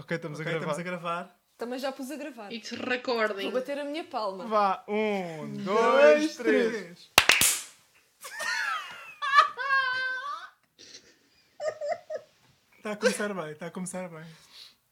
Ok, 0.00 0.10
estamos 0.16 0.40
Ok, 0.40 0.46
a 0.48 0.58
gravar. 0.58 0.70
estamos 0.72 0.78
a 0.78 0.82
gravar. 0.90 1.40
Também 1.58 1.78
já 1.78 1.92
pus 1.92 2.10
a 2.10 2.16
gravar. 2.16 2.50
It's 2.52 2.70
recording. 2.70 3.42
Vou 3.42 3.52
bater 3.52 3.78
a 3.78 3.84
minha 3.84 4.04
palma. 4.04 4.46
Vá, 4.46 4.84
um, 4.88 5.62
dois, 5.62 6.36
três. 6.36 7.10
Está 12.76 12.92
a 12.92 12.96
começar 12.96 13.34
bem, 13.34 13.50
está 13.52 13.66
a 13.66 13.70
começar 13.70 14.08
bem. 14.08 14.24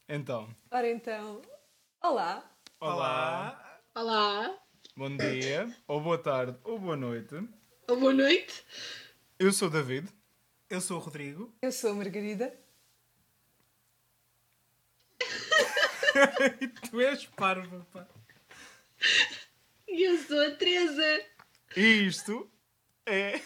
Então, 0.08 0.48
Ora 0.70 0.88
então, 0.90 1.40
olá. 2.02 2.44
olá, 2.80 3.80
Olá. 3.94 4.54
bom 4.96 5.16
dia, 5.16 5.74
ou 5.86 6.00
boa 6.00 6.18
tarde, 6.18 6.56
ou 6.64 6.78
boa 6.78 6.96
noite. 6.96 7.34
Ou 7.88 7.98
boa 7.98 8.12
noite. 8.12 8.62
Eu 9.38 9.52
sou 9.52 9.68
o 9.68 9.70
David. 9.70 10.08
Eu 10.68 10.80
sou 10.82 10.98
o 10.98 11.00
Rodrigo. 11.00 11.54
Eu 11.62 11.72
sou 11.72 11.92
a 11.92 11.94
Margarida. 11.94 12.54
tu 16.90 17.00
és 17.00 17.26
parva, 17.26 17.86
pá. 17.92 18.06
E 19.86 20.02
eu 20.02 20.18
sou 20.18 20.40
a 20.40 20.50
Teresa. 20.52 21.24
E 21.76 22.06
isto 22.06 22.50
é. 23.06 23.40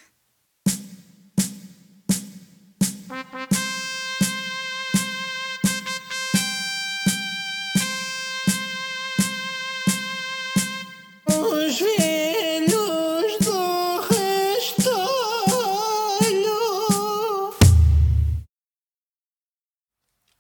Os 11.27 11.79
velhos 11.79 13.39
do 13.39 14.01
restolho. 14.01 15.13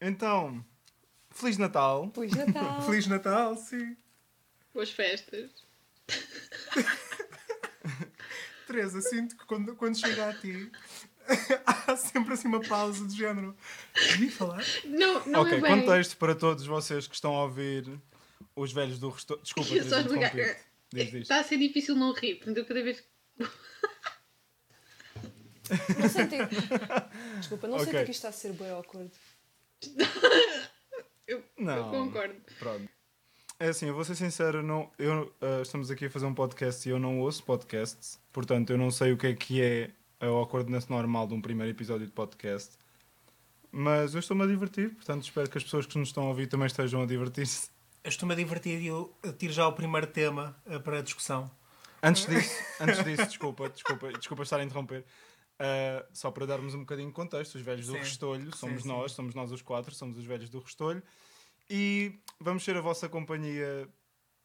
Então, 0.00 0.64
Feliz 1.42 1.58
Natal. 1.58 2.08
Feliz 2.14 2.32
Natal. 2.34 2.82
Feliz 2.86 3.06
Natal, 3.08 3.56
sim. 3.56 3.96
Boas 4.72 4.90
festas. 4.92 5.50
Teresa, 8.66 9.00
sinto 9.00 9.36
que 9.36 9.44
quando, 9.44 9.74
quando 9.74 9.98
chega 9.98 10.28
a 10.28 10.34
ti 10.34 10.70
há 11.66 11.96
sempre 11.96 12.34
assim 12.34 12.46
uma 12.46 12.60
pausa 12.60 13.04
de 13.08 13.16
género. 13.16 13.56
Devia 13.94 14.30
falar? 14.30 14.62
Não, 14.84 15.26
não 15.26 15.40
ok, 15.42 15.58
é 15.58 15.60
bem. 15.60 15.80
contexto 15.80 16.16
para 16.16 16.36
todos 16.36 16.64
vocês 16.64 17.08
que 17.08 17.14
estão 17.16 17.34
a 17.34 17.42
ouvir 17.42 17.90
os 18.54 18.72
velhos 18.72 19.00
do 19.00 19.08
resto. 19.10 19.36
Desculpa, 19.42 19.68
Teresa. 19.68 20.00
Está 21.18 21.40
a 21.40 21.44
ser 21.44 21.58
difícil 21.58 21.96
não 21.96 22.12
rir, 22.12 22.36
portanto 22.36 22.58
eu 22.58 22.64
cada 22.66 22.82
vez. 22.84 23.02
Não 23.38 23.48
senti. 26.08 26.36
Desculpa, 27.38 27.66
não 27.66 27.74
Ok. 27.78 27.86
senti 27.86 28.04
que 28.04 28.10
isto 28.12 28.26
está 28.26 28.28
a 28.28 28.32
ser 28.32 28.52
bem 28.52 28.70
awkward. 28.70 29.10
Eu, 31.26 31.42
Não. 31.58 31.76
eu 31.76 31.84
concordo. 32.04 32.34
Pronto. 32.58 32.88
É 33.58 33.68
assim, 33.68 33.86
eu 33.86 33.94
vou 33.94 34.04
ser 34.04 34.16
sincero, 34.16 34.62
não, 34.62 34.90
eu, 34.98 35.32
ah, 35.40 35.62
estamos 35.62 35.88
aqui 35.90 36.06
a 36.06 36.10
fazer 36.10 36.26
um 36.26 36.34
podcast 36.34 36.88
e 36.88 36.90
eu 36.90 36.98
não 36.98 37.20
ouço 37.20 37.44
podcasts, 37.44 38.18
portanto 38.32 38.70
eu 38.70 38.78
não 38.78 38.90
sei 38.90 39.12
o 39.12 39.16
que 39.16 39.28
é 39.28 39.34
que 39.34 39.62
é 39.62 39.90
a 40.18 40.26
awkwardness 40.26 40.88
normal 40.88 41.28
de 41.28 41.34
um 41.34 41.40
primeiro 41.40 41.70
episódio 41.70 42.04
de 42.06 42.12
podcast. 42.12 42.76
Mas 43.70 44.14
eu 44.14 44.20
estou-me 44.20 44.42
a 44.42 44.46
divertir, 44.46 44.90
portanto 44.94 45.22
espero 45.22 45.48
que 45.48 45.58
as 45.58 45.64
pessoas 45.64 45.86
que 45.86 45.96
nos 45.96 46.08
estão 46.08 46.24
a 46.24 46.28
ouvir 46.28 46.48
também 46.48 46.66
estejam 46.66 47.02
a 47.02 47.06
divertir-se. 47.06 47.70
Eu 48.02 48.08
estou-me 48.08 48.34
a 48.34 48.36
divertir 48.36 48.80
e 48.82 48.88
eu 48.88 49.16
tiro 49.38 49.52
já 49.52 49.66
o 49.68 49.72
primeiro 49.72 50.08
tema 50.08 50.56
eh, 50.66 50.78
para 50.80 50.98
a 50.98 51.02
discussão. 51.02 51.48
Antes 52.02 52.26
disso, 52.26 52.60
antes 52.80 53.04
disso, 53.04 53.26
desculpa, 53.26 53.68
desculpa, 53.68 54.12
desculpa 54.12 54.42
estar 54.42 54.58
a 54.58 54.64
interromper. 54.64 55.04
Ah, 55.64 56.04
só 56.12 56.28
para 56.32 56.44
darmos 56.44 56.74
um 56.74 56.80
bocadinho 56.80 57.06
de 57.06 57.14
contexto, 57.14 57.54
os 57.54 57.62
velhos 57.62 57.86
do 57.86 57.92
Sim. 57.92 57.98
Restolho, 58.00 58.56
somos 58.56 58.82
sim. 58.82 58.88
nós, 58.88 59.12
somos 59.12 59.32
nós 59.32 59.52
os 59.52 59.62
quatro, 59.62 59.94
somos 59.94 60.18
os 60.18 60.24
velhos 60.24 60.50
do 60.50 60.58
Restolho. 60.58 61.00
E 61.70 62.18
vamos 62.40 62.64
ser 62.64 62.76
a 62.76 62.80
vossa 62.80 63.08
companhia 63.08 63.88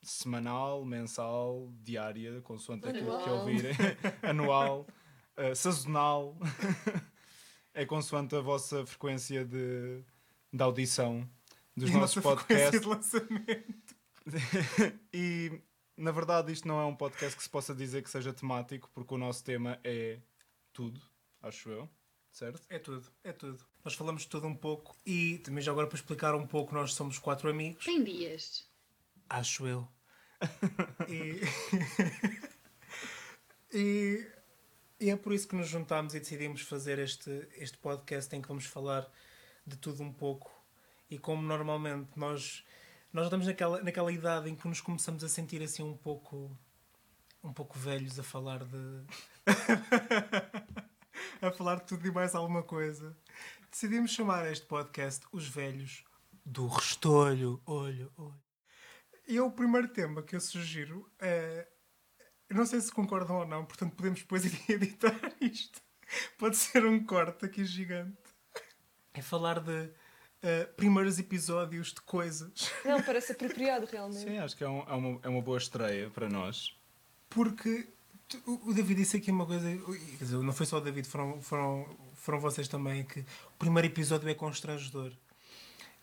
semanal, 0.04 0.86
mensal, 0.86 1.74
diária, 1.82 2.40
consoante 2.42 2.88
aquilo 2.88 3.18
que 3.18 3.30
Anual. 3.30 3.40
ouvirem, 3.40 3.74
anual, 4.22 4.88
ah, 5.36 5.56
sazonal. 5.56 6.38
é 7.74 7.84
consoante 7.84 8.36
a 8.36 8.40
vossa 8.40 8.86
frequência 8.86 9.44
de, 9.44 10.04
de 10.54 10.64
audição 10.64 11.28
dos 11.76 11.90
e 11.90 11.94
a 11.94 11.98
nossos 11.98 12.22
podcasts. 12.22 12.80
de 12.80 12.88
lançamento. 12.88 13.96
e 15.12 15.62
na 15.98 16.12
verdade 16.12 16.52
isto 16.52 16.68
não 16.68 16.80
é 16.80 16.86
um 16.86 16.96
podcast 16.96 17.36
que 17.36 17.42
se 17.42 17.50
possa 17.50 17.74
dizer 17.74 18.04
que 18.04 18.10
seja 18.12 18.32
temático, 18.32 18.88
porque 18.94 19.16
o 19.16 19.18
nosso 19.18 19.44
tema 19.44 19.80
é 19.84 20.20
tudo, 20.74 21.02
acho 21.42 21.70
eu, 21.70 21.90
certo? 22.32 22.62
É 22.70 22.80
tudo, 22.80 23.12
é 23.24 23.32
tudo. 23.32 23.66
Nós 23.84 23.94
falamos 23.94 24.24
de 24.24 24.28
tudo 24.30 24.48
um 24.48 24.56
pouco 24.56 24.96
e 25.06 25.40
também 25.40 25.62
já 25.62 25.72
agora 25.72 25.88
para 25.88 25.96
explicar 25.98 26.36
um 26.36 26.46
pouco, 26.46 26.74
nós 26.74 26.94
somos 26.94 27.18
quatro 27.18 27.50
amigos. 27.50 27.86
Tem 27.86 28.04
dias. 28.04 28.70
Acho 29.30 29.68
eu. 29.68 29.88
E... 31.10 31.42
e... 33.74 34.28
e 35.00 35.10
é 35.10 35.16
por 35.16 35.34
isso 35.34 35.48
que 35.48 35.56
nos 35.56 35.68
juntámos 35.68 36.14
e 36.14 36.20
decidimos 36.20 36.62
fazer 36.62 37.00
este, 37.00 37.48
este 37.54 37.78
podcast 37.78 38.36
em 38.36 38.42
que 38.42 38.48
vamos 38.48 38.66
falar 38.66 39.10
de 39.66 39.78
tudo 39.78 40.04
um 40.04 40.14
pouco. 40.14 40.52
E 41.10 41.18
como 41.18 41.42
normalmente 41.42 42.12
nós, 42.16 42.64
nós 43.12 43.26
estamos 43.26 43.48
naquela, 43.48 43.82
naquela 43.82 44.12
idade 44.12 44.50
em 44.50 44.56
que 44.56 44.68
nos 44.68 44.82
começamos 44.82 45.24
a 45.24 45.30
sentir 45.30 45.62
assim 45.64 45.82
um 45.84 45.98
pouco 45.98 46.56
um 47.44 47.54
pouco 47.54 47.78
velhos 47.78 48.20
a 48.20 48.24
falar 48.24 48.64
de 48.66 49.06
a 51.42 51.52
falar 51.52 51.76
de 51.78 51.86
tudo 51.86 52.08
e 52.08 52.12
mais 52.12 52.36
alguma 52.36 52.64
coisa. 52.64 53.16
Decidimos 53.72 54.12
chamar 54.12 54.50
este 54.52 54.66
podcast 54.66 55.26
Os 55.32 55.48
Velhos 55.48 56.04
do 56.46 56.68
Restolho. 56.68 57.62
Olho, 57.66 58.12
olho. 58.18 58.42
E 59.28 59.38
é 59.38 59.42
o 59.42 59.52
primeiro 59.52 59.88
tema 59.90 60.24
que 60.24 60.36
eu 60.36 60.40
sugiro. 60.42 61.10
É... 61.20 61.68
Eu 62.50 62.56
não 62.56 62.66
sei 62.66 62.80
se 62.80 62.92
concordam 62.92 63.38
ou 63.38 63.46
não, 63.46 63.66
portanto 63.66 63.96
podemos 63.96 64.22
depois 64.22 64.44
editar 64.70 65.20
isto. 65.42 65.82
Pode 66.38 66.56
ser 66.56 66.86
um 66.86 67.04
corte 67.06 67.46
aqui 67.46 67.66
gigante. 67.66 68.18
É 69.14 69.22
falar 69.22 69.60
de 69.60 69.92
eh, 70.42 70.64
primeiros 70.78 71.20
episódios 71.20 71.88
de 71.94 72.00
coisas. 72.02 72.72
Não, 72.86 73.02
parece 73.04 73.34
apropriado 73.34 73.86
realmente. 73.86 74.22
Sim, 74.22 74.38
acho 74.38 74.56
que 74.56 74.64
é, 74.64 74.70
um- 74.70 74.84
é 74.88 74.94
uma, 74.94 75.20
é 75.24 75.28
uma 75.28 75.42
boa 75.42 75.58
estreia 75.58 76.10
para 76.10 76.30
nós. 76.30 76.74
Porque 77.30 77.90
o 78.46 78.74
David 78.74 78.96
disse 79.02 79.18
aqui 79.18 79.32
uma 79.32 79.46
coisa, 79.46 79.66
quer 80.18 80.24
dizer, 80.24 80.38
não 80.38 80.54
foi 80.54 80.66
só 80.66 80.78
o 80.78 80.82
David, 80.82 81.08
foram, 81.08 81.42
foram, 81.42 81.98
foram 82.16 82.40
vocês 82.40 82.68
também, 82.68 83.04
que 83.04 83.22
o 83.22 83.58
primeiro 83.58 83.88
episódio 83.88 84.28
é 84.30 84.34
constrangedor. 84.34 85.14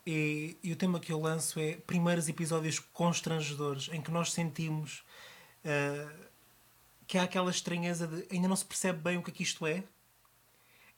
E, 0.07 0.57
e 0.63 0.71
o 0.71 0.75
tema 0.75 0.99
que 0.99 1.11
eu 1.11 1.19
lanço 1.19 1.59
é 1.59 1.75
primeiros 1.75 2.27
episódios 2.27 2.79
constrangedores, 2.79 3.89
em 3.91 4.01
que 4.01 4.11
nós 4.11 4.31
sentimos 4.31 5.03
ah, 5.65 6.11
que 7.07 7.17
há 7.17 7.23
aquela 7.23 7.49
estranheza 7.49 8.07
de 8.07 8.27
ainda 8.31 8.47
não 8.47 8.55
se 8.55 8.65
percebe 8.65 8.99
bem 8.99 9.17
o 9.17 9.23
que 9.23 9.31
é 9.31 9.33
que 9.33 9.43
isto 9.43 9.65
é, 9.65 9.83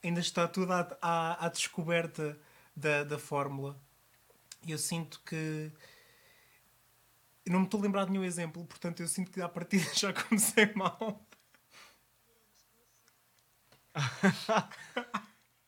ainda 0.03 0.19
está 0.19 0.47
tudo 0.47 0.71
à, 0.73 0.97
à, 1.01 1.45
à 1.45 1.49
descoberta 1.49 2.37
da, 2.75 3.03
da 3.03 3.17
fórmula. 3.17 3.79
E 4.65 4.71
eu 4.71 4.77
sinto 4.77 5.21
que 5.25 5.71
eu 7.47 7.53
não 7.53 7.61
me 7.61 7.65
estou 7.65 7.79
a 7.79 7.83
lembrar 7.83 8.05
de 8.05 8.11
nenhum 8.11 8.25
exemplo, 8.25 8.65
portanto 8.65 8.99
eu 8.99 9.07
sinto 9.07 9.31
que 9.31 9.41
à 9.41 9.47
partida 9.47 9.85
já 9.95 10.11
comecei 10.13 10.73
mal. 10.73 11.25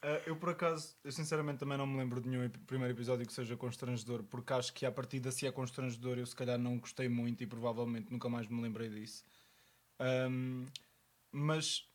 Ah, 0.01 0.21
eu, 0.25 0.35
por 0.37 0.49
acaso, 0.49 0.95
eu 1.03 1.11
sinceramente 1.11 1.59
também 1.59 1.77
não 1.77 1.85
me 1.85 1.97
lembro 1.97 2.21
de 2.21 2.29
nenhum 2.29 2.49
primeiro 2.65 2.93
episódio 2.93 3.25
que 3.25 3.33
seja 3.33 3.57
constrangedor, 3.57 4.23
porque 4.23 4.53
acho 4.53 4.73
que 4.73 4.85
a 4.85 4.91
partida, 4.91 5.29
se 5.29 5.45
é 5.45 5.51
constrangedor, 5.51 6.17
eu 6.17 6.25
se 6.25 6.35
calhar 6.35 6.57
não 6.57 6.77
gostei 6.77 7.09
muito 7.09 7.43
e 7.43 7.47
provavelmente 7.47 8.09
nunca 8.09 8.29
mais 8.29 8.47
me 8.47 8.61
lembrei 8.61 8.89
disso. 8.89 9.25
Ahm, 9.99 10.65
mas 11.31 11.85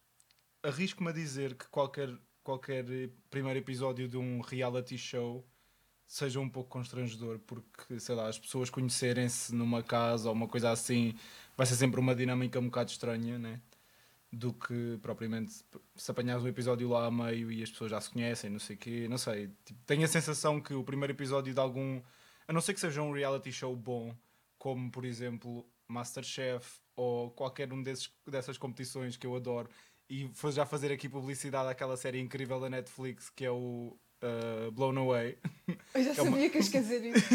arrisco-me 0.63 1.11
a 1.11 1.13
dizer 1.13 1.55
que 1.55 1.67
qualquer, 1.69 2.11
qualquer 2.43 2.85
primeiro 3.31 3.59
episódio 3.59 4.07
de 4.07 4.19
um 4.19 4.41
reality 4.41 4.99
show 4.99 5.47
seja 6.07 6.41
um 6.41 6.49
pouco 6.49 6.71
constrangedor, 6.71 7.39
porque, 7.41 7.99
sei 7.99 8.15
lá, 8.15 8.29
as 8.29 8.39
pessoas 8.39 8.71
conhecerem-se 8.71 9.55
numa 9.55 9.83
casa 9.83 10.29
ou 10.29 10.35
uma 10.35 10.49
coisa 10.49 10.71
assim 10.71 11.15
vai 11.57 11.67
ser 11.67 11.77
sempre 11.77 12.01
uma 12.01 12.15
dinâmica 12.15 12.59
um 12.59 12.67
bocado 12.67 12.91
estranha, 12.91 13.39
né? 13.39 13.61
do 14.35 14.53
que 14.53 14.99
propriamente 15.01 15.65
se 15.95 16.11
apanhares 16.11 16.43
um 16.43 16.49
episódio 16.49 16.89
lá 16.89 17.07
a 17.07 17.11
meio 17.11 17.51
e 17.51 17.63
as 17.63 17.71
pessoas 17.71 17.91
já 17.91 18.01
se 18.01 18.11
conhecem, 18.11 18.51
não 18.51 18.59
sei 18.59 18.77
o 18.77 18.79
quê, 18.79 19.07
não 19.09 19.19
sei. 19.19 19.51
Tipo, 19.65 19.81
tenho 19.87 20.05
a 20.05 20.09
sensação 20.09 20.61
que 20.61 20.75
o 20.75 20.83
primeiro 20.83 21.13
episódio 21.13 21.55
de 21.55 21.61
algum, 21.61 22.03
a 22.47 22.53
não 22.53 22.61
ser 22.61 22.75
que 22.75 22.81
seja 22.81 23.01
um 23.01 23.13
reality 23.13 23.53
show 23.53 23.75
bom, 23.77 24.15
como 24.59 24.91
por 24.91 25.05
exemplo 25.05 25.65
Masterchef 25.89 26.81
ou 26.97 27.31
qualquer 27.31 27.73
um 27.73 27.83
desses, 27.83 28.11
dessas 28.27 28.59
competições 28.59 29.17
que 29.17 29.27
eu 29.27 29.35
adoro, 29.37 29.69
e 30.09 30.31
já 30.53 30.67
fazer 30.67 30.93
aqui 30.93 31.09
publicidade 31.09 31.71
àquela 31.71 31.97
série 31.97 32.21
incrível 32.21 32.61
da 32.61 32.69
Netflix 32.69 33.31
que 33.31 33.45
é 33.45 33.51
o 33.51 33.97
uh, 34.25 34.71
Blown 34.73 34.97
Away, 34.99 35.39
Eu 35.95 36.05
já 36.05 36.11
É 36.19 36.23
uma- 36.23 36.31
sabia 36.33 36.51
que 36.51 36.59
ias 36.59 36.71
dizer 36.71 37.05
isso. 37.05 37.29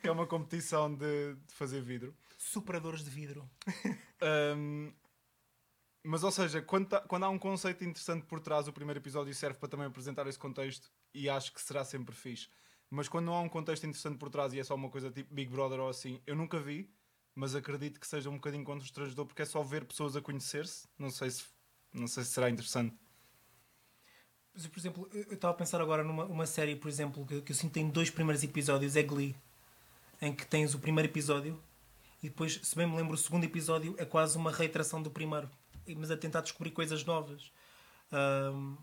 que 0.00 0.08
é 0.08 0.12
uma 0.12 0.26
competição 0.26 0.94
de, 0.94 1.34
de 1.34 1.54
fazer 1.54 1.80
vidro. 1.80 2.14
Superadores 2.38 3.02
de 3.04 3.10
vidro. 3.10 3.48
Um, 4.56 4.92
mas, 6.04 6.22
ou 6.22 6.30
seja, 6.30 6.62
quando, 6.62 6.88
tá- 6.88 7.00
quando 7.00 7.24
há 7.24 7.28
um 7.28 7.38
conceito 7.38 7.82
interessante 7.84 8.24
por 8.26 8.38
trás, 8.40 8.68
o 8.68 8.72
primeiro 8.72 9.00
episódio 9.00 9.34
serve 9.34 9.58
para 9.58 9.68
também 9.68 9.86
apresentar 9.86 10.26
esse 10.26 10.38
contexto 10.38 10.90
e 11.12 11.28
acho 11.28 11.52
que 11.52 11.60
será 11.60 11.84
sempre 11.84 12.14
fixe. 12.14 12.48
Mas 12.88 13.08
quando 13.08 13.26
não 13.26 13.34
há 13.34 13.40
um 13.40 13.48
contexto 13.48 13.84
interessante 13.84 14.16
por 14.16 14.30
trás 14.30 14.52
e 14.54 14.60
é 14.60 14.64
só 14.64 14.74
uma 14.76 14.88
coisa 14.88 15.10
tipo 15.10 15.34
Big 15.34 15.50
Brother 15.50 15.80
ou 15.80 15.88
assim, 15.88 16.20
eu 16.24 16.36
nunca 16.36 16.60
vi, 16.60 16.88
mas 17.34 17.54
acredito 17.56 17.98
que 17.98 18.06
seja 18.06 18.30
um 18.30 18.34
bocadinho 18.36 18.62
constrangedor 18.64 19.26
porque 19.26 19.42
é 19.42 19.44
só 19.44 19.60
ver 19.62 19.84
pessoas 19.84 20.14
a 20.16 20.22
conhecer-se. 20.22 20.86
Não 20.96 21.10
sei 21.10 21.30
se 21.30 21.44
não 21.92 22.06
sei 22.06 22.22
se 22.22 22.30
será 22.30 22.48
interessante. 22.50 22.94
Por 24.70 24.78
exemplo, 24.78 25.08
eu 25.12 25.34
estava 25.34 25.52
a 25.52 25.56
pensar 25.56 25.80
agora 25.80 26.02
numa 26.02 26.24
uma 26.24 26.46
série, 26.46 26.74
por 26.76 26.88
exemplo, 26.88 27.26
que, 27.26 27.42
que 27.42 27.52
eu 27.52 27.56
sinto 27.56 27.72
tem 27.72 27.88
dois 27.90 28.08
primeiros 28.10 28.42
episódios, 28.42 28.96
é 28.96 29.02
Glee, 29.02 29.36
em 30.20 30.34
que 30.34 30.46
tens 30.46 30.74
o 30.74 30.78
primeiro 30.78 31.10
episódio 31.10 31.60
e 32.22 32.28
depois, 32.28 32.58
se 32.62 32.74
bem 32.74 32.86
me 32.86 32.96
lembro, 32.96 33.14
o 33.14 33.18
segundo 33.18 33.44
episódio 33.44 33.94
é 33.98 34.04
quase 34.04 34.36
uma 34.38 34.50
reiteração 34.50 35.02
do 35.02 35.10
primeiro, 35.10 35.50
mas 35.96 36.10
a 36.10 36.16
tentar 36.16 36.40
descobrir 36.40 36.70
coisas 36.70 37.04
novas. 37.04 37.52
Ahm, 38.10 38.76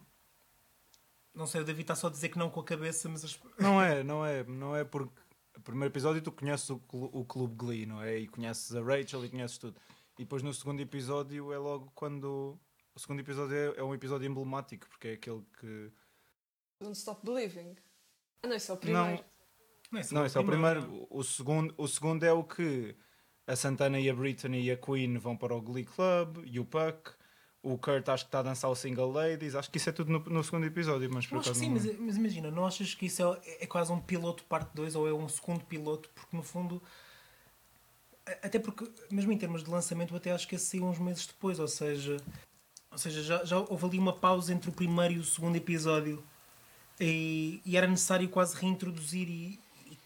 não 1.33 1.47
sei, 1.47 1.61
o 1.61 1.65
David 1.65 1.81
está 1.83 1.95
só 1.95 2.07
a 2.07 2.09
dizer 2.11 2.29
que 2.29 2.37
não 2.37 2.49
com 2.49 2.59
a 2.59 2.63
cabeça, 2.63 3.09
mas 3.09 3.25
as- 3.25 3.39
Não 3.57 3.81
é, 3.81 4.03
não 4.03 4.23
é, 4.25 4.43
não 4.43 4.75
é 4.75 4.83
porque 4.83 5.11
o 5.57 5.61
primeiro 5.61 5.91
episódio 5.91 6.21
tu 6.21 6.31
conheces 6.31 6.69
o, 6.69 6.77
clu- 6.77 7.09
o 7.11 7.25
clube 7.25 7.55
Glee, 7.55 7.85
não 7.87 8.01
é? 8.01 8.19
E 8.19 8.27
conheces 8.27 8.75
a 8.75 8.81
Rachel 8.83 9.25
e 9.25 9.29
conheces 9.29 9.57
tudo. 9.57 9.75
E 10.19 10.23
depois 10.23 10.43
no 10.43 10.53
segundo 10.53 10.79
episódio 10.79 11.51
é 11.51 11.57
logo 11.57 11.91
quando 11.95 12.55
o 12.95 12.99
segundo 12.99 13.19
episódio 13.19 13.55
é, 13.55 13.79
é 13.79 13.83
um 13.83 13.93
episódio 13.93 14.27
emblemático 14.27 14.87
porque 14.89 15.09
é 15.09 15.13
aquele 15.13 15.43
que 15.59 15.91
Don't 16.83 16.97
Stop 16.97 17.25
Believing. 17.25 17.75
Ah, 18.43 18.47
não, 18.47 18.55
isso 18.55 18.71
é 18.71 18.75
o 18.75 18.77
primeiro. 18.77 19.23
não 19.91 19.99
é, 19.99 20.03
só 20.03 20.15
Não, 20.15 20.25
esse 20.25 20.37
é 20.37 20.41
o 20.41 20.45
primeiro. 20.45 21.07
O 21.09 21.23
segundo, 21.23 21.73
o 21.77 21.87
segundo 21.87 22.23
é 22.23 22.33
o 22.33 22.43
que 22.43 22.95
a 23.47 23.55
Santana 23.55 23.99
e 23.99 24.09
a 24.09 24.13
Britney 24.13 24.63
e 24.63 24.71
a 24.71 24.77
Queen 24.77 25.17
vão 25.17 25.35
para 25.35 25.55
o 25.55 25.61
Glee 25.61 25.85
Club 25.85 26.43
e 26.45 26.59
o 26.59 26.65
Puck. 26.65 27.11
O 27.61 27.77
Kurt 27.77 28.09
acho 28.09 28.25
que 28.25 28.27
está 28.27 28.39
a 28.39 28.43
dançar 28.43 28.69
o 28.69 28.75
Single 28.75 29.09
Ladies. 29.09 29.55
Acho 29.55 29.71
que 29.71 29.77
isso 29.77 29.89
é 29.89 29.93
tudo 29.93 30.11
no, 30.11 30.19
no 30.19 30.43
segundo 30.43 30.65
episódio, 30.65 31.09
mas 31.13 31.25
por 31.25 31.39
acho 31.39 31.55
sim, 31.55 31.69
não 31.69 31.75
mas, 31.75 31.97
mas 31.97 32.17
imagina, 32.17 32.51
não 32.51 32.65
achas 32.65 32.93
que 32.93 33.05
isso 33.05 33.23
é, 33.23 33.63
é 33.63 33.65
quase 33.65 33.89
um 33.89 34.01
piloto 34.01 34.43
parte 34.43 34.73
2 34.75 34.97
ou 34.97 35.07
é 35.07 35.13
um 35.13 35.29
segundo 35.29 35.63
piloto? 35.63 36.09
Porque 36.09 36.35
no 36.35 36.43
fundo, 36.43 36.83
até 38.41 38.59
porque, 38.59 38.91
mesmo 39.09 39.31
em 39.31 39.37
termos 39.37 39.63
de 39.63 39.69
lançamento, 39.69 40.13
eu 40.13 40.17
até 40.17 40.33
acho 40.33 40.45
que 40.45 40.55
esse 40.55 40.65
saiu 40.65 40.85
uns 40.85 40.99
meses 40.99 41.25
depois, 41.25 41.57
ou 41.57 41.67
seja, 41.69 42.17
ou 42.93 42.97
seja 42.97 43.21
já, 43.21 43.43
já 43.43 43.59
houve 43.59 43.85
ali 43.85 43.99
uma 43.99 44.13
pausa 44.13 44.53
entre 44.53 44.69
o 44.69 44.73
primeiro 44.73 45.15
e 45.15 45.19
o 45.19 45.23
segundo 45.23 45.55
episódio 45.57 46.23
e, 46.99 47.59
e 47.65 47.75
era 47.75 47.87
necessário 47.87 48.29
quase 48.29 48.55
reintroduzir 48.55 49.27
e, 49.29 49.59
e 49.87 49.97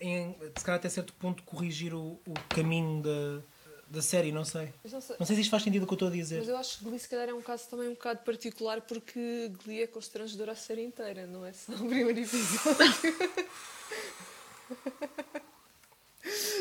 em, 0.00 0.34
se 0.56 0.64
calhar 0.64 0.78
até 0.80 0.88
certo 0.88 1.12
ponto 1.14 1.42
corrigir 1.44 1.94
o, 1.94 2.18
o 2.26 2.34
caminho 2.48 3.02
da, 3.02 3.42
da 3.88 4.02
série, 4.02 4.32
não 4.32 4.44
sei. 4.44 4.72
Não 4.90 5.00
sei- 5.00 5.16
Não 5.20 5.26
sei 5.26 5.36
se 5.36 5.42
isto 5.42 5.50
faz 5.50 5.62
sentido 5.62 5.84
o 5.84 5.86
que 5.86 5.92
eu 5.92 5.96
estou 5.96 6.08
a 6.08 6.10
dizer. 6.10 6.38
mas 6.40 6.48
eu 6.48 6.56
acho 6.56 6.78
que 6.78 6.84
Glee 6.84 6.98
se 6.98 7.08
calhar 7.08 7.28
é 7.28 7.34
um 7.34 7.42
caso 7.42 7.68
também 7.68 7.88
um 7.88 7.92
bocado 7.94 8.20
particular 8.24 8.80
porque 8.80 9.52
Glee 9.64 9.82
é 9.82 9.86
constrangedor 9.86 10.48
a 10.48 10.56
série 10.56 10.82
inteira, 10.82 11.26
não 11.26 11.44
é 11.46 11.52
só 11.52 11.72
o 11.72 11.76
primeiro 11.88 12.18
episódio. 12.18 12.66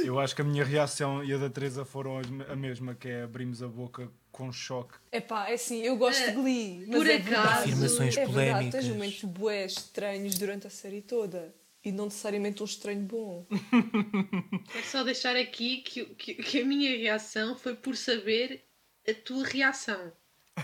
Eu 0.04 0.19
acho 0.19 0.36
que 0.36 0.42
a 0.42 0.46
minha 0.46 0.63
reação 0.63 1.24
e 1.24 1.34
a 1.34 1.38
da 1.38 1.50
Teresa 1.50 1.84
foram 1.84 2.22
a 2.48 2.56
mesma, 2.56 2.94
que 2.94 3.07
é 3.07 3.24
abrimos 3.24 3.63
a 3.63 3.68
boca 3.68 4.07
com 4.36 4.52
choque. 4.52 4.96
Epá, 5.14 5.48
é 5.50 5.54
assim, 5.54 5.82
eu 5.82 5.96
gosto 5.96 6.26
de 6.26 6.32
Glee, 6.34 6.86
mas 6.88 6.98
por 6.98 7.08
é 7.10 7.16
acaso- 7.16 7.30
verdade, 7.30 7.60
Afirmações 7.72 8.18
é 8.18 8.26
verdade, 8.26 8.32
polémicas. 8.34 8.82
tens 8.84 8.94
momentos 8.94 9.24
bués 9.24 9.72
estranhos 9.74 10.36
durante 10.38 10.68
a 10.68 10.70
série 10.70 11.02
toda. 11.02 11.56
E 11.86 11.92
não 11.92 12.06
necessariamente 12.06 12.62
um 12.62 12.66
estranho 12.66 13.02
bom. 13.02 13.46
Quero 14.74 14.86
só 14.86 15.04
deixar 15.04 15.36
aqui 15.38 15.78
que, 15.78 16.04
que, 16.16 16.34
que 16.36 16.62
a 16.62 16.66
minha 16.66 16.90
reação 16.98 17.56
foi 17.56 17.76
por 17.76 17.96
saber 17.96 18.66
a 19.08 19.14
tua 19.14 19.46
reação. 19.46 20.12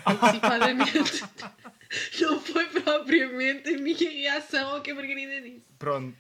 Antecipadamente. 0.06 0.92
Não 2.22 2.40
foi 2.40 2.66
propriamente 2.68 3.70
a 3.74 3.78
minha 3.78 4.10
reação 4.10 4.70
ao 4.76 4.82
que 4.82 4.92
a 4.92 4.96
Margarida 4.96 5.42
disse. 5.42 5.66
Pronto. 5.78 6.18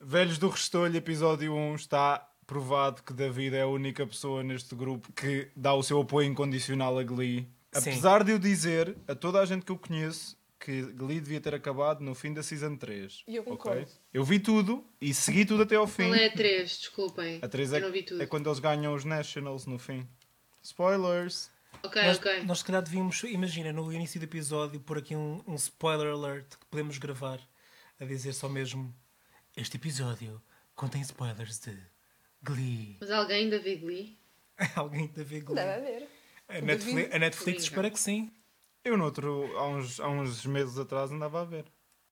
Velhos 0.00 0.38
do 0.38 0.48
Restolho, 0.48 0.96
episódio 0.96 1.54
1, 1.54 1.74
está 1.76 2.26
provado 2.50 3.04
que 3.04 3.12
David 3.12 3.54
é 3.54 3.62
a 3.62 3.68
única 3.68 4.04
pessoa 4.04 4.42
neste 4.42 4.74
grupo 4.74 5.12
que 5.12 5.48
dá 5.54 5.72
o 5.72 5.84
seu 5.84 6.00
apoio 6.00 6.28
incondicional 6.28 6.98
a 6.98 7.04
Glee. 7.04 7.46
Sim. 7.70 7.90
Apesar 7.90 8.24
de 8.24 8.32
eu 8.32 8.40
dizer 8.40 8.96
a 9.06 9.14
toda 9.14 9.38
a 9.38 9.46
gente 9.46 9.64
que 9.64 9.70
eu 9.70 9.78
conheço 9.78 10.36
que 10.58 10.82
Glee 10.82 11.20
devia 11.20 11.40
ter 11.40 11.54
acabado 11.54 12.00
no 12.00 12.12
fim 12.12 12.34
da 12.34 12.42
Season 12.42 12.74
3. 12.74 13.22
E 13.28 13.36
eu 13.36 13.44
concordo. 13.44 13.86
Eu 14.12 14.24
vi 14.24 14.40
tudo 14.40 14.84
e 15.00 15.14
segui 15.14 15.44
tudo 15.44 15.62
até 15.62 15.76
ao 15.76 15.86
fim. 15.86 16.08
Qual 16.08 16.14
é 16.16 16.26
a 16.26 16.32
3? 16.32 16.78
Desculpem. 16.78 17.38
A 17.40 17.46
3 17.46 17.70
Eu 17.70 17.78
é, 17.78 17.80
não 17.82 17.92
vi 17.92 18.02
tudo. 18.02 18.20
é 18.20 18.26
quando 18.26 18.48
eles 18.48 18.58
ganham 18.58 18.92
os 18.94 19.04
Nationals 19.04 19.64
no 19.66 19.78
fim. 19.78 20.04
Spoilers! 20.60 21.52
Ok, 21.84 22.02
nós, 22.02 22.16
ok. 22.16 22.42
nós 22.42 22.58
se 22.58 22.64
calhar 22.64 22.82
devíamos, 22.82 23.22
imagina, 23.22 23.72
no 23.72 23.92
início 23.92 24.18
do 24.18 24.24
episódio, 24.24 24.80
pôr 24.80 24.98
aqui 24.98 25.14
um, 25.14 25.40
um 25.46 25.54
spoiler 25.54 26.12
alert 26.12 26.56
que 26.58 26.66
podemos 26.66 26.98
gravar 26.98 27.38
a 28.00 28.04
dizer 28.04 28.32
só 28.32 28.48
mesmo 28.48 28.92
este 29.56 29.76
episódio 29.76 30.42
contém 30.74 31.00
spoilers 31.00 31.60
de 31.60 31.78
Glee. 32.42 32.96
Mas 33.00 33.10
alguém 33.10 33.44
ainda 33.44 33.58
vê 33.58 33.76
Glee? 33.76 34.18
Alguém 34.76 35.08
da 35.08 35.22
ver 35.22 35.40
Glee? 35.40 35.54
Deve 35.56 35.70
haver. 35.72 36.08
A 36.48 36.60
Netflix, 36.60 37.14
a 37.14 37.18
Netflix 37.18 37.62
espera 37.62 37.90
que 37.90 37.98
sim. 37.98 38.30
Eu, 38.84 38.96
noutro, 38.96 39.46
há 39.56 39.68
uns, 39.68 40.00
há 40.00 40.08
uns 40.08 40.44
meses 40.46 40.78
atrás, 40.78 41.10
andava 41.12 41.42
a 41.42 41.44
ver. 41.44 41.64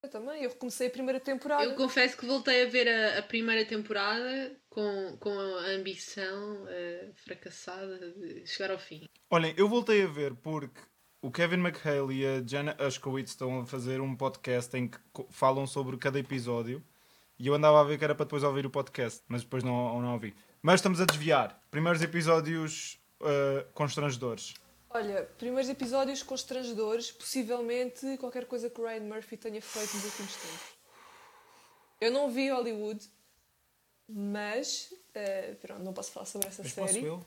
Eu 0.02 0.08
também, 0.08 0.44
eu 0.44 0.50
recomecei 0.50 0.86
a 0.86 0.90
primeira 0.90 1.18
temporada. 1.18 1.64
Eu 1.64 1.74
confesso 1.74 2.16
que 2.16 2.24
voltei 2.24 2.62
a 2.64 2.68
ver 2.68 2.88
a, 2.88 3.18
a 3.18 3.22
primeira 3.22 3.64
temporada 3.64 4.56
com, 4.70 5.16
com 5.18 5.30
a 5.30 5.70
ambição 5.70 6.66
eh, 6.68 7.10
fracassada 7.16 8.12
de 8.12 8.46
chegar 8.46 8.70
ao 8.70 8.78
fim. 8.78 9.08
Olhem, 9.28 9.52
eu 9.56 9.68
voltei 9.68 10.04
a 10.04 10.06
ver 10.06 10.34
porque 10.36 10.80
o 11.20 11.32
Kevin 11.32 11.56
McHale 11.56 12.14
e 12.14 12.24
a 12.24 12.46
Jenna 12.46 12.76
Ushkowitz 12.80 13.32
estão 13.32 13.60
a 13.60 13.66
fazer 13.66 14.00
um 14.00 14.14
podcast 14.14 14.76
em 14.76 14.86
que 14.86 14.98
falam 15.30 15.66
sobre 15.66 15.96
cada 15.96 16.18
episódio 16.18 16.82
e 17.38 17.46
eu 17.46 17.54
andava 17.54 17.80
a 17.80 17.84
ver 17.84 17.98
que 17.98 18.04
era 18.04 18.14
para 18.14 18.24
depois 18.24 18.42
ouvir 18.42 18.66
o 18.66 18.70
podcast, 18.70 19.22
mas 19.28 19.42
depois 19.42 19.62
não, 19.62 20.00
não 20.00 20.14
ouvi. 20.14 20.34
Mas 20.60 20.76
estamos 20.76 21.00
a 21.00 21.04
desviar. 21.04 21.60
Primeiros 21.70 22.02
episódios 22.02 22.98
uh, 23.20 23.64
constrangedores. 23.72 24.54
Olha, 24.90 25.22
primeiros 25.38 25.68
episódios 25.68 26.22
constrangedores, 26.22 27.12
possivelmente 27.12 28.16
qualquer 28.18 28.46
coisa 28.46 28.70
que 28.70 28.80
o 28.80 28.84
Ryan 28.84 29.02
Murphy 29.02 29.36
tenha 29.36 29.60
feito 29.60 29.94
nos 29.94 30.04
últimos 30.04 30.34
tempos. 30.34 30.78
Eu 32.00 32.10
não 32.10 32.30
vi 32.30 32.48
Hollywood, 32.50 33.06
mas 34.08 34.92
eh, 35.14 35.56
pronto, 35.60 35.82
não 35.82 35.92
posso 35.92 36.12
falar 36.12 36.26
sobre 36.26 36.48
essa 36.48 36.62
Mas 36.62 36.72
posso 36.72 36.92
série. 36.94 37.06
eu? 37.06 37.26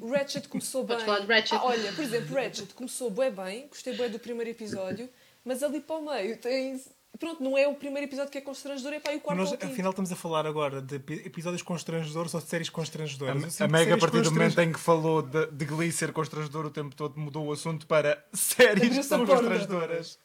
O 0.00 0.10
Ratchet 0.10 0.48
começou 0.48 0.82
bem. 0.84 0.96
Podes 0.96 1.04
falar 1.04 1.20
de 1.20 1.26
Ratchet. 1.26 1.58
Ah, 1.58 1.64
olha, 1.66 1.92
por 1.92 2.02
exemplo, 2.02 2.34
Ratchet 2.34 2.74
começou 2.74 3.10
bem 3.10 3.30
bem, 3.30 3.68
gostei 3.68 3.94
bem 3.94 4.10
do 4.10 4.18
primeiro 4.18 4.50
episódio, 4.50 5.08
mas 5.44 5.62
ali 5.62 5.80
para 5.80 5.96
o 5.96 6.04
meio 6.04 6.38
tem. 6.38 6.82
Pronto, 7.18 7.42
não 7.42 7.56
é 7.56 7.66
o 7.66 7.74
primeiro 7.74 8.06
episódio 8.08 8.30
que 8.30 8.38
é 8.38 8.40
constrangedor, 8.40 8.92
é 8.92 9.00
para 9.00 9.12
aí 9.12 9.18
o 9.18 9.20
quarto 9.20 9.38
Nós, 9.38 9.52
ou 9.52 9.58
o 9.58 9.64
afinal, 9.72 9.90
estamos 9.90 10.12
a 10.12 10.16
falar 10.16 10.46
agora 10.46 10.82
de 10.82 10.96
epi- 10.96 11.22
episódios 11.24 11.62
constrangedores 11.62 12.34
ou 12.34 12.40
de 12.40 12.46
séries 12.46 12.68
constrangedoras. 12.68 13.60
A, 13.60 13.64
a 13.64 13.68
Meg, 13.68 13.92
a 13.92 13.98
partir 13.98 14.20
do 14.22 14.30
momento 14.32 14.58
em 14.60 14.72
que 14.72 14.78
falou 14.80 15.22
de, 15.22 15.46
de 15.46 15.64
Glee 15.64 15.92
ser 15.92 16.12
constrangedor 16.12 16.66
o 16.66 16.70
tempo 16.70 16.94
todo, 16.94 17.18
mudou 17.18 17.46
o 17.46 17.52
assunto 17.52 17.86
para 17.86 18.22
séries 18.32 18.96
que 18.96 19.02
são 19.02 19.24
constrangedoras. 19.24 20.18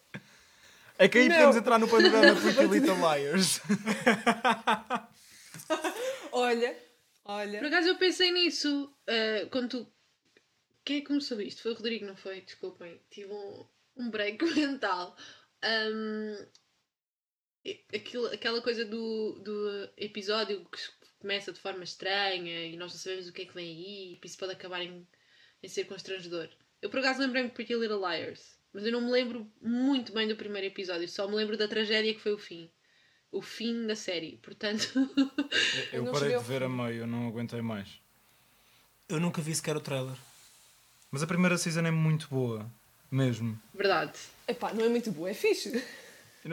É 0.98 1.08
que 1.08 1.18
aí 1.18 1.30
Não. 1.30 1.36
podemos 1.36 1.56
entrar 1.56 1.80
no 1.80 1.88
panorama 1.88 2.40
Pretty 2.40 2.66
Little 2.68 2.96
Liars. 2.98 3.62
Olha, 6.32 6.74
Por 7.24 7.32
olha. 7.32 7.68
acaso 7.68 7.88
eu 7.90 7.98
pensei 7.98 8.32
nisso 8.32 8.92
eh, 9.08 9.48
quando 9.52 9.70
tu. 9.70 9.88
Quem 10.84 10.98
é 10.98 11.02
que 11.02 11.08
começou 11.08 11.40
isto? 11.42 11.62
Foi 11.62 11.72
o 11.72 11.76
Rodrigo, 11.76 12.06
não 12.06 12.16
foi? 12.16 12.42
Desculpem. 12.42 13.00
Tive 13.10 13.32
um, 13.32 13.66
um 13.98 14.10
break 14.10 14.44
mental. 14.56 15.16
E- 15.64 16.48
aquilo, 17.94 18.28
aquela 18.28 18.62
coisa 18.62 18.84
do, 18.86 19.40
do 19.40 19.90
episódio 19.98 20.66
que 20.66 20.80
começa 21.20 21.52
de 21.52 21.60
forma 21.60 21.84
estranha 21.84 22.66
e 22.66 22.76
nós 22.76 22.92
não 22.92 23.00
sabemos 23.00 23.28
o 23.28 23.34
que 23.34 23.44
é 23.44 23.46
que 23.46 23.54
vem 23.54 23.68
aí, 23.68 24.20
e 24.22 24.26
isso 24.26 24.38
pode 24.38 24.54
acabar 24.54 24.82
em, 24.82 25.08
em 25.62 25.68
ser 25.68 25.86
constrangedor. 25.86 26.50
Eu 26.82 26.90
por 26.90 27.00
acaso 27.00 27.20
lembrei-me 27.20 27.50
de 27.50 27.56
Pretty 27.56 27.76
Little 27.76 28.00
Liars, 28.00 28.58
mas 28.74 28.86
eu 28.86 28.92
não 28.92 29.02
me 29.02 29.12
lembro 29.12 29.48
muito 29.62 30.12
bem 30.12 30.28
do 30.28 30.36
primeiro 30.36 30.68
episódio, 30.68 31.08
só 31.08 31.28
me 31.28 31.36
lembro 31.36 31.58
da 31.58 31.68
tragédia 31.68 32.14
que 32.14 32.20
foi 32.20 32.34
o 32.34 32.40
fim. 32.40 32.70
O 33.32 33.42
fim 33.42 33.88
da 33.88 33.96
série, 33.96 34.38
portanto. 34.44 34.92
Eu 35.94 36.04
não 36.04 36.12
parei 36.12 36.38
de 36.38 36.44
ver 36.44 36.64
a 36.64 36.70
meio, 36.70 37.04
eu 37.04 37.08
não 37.08 37.30
aguentei 37.30 37.62
mais. 37.62 37.88
Eu 39.08 39.22
nunca 39.22 39.42
vi 39.42 39.56
sequer 39.56 39.78
o 39.78 39.80
trailer. 39.80 40.18
Mas 41.10 41.24
a 41.24 41.28
primeira 41.28 41.58
season 41.58 41.86
é 41.86 41.92
muito 41.92 42.28
boa, 42.30 42.70
mesmo. 43.10 43.58
Verdade. 43.74 44.20
Epá, 44.46 44.74
não 44.74 44.84
é 44.84 44.90
muito 44.90 45.12
boa, 45.12 45.30
é 45.30 45.34
fixe. 45.34 45.82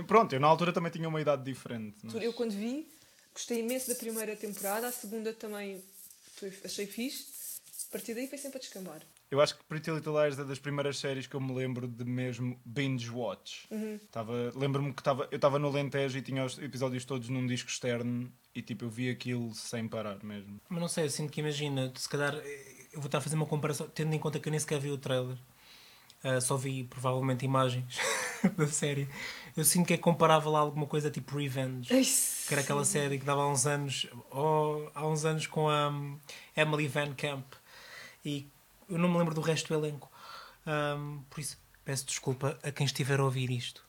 Pronto, 0.07 0.33
eu 0.35 0.40
na 0.40 0.47
altura 0.47 0.73
também 0.73 0.90
tinha 0.92 1.09
uma 1.09 1.21
idade 1.21 1.42
diferente. 1.45 1.97
mas- 2.02 2.14
Eu 2.23 2.33
quando 2.33 2.52
vi, 2.52 2.87
gostei 3.33 3.61
imenso 3.61 3.88
da 3.88 3.95
primeira 3.95 4.37
temporada, 4.37 4.88
a 4.88 4.92
segunda 4.92 5.33
também 5.33 5.83
foi- 6.37 6.52
achei 6.64 6.87
fixe. 6.87 7.38
A 7.88 7.92
partir 7.92 8.14
daí 8.14 8.28
foi 8.28 8.37
sempre 8.37 8.59
a 8.59 8.61
descambar. 8.61 9.00
Eu 9.30 9.40
acho 9.40 9.57
que 9.57 9.64
Pretty 9.64 9.90
Little 9.90 10.12
Liars 10.14 10.38
é 10.38 10.45
das 10.45 10.59
primeiras 10.59 10.99
séries 10.99 11.26
que 11.26 11.35
eu 11.35 11.40
me 11.40 11.54
lembro 11.54 11.87
de 11.87 12.04
mesmo 12.04 12.59
binge 12.64 13.11
watch. 13.11 13.66
Tava- 14.11 14.52
Lembro-me 14.54 14.92
que 14.92 15.02
tava, 15.02 15.26
eu 15.30 15.37
estava 15.37 15.59
no 15.59 15.68
Alentejo 15.68 16.18
e 16.18 16.23
tinha 16.23 16.45
os 16.45 16.59
episódios 16.59 17.04
todos 17.04 17.28
num 17.30 17.47
disco 17.47 17.68
externo 17.71 18.30
e 18.54 18.61
tipo 18.62 18.85
eu 18.87 18.90
vi 18.90 19.09
aquilo 19.11 19.54
sem 19.54 19.87
parar 19.88 20.23
mesmo. 20.23 20.61
Mas 20.68 20.80
não 20.80 20.88
sei, 20.88 21.04
eu 21.04 21.11
sinto 21.11 21.30
que 21.33 21.40
imagina, 21.40 21.90
se 21.97 22.09
calhar 22.09 22.35
eh, 22.37 22.87
eu 22.92 23.00
vou 23.00 23.07
estar 23.07 23.18
a 23.18 23.21
fazer 23.21 23.37
uma 23.37 23.47
comparação, 23.47 23.88
tendo 23.88 24.14
em 24.14 24.18
conta 24.18 24.38
que 24.40 24.49
eu 24.49 24.50
nem 24.50 24.61
sequer 24.61 24.80
vi 24.80 24.90
o 24.90 24.99
trailer. 24.99 25.37
Uh, 26.25 26.40
só 26.40 26.56
vi 26.56 26.84
provavelmente 26.84 27.44
imagens 27.44 27.98
da 28.56 28.66
série. 28.66 29.08
Eu 29.56 29.64
sinto 29.64 29.87
que 29.87 29.94
é 29.94 29.98
comparável 29.98 30.54
a 30.56 30.60
alguma 30.60 30.87
coisa 30.87 31.10
tipo 31.10 31.37
Revenge. 31.38 31.92
Ai, 31.92 32.02
Que 32.46 32.54
era 32.54 32.60
aquela 32.62 32.84
série 32.84 33.18
que 33.18 33.25
dava 33.25 33.42
há 33.42 33.48
uns 33.48 33.66
anos, 33.66 34.06
ou 34.30 34.90
há 34.94 35.06
uns 35.06 35.25
anos 35.25 35.46
com 35.46 35.68
a 35.68 35.88
um, 35.88 36.18
Emily 36.56 36.88
Van 36.88 37.12
Camp. 37.14 37.44
E 38.25 38.48
eu 38.88 38.98
não 38.98 39.08
me 39.08 39.18
lembro 39.18 39.34
do 39.34 39.40
resto 39.40 39.68
do 39.68 39.75
elenco. 39.75 40.10
Um, 40.66 41.22
por 41.30 41.40
isso, 41.40 41.56
peço 41.84 42.04
desculpa 42.06 42.58
a 42.62 42.70
quem 42.70 42.84
estiver 42.87 43.20
a 43.20 43.25
ouvir 43.25 43.50
isto 43.50 43.84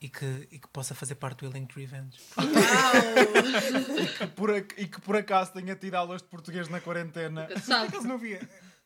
e 0.00 0.08
que, 0.08 0.48
e 0.50 0.58
que 0.58 0.68
possa 0.68 0.94
fazer 0.94 1.14
parte 1.16 1.38
do 1.44 1.46
elenco 1.46 1.74
de 1.74 1.80
Revenge. 1.80 2.18
Que 4.18 4.26
por 4.28 4.50
e 4.56 4.62
que 4.62 5.00
por 5.00 5.16
acaso 5.16 5.52
tenha 5.52 5.74
tido 5.74 5.94
aulas 5.94 6.22
de 6.22 6.28
português 6.28 6.68
na 6.68 6.80
quarentena. 6.80 7.46
Por 7.46 7.60
Sabe? 7.60 7.88
acaso 7.88 8.06
não 8.06 8.18
via. 8.18 8.38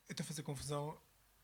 Eu 0.07 0.13
estou 0.13 0.23
a 0.23 0.27
fazer 0.27 0.43
confusão. 0.43 0.97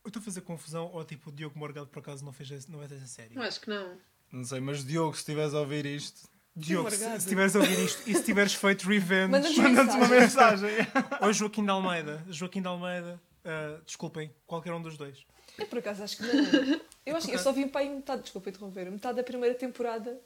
Eu 0.08 0.10
estou 0.10 0.22
a 0.22 0.24
fazer 0.24 0.40
confusão 0.40 0.90
ou 0.94 1.04
tipo 1.04 1.30
o 1.30 1.34
Diogo 1.34 1.60
Morgado 1.60 1.88
por 1.88 2.00
acaso 2.00 2.24
não 2.24 2.32
fez 2.32 2.50
esse- 2.50 2.72
não 2.72 2.80
fez 2.80 2.94
essa 2.94 3.08
série. 3.08 3.36
Eu 3.36 3.42
acho 3.42 3.60
que 3.60 3.70
não. 3.70 3.98
Não 4.32 4.44
sei, 4.46 4.62
mas 4.62 4.86
Diogo, 4.86 5.14
se 5.14 5.20
estiveres 5.20 5.54
a 5.54 5.60
ouvir 5.60 5.86
isto, 5.86 6.30
Diogo, 6.56 6.90
se, 6.90 6.98
Morgado. 7.02 7.22
se 7.22 7.28
tiveres 7.28 7.56
a 7.56 7.60
ouvir 7.60 7.80
isto 7.84 8.10
e 8.10 8.16
se 8.16 8.24
tiveres 8.24 8.54
feito 8.54 8.88
Revenge, 8.88 9.32
Manda-nos 9.32 9.58
manda-te 9.58 9.98
uma 9.98 10.08
mensagem. 10.08 10.70
ou 11.22 11.34
Joaquim 11.34 11.64
de 11.66 11.70
Almeida, 11.72 12.24
Joaquim 12.30 12.62
de 12.62 12.68
Almeida, 12.70 13.22
ah, 13.44 13.82
desculpem, 13.86 14.34
qualquer 14.46 14.72
um 14.74 14.82
dos 14.82 14.96
dois. 14.98 15.26
Eu 15.58 15.68
por 15.68 15.80
acaso 15.80 16.04
acho 16.04 16.16
que 16.18 16.24
não. 16.24 16.82
Eu, 17.06 17.18
acho, 17.18 17.30
eu 17.30 17.40
só 17.40 17.52
vi 17.52 17.66
para 17.68 17.82
aí 17.82 17.90
metade, 17.90 18.22
desculpa 18.22 18.50
interromper, 18.50 18.90
metade 18.90 19.18
da 19.18 19.24
primeira 19.24 19.56
temporada. 19.56 20.18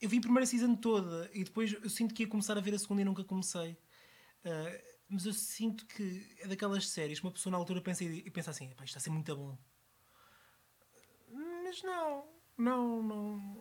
Eu 0.00 0.08
vi 0.08 0.16
a 0.16 0.20
primeira 0.22 0.46
season 0.46 0.74
toda 0.76 1.28
e 1.34 1.44
depois 1.44 1.74
eu 1.82 1.90
sinto 1.90 2.14
que 2.14 2.22
ia 2.22 2.28
começar 2.28 2.56
a 2.56 2.60
ver 2.62 2.74
a 2.74 2.78
segunda 2.78 3.02
e 3.02 3.04
nunca 3.04 3.22
comecei. 3.22 3.76
Ah, 4.44 4.72
mas 5.08 5.24
eu 5.24 5.32
sinto 5.32 5.86
que 5.86 6.36
é 6.40 6.48
daquelas 6.48 6.88
séries 6.88 7.20
que 7.20 7.26
uma 7.26 7.32
pessoa 7.32 7.50
na 7.52 7.58
altura 7.58 7.80
pensa 7.80 8.04
e, 8.04 8.30
pensa 8.30 8.50
assim: 8.50 8.70
"Epá, 8.70 8.84
isto 8.84 8.96
está 8.96 8.98
a 8.98 9.00
ser 9.00 9.10
muito 9.10 9.34
bom. 9.36 9.56
Mas 11.62 11.82
não, 11.82 12.24
não, 12.56 13.02
não. 13.02 13.56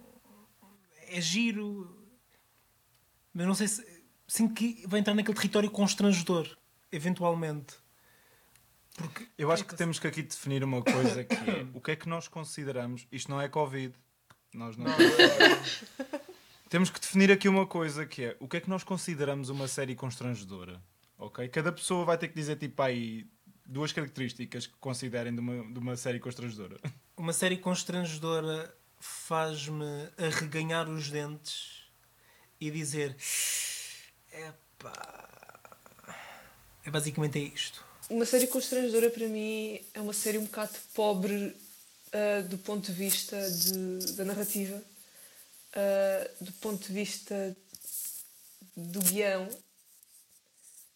É 1.08 1.22
giro. 1.22 2.08
Mas 3.34 3.46
não 3.46 3.56
sei 3.56 3.68
se. 3.68 4.06
Sinto 4.28 4.56
que 4.56 4.88
vai 4.88 5.00
entrar 5.00 5.14
naquele 5.14 5.38
território 5.38 5.70
constrangedor, 5.70 6.58
eventualmente. 6.92 7.76
Porque 8.96 9.28
Eu 9.38 9.52
acho 9.52 9.66
que 9.66 9.76
temos 9.76 10.00
que 10.00 10.08
aqui 10.08 10.24
definir 10.24 10.64
uma 10.64 10.82
coisa 10.82 11.24
que 11.24 11.36
é 11.36 11.68
o 11.74 11.82
que 11.82 11.92
é 11.92 11.96
que 11.96 12.10
nós 12.10 12.28
consideramos. 12.28 13.08
Isto 13.12 13.30
não 13.30 13.40
é 13.40 13.48
Covid. 13.48 13.94
Nós 14.54 14.78
não. 14.78 14.86
temos 16.70 16.90
que 16.90 17.00
definir 17.00 17.32
aqui 17.32 17.48
uma 17.48 17.68
coisa 17.68 18.06
que 18.06 18.24
é 18.24 18.38
o 18.40 18.48
que 18.48 18.58
é 18.58 18.62
que 18.62 18.70
nós 18.70 18.84
consideramos 18.84 19.50
uma 19.50 19.68
série 19.68 19.96
constrangedora. 19.96 20.82
Ok? 21.18 21.48
Cada 21.50 21.72
pessoa 21.72 22.06
vai 22.06 22.18
ter 22.18 22.28
que 22.28 22.36
dizer 22.36 22.58
tipo 22.58 22.82
aí 22.82 23.26
duas 23.66 23.92
características 23.92 24.68
que 24.68 24.74
considerem 24.80 25.34
de 25.34 25.40
uma, 25.40 25.72
de 25.74 25.80
uma 25.80 25.96
série 25.98 26.20
constrangedora. 26.20 26.80
uma 27.18 27.34
série 27.34 27.58
constrangedora 27.58 28.76
faz-me 29.00 30.10
arreganhar 30.18 30.90
os 30.90 31.10
dentes 31.10 31.84
e 32.60 32.70
dizer 32.72 33.16
epá. 34.32 34.94
É 36.84 36.90
basicamente 36.92 37.40
é 37.40 37.42
isto. 37.42 37.84
Uma 38.10 38.26
série 38.26 38.48
constrangedora 38.48 39.10
para 39.10 39.28
mim 39.28 39.80
é 39.94 40.00
uma 40.02 40.14
série 40.14 40.38
um 40.38 40.46
bocado 40.46 40.74
pobre 40.94 41.56
ah, 42.14 42.42
do 42.42 42.58
ponto 42.60 42.86
de 42.86 42.94
vista 42.94 43.36
de- 43.50 44.14
da 44.14 44.24
narrativa, 44.26 44.82
ah, 45.74 46.30
do 46.42 46.52
ponto 46.54 46.86
de 46.88 46.94
vista 46.94 47.56
do 48.76 49.00
guião. 49.02 49.50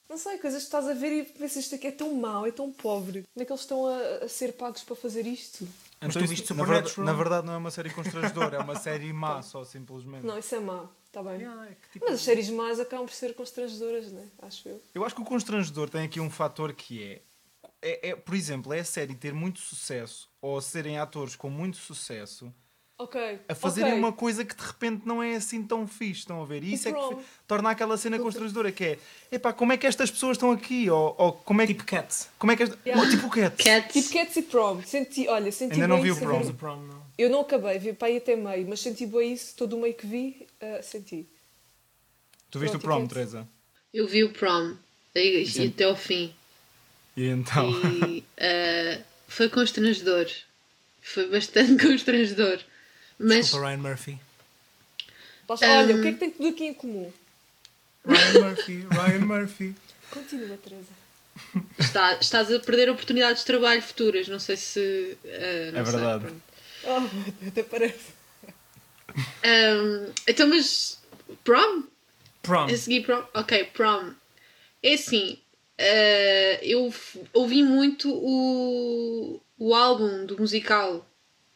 Não 0.09 0.17
sei, 0.17 0.39
coisas 0.39 0.61
que 0.63 0.65
estás 0.67 0.87
a 0.87 0.93
ver 0.93 1.11
e 1.11 1.23
pensas 1.23 1.57
isto 1.57 1.75
aqui 1.75 1.87
é 1.87 1.91
tão 1.91 2.13
mau, 2.15 2.45
é 2.47 2.51
tão 2.51 2.71
pobre. 2.71 3.23
Como 3.31 3.43
é 3.43 3.45
que 3.45 3.51
eles 3.51 3.61
estão 3.61 3.85
a, 3.85 4.25
a 4.25 4.27
ser 4.27 4.53
pagos 4.53 4.83
para 4.83 4.95
fazer 4.95 5.27
isto? 5.27 5.67
Mas 6.01 6.13
tu 6.15 6.25
viste 6.25 6.53
na, 6.53 6.63
verdade, 6.63 6.99
na 6.99 7.13
verdade 7.13 7.45
não 7.45 7.53
é 7.53 7.57
uma 7.57 7.69
série 7.69 7.91
constrangedora, 7.91 8.57
é 8.57 8.59
uma 8.59 8.75
série 8.75 9.13
má, 9.13 9.41
só 9.43 9.63
simplesmente. 9.63 10.25
Não, 10.25 10.39
isso 10.39 10.55
é 10.55 10.59
mau, 10.59 10.91
está 11.05 11.21
bem. 11.21 11.43
é 11.45 11.75
que 11.83 11.89
tipo- 11.93 12.05
Mas 12.05 12.15
as 12.15 12.21
séries 12.21 12.49
más 12.49 12.79
acabam 12.79 13.05
por 13.05 13.13
ser 13.13 13.35
constrangedoras, 13.35 14.11
não 14.11 14.21
é? 14.21 14.25
Acho 14.47 14.69
eu. 14.69 14.81
Eu 14.95 15.05
acho 15.05 15.13
que 15.13 15.21
o 15.21 15.25
constrangedor 15.25 15.89
tem 15.89 16.01
aqui 16.03 16.19
um 16.19 16.29
fator 16.29 16.73
que 16.73 17.03
é, 17.03 17.21
é, 17.81 18.09
é, 18.09 18.15
por 18.15 18.33
exemplo, 18.33 18.73
é 18.73 18.79
a 18.79 18.85
série 18.85 19.13
ter 19.13 19.33
muito 19.33 19.59
sucesso 19.59 20.27
ou 20.41 20.59
serem 20.59 20.97
atores 20.97 21.35
com 21.35 21.49
muito 21.51 21.77
sucesso 21.77 22.51
Ok. 23.01 23.39
a 23.47 23.55
fazerem 23.55 23.91
ok. 23.91 23.99
uma 23.99 24.11
coisa 24.11 24.43
que 24.43 24.53
de 24.53 24.61
repente 24.61 25.03
não 25.05 25.23
é 25.23 25.35
assim 25.35 25.63
tão 25.63 25.87
fixe, 25.87 26.19
estão 26.19 26.41
a 26.41 26.45
ver? 26.45 26.65
E 26.65 26.73
isso 26.73 26.89
é 26.89 26.91
que 26.91 26.99
prom. 26.99 27.21
torna 27.47 27.69
aquela 27.69 27.95
cena 27.95 28.19
constrangedora 28.19 28.73
que 28.73 28.83
é, 28.83 28.99
epá, 29.31 29.53
como 29.53 29.71
é 29.71 29.77
que 29.77 29.87
estas 29.87 30.11
pessoas 30.11 30.35
estão 30.35 30.51
aqui? 30.51 30.89
Ou, 30.89 31.15
ou 31.17 31.31
como 31.31 31.61
é 31.61 31.65
que 31.65 31.73
Tipo 31.73 31.85
Cats. 31.85 32.29
como 32.37 32.51
é 32.51 32.57
que 32.57 32.63
esta... 32.63 32.77
Yeah. 32.85 33.01
ou 33.01 33.09
tipo 33.09 33.27
o 33.27 33.29
Cats. 33.29 33.63
Cats. 33.63 33.93
Tipo 33.93 34.13
Cats 34.13 34.35
e 34.35 34.41
Prom. 34.41 34.81
Senti, 34.83 35.29
olha, 35.29 35.49
senti 35.49 35.75
Ainda 35.75 35.87
não 35.87 36.01
vi 36.01 36.11
o 36.11 36.17
Prom. 36.17 36.41
The 36.41 36.51
Prom, 36.51 36.81
não. 36.81 37.01
Eu 37.17 37.29
não 37.29 37.39
acabei, 37.41 37.79
vi 37.79 37.93
para 37.93 38.09
aí 38.09 38.17
até 38.17 38.35
meio, 38.35 38.67
mas 38.67 38.81
senti 38.81 39.05
bem 39.05 39.31
isso, 39.31 39.55
todo 39.55 39.77
o 39.77 39.81
meio 39.81 39.93
que 39.93 40.05
vi, 40.05 40.45
ah, 40.59 40.81
senti. 40.83 41.25
Tu 42.51 42.59
viste 42.59 42.75
o 42.75 42.79
Pronto, 42.81 42.81
prom, 42.81 43.07
Cats. 43.07 43.13
Teresa? 43.13 43.47
Eu 43.93 44.07
vi 44.07 44.25
o 44.25 44.33
prom 44.33 44.75
e, 45.15 45.43
e 45.43 45.67
até 45.67 45.85
ao 45.85 45.95
fim. 45.95 46.33
E 47.15 47.27
então? 47.27 47.71
E 48.09 48.23
eh, 48.35 49.01
foi 49.27 49.47
constrangedor. 49.47 50.27
Foi 51.01 51.29
bastante 51.29 51.77
constrangedor. 51.87 52.59
Mas 53.19 53.37
Desculpa, 53.47 53.67
Ryan 53.67 53.77
Murphy. 53.77 54.19
Lá 55.47 55.55
está, 55.55 55.67
Olha, 55.79 55.95
Um, 55.95 55.99
o 55.99 56.01
que 56.01 56.07
é 56.07 56.11
que 56.13 56.17
tem 56.19 56.31
tudo 56.31 56.47
aqui 56.49 56.65
em 56.65 56.73
comum? 56.73 57.11
Ryan 58.05 58.39
Murphy, 58.49 58.87
Ryan 58.91 59.25
Murphy. 59.25 59.75
Continua, 60.11 60.57
Teresa. 60.57 60.99
está- 61.77 62.13
estás 62.19 62.51
a 62.51 62.59
perder 62.59 62.89
oportunidades 62.89 63.39
de 63.41 63.45
trabalho 63.45 63.81
futuras. 63.81 64.27
Não 64.27 64.39
sei 64.39 64.57
se. 64.57 65.17
eh, 65.25 65.71
não 65.73 65.81
É 65.81 65.85
sei, 65.85 65.93
verdade. 65.95 66.23
pronto. 66.25 66.41
Oh, 66.83 67.47
até 67.47 67.63
parece. 67.63 68.13
Ahm, 69.43 70.11
então, 70.27 70.47
mas. 70.47 70.99
Prom? 71.43 71.83
Prom. 72.41 72.65
A 72.65 72.77
seguir, 72.77 73.03
prom? 73.05 73.23
Ok, 73.33 73.65
prom. 73.73 74.13
É 74.81 74.93
assim, 74.93 75.37
eh, 75.77 76.59
eu 76.63 76.93
ouvi 77.33 77.63
muito 77.63 78.09
o, 78.11 79.41
o 79.57 79.75
álbum 79.75 80.25
do 80.25 80.37
musical 80.39 81.05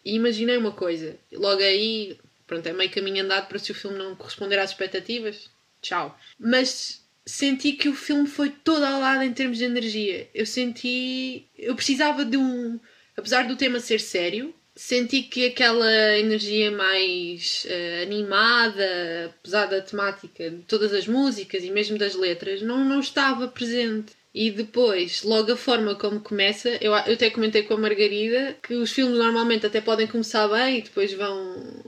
e 0.03 0.15
imaginei 0.15 0.57
uma 0.57 0.71
coisa. 0.71 1.17
Logo 1.31 1.61
aí, 1.61 2.17
pronto, 2.45 2.67
é 2.67 2.73
meio 2.73 2.91
caminho 2.91 3.23
andado 3.23 3.47
para 3.47 3.59
se 3.59 3.71
o 3.71 3.75
filme 3.75 3.97
não 3.97 4.15
corresponder 4.15 4.59
às 4.59 4.71
expectativas. 4.71 5.49
Tchau. 5.81 6.17
Mas 6.39 7.03
senti 7.25 7.73
que 7.73 7.89
o 7.89 7.95
filme 7.95 8.27
foi 8.27 8.49
todo 8.49 8.83
ao 8.83 8.99
lado 8.99 9.23
em 9.23 9.33
termos 9.33 9.57
de 9.57 9.65
energia. 9.65 10.29
Eu 10.33 10.45
senti. 10.45 11.47
Eu 11.57 11.75
precisava 11.75 12.25
de 12.25 12.37
um. 12.37 12.79
Apesar 13.15 13.47
do 13.47 13.55
tema 13.55 13.79
ser 13.79 13.99
sério, 13.99 14.53
senti 14.75 15.21
que 15.23 15.45
aquela 15.45 16.17
energia 16.17 16.71
mais 16.71 17.65
eh, 17.69 18.01
animada, 18.03 19.31
apesar 19.39 19.67
da 19.67 19.81
temática 19.81 20.49
de 20.49 20.63
todas 20.63 20.93
as 20.93 21.07
músicas 21.07 21.63
e 21.63 21.69
mesmo 21.69 21.97
das 21.97 22.15
letras, 22.15 22.61
não, 22.61 22.83
não 22.83 22.99
estava 22.99 23.47
presente. 23.47 24.13
E 24.33 24.49
depois, 24.49 25.21
logo 25.23 25.51
a 25.51 25.57
forma 25.57 25.93
como 25.93 26.19
começa, 26.19 26.69
eu, 26.81 26.91
eu 26.91 27.13
até 27.13 27.29
comentei 27.29 27.63
com 27.63 27.75
a 27.75 27.77
Margarida 27.77 28.57
que 28.63 28.73
os 28.73 28.91
filmes 28.91 29.17
normalmente 29.17 29.65
até 29.65 29.79
podem 29.79 30.07
começar 30.07 30.47
bem 30.47 30.79
e 30.79 30.81
depois 30.81 31.13
vão 31.13 31.83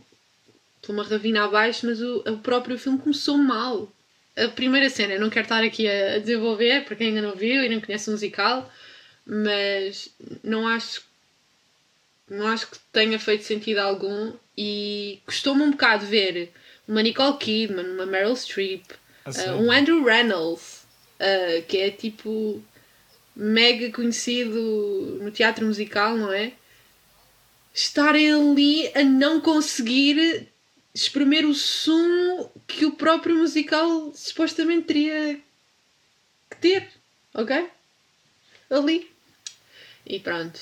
por 0.81 0.93
uma 0.93 1.03
ravina 1.03 1.45
abaixo, 1.45 1.87
mas 1.87 1.99
o, 1.99 2.17
o 2.19 2.37
próprio 2.37 2.77
filme 2.77 2.99
começou 2.99 3.37
mal. 3.37 3.91
A 4.37 4.47
primeira 4.49 4.89
cena, 4.89 5.13
eu 5.13 5.21
não 5.21 5.29
quero 5.29 5.45
estar 5.45 5.63
aqui 5.63 5.87
a, 5.87 6.15
a 6.15 6.19
desenvolver, 6.19 6.85
para 6.85 6.95
quem 6.95 7.07
ainda 7.07 7.21
não 7.21 7.35
viu 7.35 7.63
e 7.63 7.69
não 7.69 7.81
conhece 7.81 8.09
o 8.09 8.11
musical, 8.11 8.71
mas 9.25 10.09
não 10.43 10.67
acho 10.67 11.03
não 12.27 12.47
acho 12.47 12.71
que 12.71 12.77
tenha 12.91 13.19
feito 13.19 13.43
sentido 13.43 13.77
algum 13.79 14.33
e 14.57 15.19
custou-me 15.25 15.61
um 15.61 15.71
bocado 15.71 16.05
ver 16.05 16.51
uma 16.87 17.01
Nicole 17.01 17.37
Kidman, 17.37 17.87
uma 17.91 18.05
Meryl 18.05 18.35
Streep, 18.35 18.83
uh, 19.25 19.61
um 19.61 19.71
Andrew 19.71 20.03
Reynolds, 20.03 20.84
uh, 21.19 21.65
que 21.67 21.77
é 21.77 21.91
tipo 21.91 22.61
mega 23.35 23.91
conhecido 23.91 25.19
no 25.21 25.31
teatro 25.31 25.65
musical, 25.65 26.15
não 26.17 26.31
é? 26.31 26.53
Estarem 27.73 28.31
ali 28.31 28.87
a 28.95 29.03
não 29.03 29.41
conseguir 29.41 30.47
espremer 30.93 31.45
o 31.45 31.53
sumo 31.53 32.49
que 32.65 32.85
o 32.85 32.93
próprio 32.93 33.35
musical 33.35 34.13
supostamente 34.13 34.87
teria 34.87 35.41
que 36.49 36.57
ter, 36.57 36.89
ok? 37.33 37.69
Ali. 38.69 39.11
E 40.05 40.19
pronto. 40.19 40.59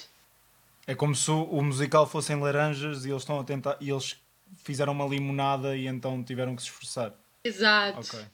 É 0.88 0.96
como 0.96 1.16
se 1.16 1.30
o, 1.30 1.62
musical 1.62 2.08
fossem 2.08 2.40
laranjas 2.40 3.06
e 3.06 3.10
eles 3.10 3.22
estão 3.22 3.40
a 3.40 3.44
tentar 3.44 3.78
e 3.80 3.90
eles 3.90 4.18
fizeram 4.64 4.94
uma 4.94 5.06
limonada 5.06 5.78
e 5.78 5.88
então 5.88 6.24
tiveram 6.24 6.56
que 6.56 6.62
se 6.62 6.68
esforçar. 6.68 7.14
Exato. 7.44 8.00
Ok. 8.00 8.26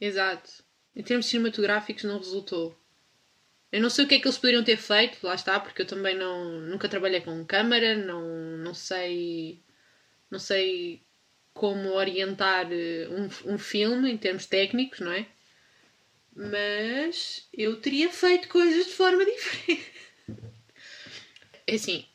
Exato. 0.00 0.67
Em 0.98 1.02
termos 1.04 1.26
cinematográficos 1.26 2.02
não 2.02 2.18
resultou. 2.18 2.76
Eu 3.70 3.80
não 3.80 3.88
sei 3.88 4.04
o 4.04 4.08
que 4.08 4.16
é 4.16 4.18
que 4.18 4.26
eles 4.26 4.36
poderiam 4.36 4.64
ter 4.64 4.76
feito, 4.76 5.24
lá 5.24 5.34
está, 5.36 5.60
porque 5.60 5.82
eu 5.82 5.86
também 5.86 6.16
não, 6.16 6.60
nunca 6.60 6.88
trabalhei 6.88 7.20
com 7.20 7.44
câmara, 7.44 7.96
não, 7.96 8.26
não 8.58 8.74
sei 8.74 9.62
não 10.28 10.40
sei 10.40 11.00
como 11.54 11.90
orientar 11.90 12.68
eh, 12.72 13.08
um, 13.10 13.54
um 13.54 13.58
filme 13.58 14.10
em 14.10 14.18
termos 14.18 14.46
técnicos, 14.46 15.00
não 15.00 15.12
é? 15.12 15.26
Mas 16.34 17.48
eu 17.52 17.80
teria 17.80 18.10
feito 18.10 18.48
coisas 18.48 18.86
de 18.86 18.92
forma 18.92 19.24
diferente. 19.26 19.92
É 21.66 21.74
assim, 21.74 22.06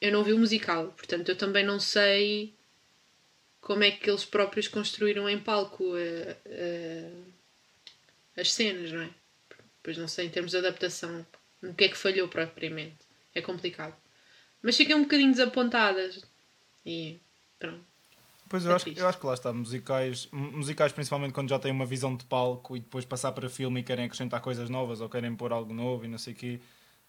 eu 0.00 0.10
não 0.10 0.24
vi 0.24 0.32
o 0.32 0.38
musical, 0.38 0.88
portanto 0.96 1.28
eu 1.28 1.36
também 1.36 1.64
não 1.64 1.78
sei 1.78 2.54
como 3.60 3.84
é 3.84 3.90
que 3.92 4.10
eles 4.10 4.24
próprios 4.24 4.68
construíram 4.68 5.28
em 5.28 5.38
palco 5.38 5.96
eh, 5.96 6.36
eh, 6.46 7.10
as 8.36 8.52
cenas, 8.52 8.92
não 8.92 9.02
é? 9.02 9.10
Pois 9.82 9.98
não 9.98 10.08
sei 10.08 10.26
em 10.26 10.30
termos 10.30 10.52
de 10.52 10.58
adaptação 10.58 11.26
o 11.62 11.74
que 11.74 11.84
é 11.84 11.88
que 11.88 11.96
falhou 11.96 12.28
propriamente. 12.28 12.96
É 13.34 13.40
complicado. 13.42 13.94
Mas 14.62 14.76
fiquei 14.76 14.94
um 14.94 15.02
bocadinho 15.02 15.30
desapontada 15.32 16.10
e 16.86 17.18
pronto. 17.58 17.84
Pois 18.48 18.64
eu 18.64 18.72
É 18.72 18.74
acho, 18.74 18.88
eu 18.90 19.08
acho 19.08 19.18
que 19.18 19.26
lá 19.26 19.34
está, 19.34 19.52
musicais, 19.52 20.28
mu- 20.30 20.52
musicais 20.52 20.92
principalmente 20.92 21.32
quando 21.32 21.48
já 21.48 21.58
têm 21.58 21.72
uma 21.72 21.86
visão 21.86 22.14
de 22.16 22.24
palco 22.26 22.76
e 22.76 22.80
depois 22.80 23.04
passar 23.04 23.32
para 23.32 23.48
filme 23.48 23.80
e 23.80 23.82
querem 23.82 24.04
acrescentar 24.04 24.40
coisas 24.40 24.68
novas 24.70 25.00
ou 25.00 25.08
querem 25.08 25.34
pôr 25.34 25.52
algo 25.52 25.72
novo 25.72 26.04
e 26.04 26.08
não 26.08 26.18
sei 26.18 26.34
o 26.34 26.36
quê, 26.36 26.60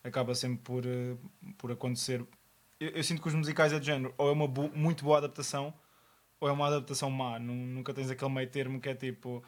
acaba 0.04 0.34
sempre 0.34 0.60
por, 0.64 0.86
eh, 0.86 1.16
por 1.58 1.72
acontecer. 1.72 2.24
Eu, 2.80 2.90
eu 2.90 3.04
sinto 3.04 3.22
que 3.22 3.28
os 3.28 3.34
musicais 3.34 3.74
é 3.74 3.80
de 3.80 3.86
género, 3.86 4.14
ou 4.18 4.30
é 4.30 4.32
uma 4.32 4.48
bo- 4.48 4.72
muito 4.74 5.04
boa 5.04 5.18
adaptação 5.18 5.74
ou 6.40 6.50
é 6.50 6.52
uma 6.52 6.68
adaptação 6.68 7.10
má. 7.12 7.40
Nu- 7.40 7.54
Nunca 7.54 7.94
tens 7.94 8.10
aquele 8.10 8.32
meio 8.32 8.50
termo 8.50 8.80
que 8.82 8.90
é 8.90 8.96
tipo, 8.96 9.44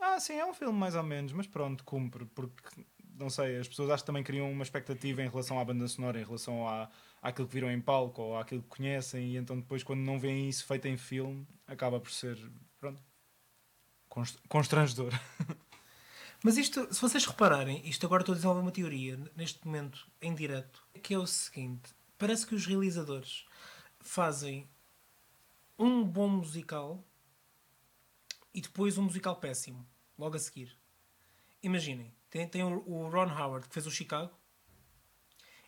ah, 0.00 0.18
sim, 0.20 0.34
é 0.34 0.44
um 0.44 0.54
filme 0.54 0.78
mais 0.78 0.94
ou 0.94 1.02
menos, 1.02 1.32
mas 1.32 1.46
pronto, 1.46 1.84
cumpre, 1.84 2.24
porque 2.26 2.84
não 3.18 3.30
sei, 3.30 3.58
as 3.58 3.68
pessoas 3.68 3.90
acho 3.90 4.02
que 4.02 4.06
também 4.06 4.24
criam 4.24 4.50
uma 4.50 4.62
expectativa 4.62 5.22
em 5.22 5.28
relação 5.28 5.58
à 5.58 5.64
banda 5.64 5.86
sonora, 5.88 6.20
em 6.20 6.24
relação 6.24 6.66
à, 6.68 6.90
àquilo 7.22 7.46
que 7.48 7.54
viram 7.54 7.70
em 7.70 7.80
palco 7.80 8.22
ou 8.22 8.36
àquilo 8.36 8.62
que 8.62 8.68
conhecem, 8.68 9.32
e 9.32 9.36
então 9.36 9.56
depois, 9.58 9.82
quando 9.82 10.00
não 10.00 10.18
veem 10.18 10.48
isso 10.48 10.66
feito 10.66 10.86
em 10.88 10.96
filme, 10.96 11.46
acaba 11.66 12.00
por 12.00 12.10
ser, 12.10 12.36
pronto, 12.78 13.02
const- 14.08 14.40
constrangedor. 14.48 15.12
Mas 16.42 16.58
isto, 16.58 16.92
se 16.92 17.00
vocês 17.00 17.24
repararem, 17.24 17.80
isto 17.88 18.04
agora 18.04 18.22
estou 18.22 18.34
a 18.34 18.36
desenvolver 18.36 18.60
uma 18.60 18.70
teoria, 18.72 19.18
neste 19.34 19.64
momento, 19.66 20.06
em 20.20 20.34
direto, 20.34 20.86
que 21.02 21.14
é 21.14 21.18
o 21.18 21.26
seguinte: 21.26 21.94
parece 22.18 22.46
que 22.46 22.54
os 22.54 22.66
realizadores 22.66 23.46
fazem 24.00 24.68
um 25.78 26.04
bom 26.04 26.28
musical 26.28 27.02
e 28.54 28.60
depois 28.60 28.96
um 28.96 29.02
musical 29.02 29.36
péssimo, 29.36 29.86
logo 30.18 30.36
a 30.36 30.38
seguir. 30.38 30.76
Imaginem, 31.62 32.12
tem, 32.30 32.46
tem 32.48 32.62
o, 32.62 33.08
Ron 33.08 33.30
Howard, 33.30 33.66
que 33.68 33.74
fez 33.74 33.86
o 33.86 33.90
Chicago, 33.90 34.32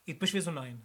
e 0.06 0.12
depois 0.12 0.30
fez 0.30 0.46
o 0.46 0.52
Nine. 0.52 0.80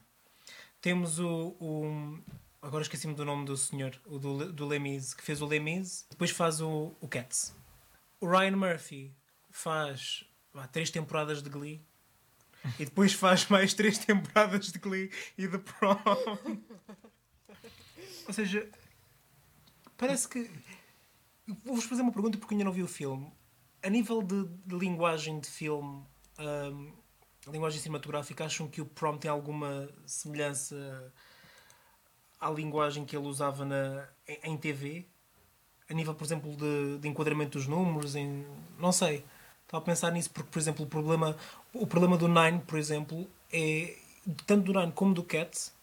Temos 0.82 1.20
o. 1.20 1.56
o- 1.60 2.20
agora 2.62 2.82
esqueci-me 2.82 3.14
do 3.14 3.24
nome 3.26 3.46
do 3.46 3.56
senhor, 3.56 4.00
o 4.06 4.18
do, 4.18 4.52
do 4.52 4.66
Lemise, 4.68 5.16
que 5.16 5.24
fez 5.24 5.42
o 5.42 5.46
Lemise, 5.46 6.06
depois 6.10 6.32
faz 6.32 6.60
o, 6.62 6.96
o 7.00 7.08
Cats. 7.08 7.56
O 8.20 8.28
Ryan 8.28 8.56
Murphy 8.56 9.14
faz 9.52 10.24
vá, 10.54 10.68
três 10.68 10.90
temporadas 10.90 11.42
de 11.44 11.50
Glee 11.50 11.84
e 12.80 12.86
depois 12.86 13.14
faz 13.14 13.48
mais 13.48 13.74
três 13.74 13.98
temporadas 13.98 14.72
de 14.72 14.80
Glee 14.80 15.12
e 15.38 15.48
de 15.48 15.58
Prom. 15.58 15.98
Ou 18.28 18.34
seja, 18.34 18.70
parece 19.98 20.28
que. 20.28 20.50
Vou-vos 21.64 21.86
fazer 21.86 22.02
uma 22.02 22.12
pergunta 22.12 22.38
porque 22.38 22.54
ainda 22.54 22.66
não 22.66 22.72
vi 22.72 22.84
o 22.84 22.88
filme. 22.88 23.32
A 23.84 23.90
nível 23.90 24.22
de, 24.22 24.46
de 24.66 24.76
linguagem 24.76 25.40
de 25.40 25.50
filme, 25.50 26.04
hum, 26.40 26.94
linguagem 27.48 27.80
cinematográfica, 27.80 28.46
acham 28.46 28.68
que 28.68 28.82
o 28.82 28.86
Prom 28.86 29.18
tem 29.18 29.30
alguma 29.30 29.90
semelhança 30.06 31.12
à 32.40 32.50
linguagem 32.50 33.06
que 33.06 33.16
ele 33.16 33.28
usava 33.28 33.66
na, 33.66 34.08
em, 34.28 34.52
em 34.52 34.58
TV? 34.58 35.06
A 35.90 35.94
nível, 35.94 36.14
por 36.14 36.24
exemplo, 36.24 36.56
de, 36.56 37.00
de 37.00 37.08
enquadramento 37.08 37.58
dos 37.58 37.68
números, 37.68 38.16
em, 38.16 38.46
não 38.80 38.92
sei. 38.92 39.26
Estava 39.64 39.84
a 39.84 39.86
pensar 39.86 40.12
nisso 40.12 40.30
porque, 40.30 40.50
por 40.50 40.60
exemplo, 40.60 40.86
o 40.86 40.88
problema, 40.88 41.36
o 41.74 41.88
problema 41.88 42.18
do 42.18 42.28
Nine, 42.28 42.60
por 42.62 42.78
exemplo, 42.78 43.28
é 43.52 43.98
tanto 44.46 44.72
do 44.72 44.80
Nine 44.80 44.92
como 44.92 45.14
do 45.14 45.24
Cats, 45.24 45.74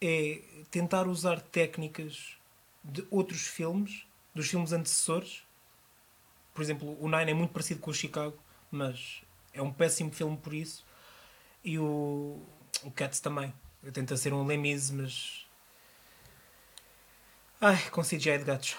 é 0.00 0.42
tentar 0.70 1.06
usar 1.06 1.40
técnicas 1.40 2.36
de 2.82 3.06
outros 3.10 3.46
filmes, 3.46 4.06
dos 4.34 4.48
filmes 4.48 4.72
antecessores. 4.72 5.42
Por 6.52 6.62
exemplo, 6.62 6.96
o 7.00 7.08
Nine 7.08 7.30
é 7.30 7.34
muito 7.34 7.52
parecido 7.52 7.80
com 7.80 7.90
o 7.90 7.94
Chicago, 7.94 8.36
mas 8.70 9.22
é 9.52 9.62
um 9.62 9.72
péssimo 9.72 10.10
filme 10.10 10.36
por 10.36 10.52
isso. 10.52 10.84
E 11.64 11.78
o, 11.78 12.38
o 12.82 12.90
Cats 12.90 13.20
também. 13.20 13.52
Tenta 13.92 14.16
ser 14.16 14.32
um 14.32 14.44
Lemise, 14.44 14.92
mas. 14.92 15.46
Ai, 17.60 17.90
com 17.90 18.02
CGI 18.02 18.38
de 18.38 18.44
gatos. 18.44 18.76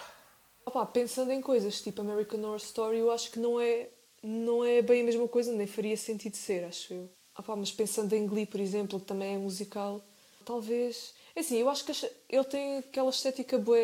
Opa, 0.65 0.85
pensando 0.85 1.31
em 1.31 1.41
coisas 1.41 1.81
tipo 1.81 2.01
American 2.01 2.39
Horror 2.41 2.57
Story, 2.57 2.97
eu 2.97 3.11
acho 3.11 3.31
que 3.31 3.39
não 3.39 3.59
é, 3.59 3.87
não 4.21 4.65
é 4.65 4.81
bem 4.81 5.01
a 5.01 5.05
mesma 5.05 5.27
coisa, 5.27 5.51
nem 5.51 5.67
faria 5.67 5.95
sentido 5.95 6.35
ser, 6.35 6.65
acho 6.65 6.93
eu. 6.93 7.09
Opa, 7.37 7.55
mas 7.55 7.71
pensando 7.71 8.13
em 8.13 8.25
Glee, 8.25 8.47
por 8.47 8.59
exemplo, 8.59 8.99
que 8.99 9.05
também 9.05 9.35
é 9.35 9.37
musical, 9.37 10.03
talvez. 10.43 11.13
É 11.35 11.41
assim, 11.41 11.57
eu 11.57 11.69
acho 11.69 11.85
que 11.85 11.91
ele 12.29 12.43
tem 12.45 12.77
aquela 12.79 13.09
estética 13.09 13.57
boa 13.57 13.77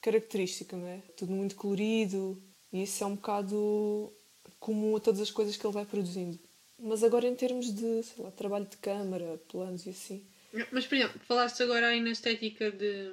característica, 0.00 0.76
não 0.76 0.86
é? 0.86 0.98
Tudo 1.16 1.32
muito 1.32 1.56
colorido, 1.56 2.42
e 2.72 2.82
isso 2.82 3.02
é 3.02 3.06
um 3.06 3.14
bocado 3.14 4.12
comum 4.58 4.96
a 4.96 5.00
todas 5.00 5.20
as 5.20 5.30
coisas 5.30 5.56
que 5.56 5.66
ele 5.66 5.74
vai 5.74 5.84
produzindo. 5.84 6.38
Mas 6.78 7.04
agora, 7.04 7.26
em 7.26 7.34
termos 7.34 7.74
de 7.74 8.02
sei 8.02 8.24
lá, 8.24 8.30
trabalho 8.30 8.66
de 8.66 8.76
câmara, 8.78 9.40
planos 9.48 9.86
e 9.86 9.90
assim. 9.90 10.26
Mas, 10.72 10.86
por 10.86 10.96
exemplo, 10.96 11.20
falaste 11.20 11.62
agora 11.62 11.88
aí 11.88 12.00
na 12.00 12.10
estética 12.10 12.70
de. 12.70 13.10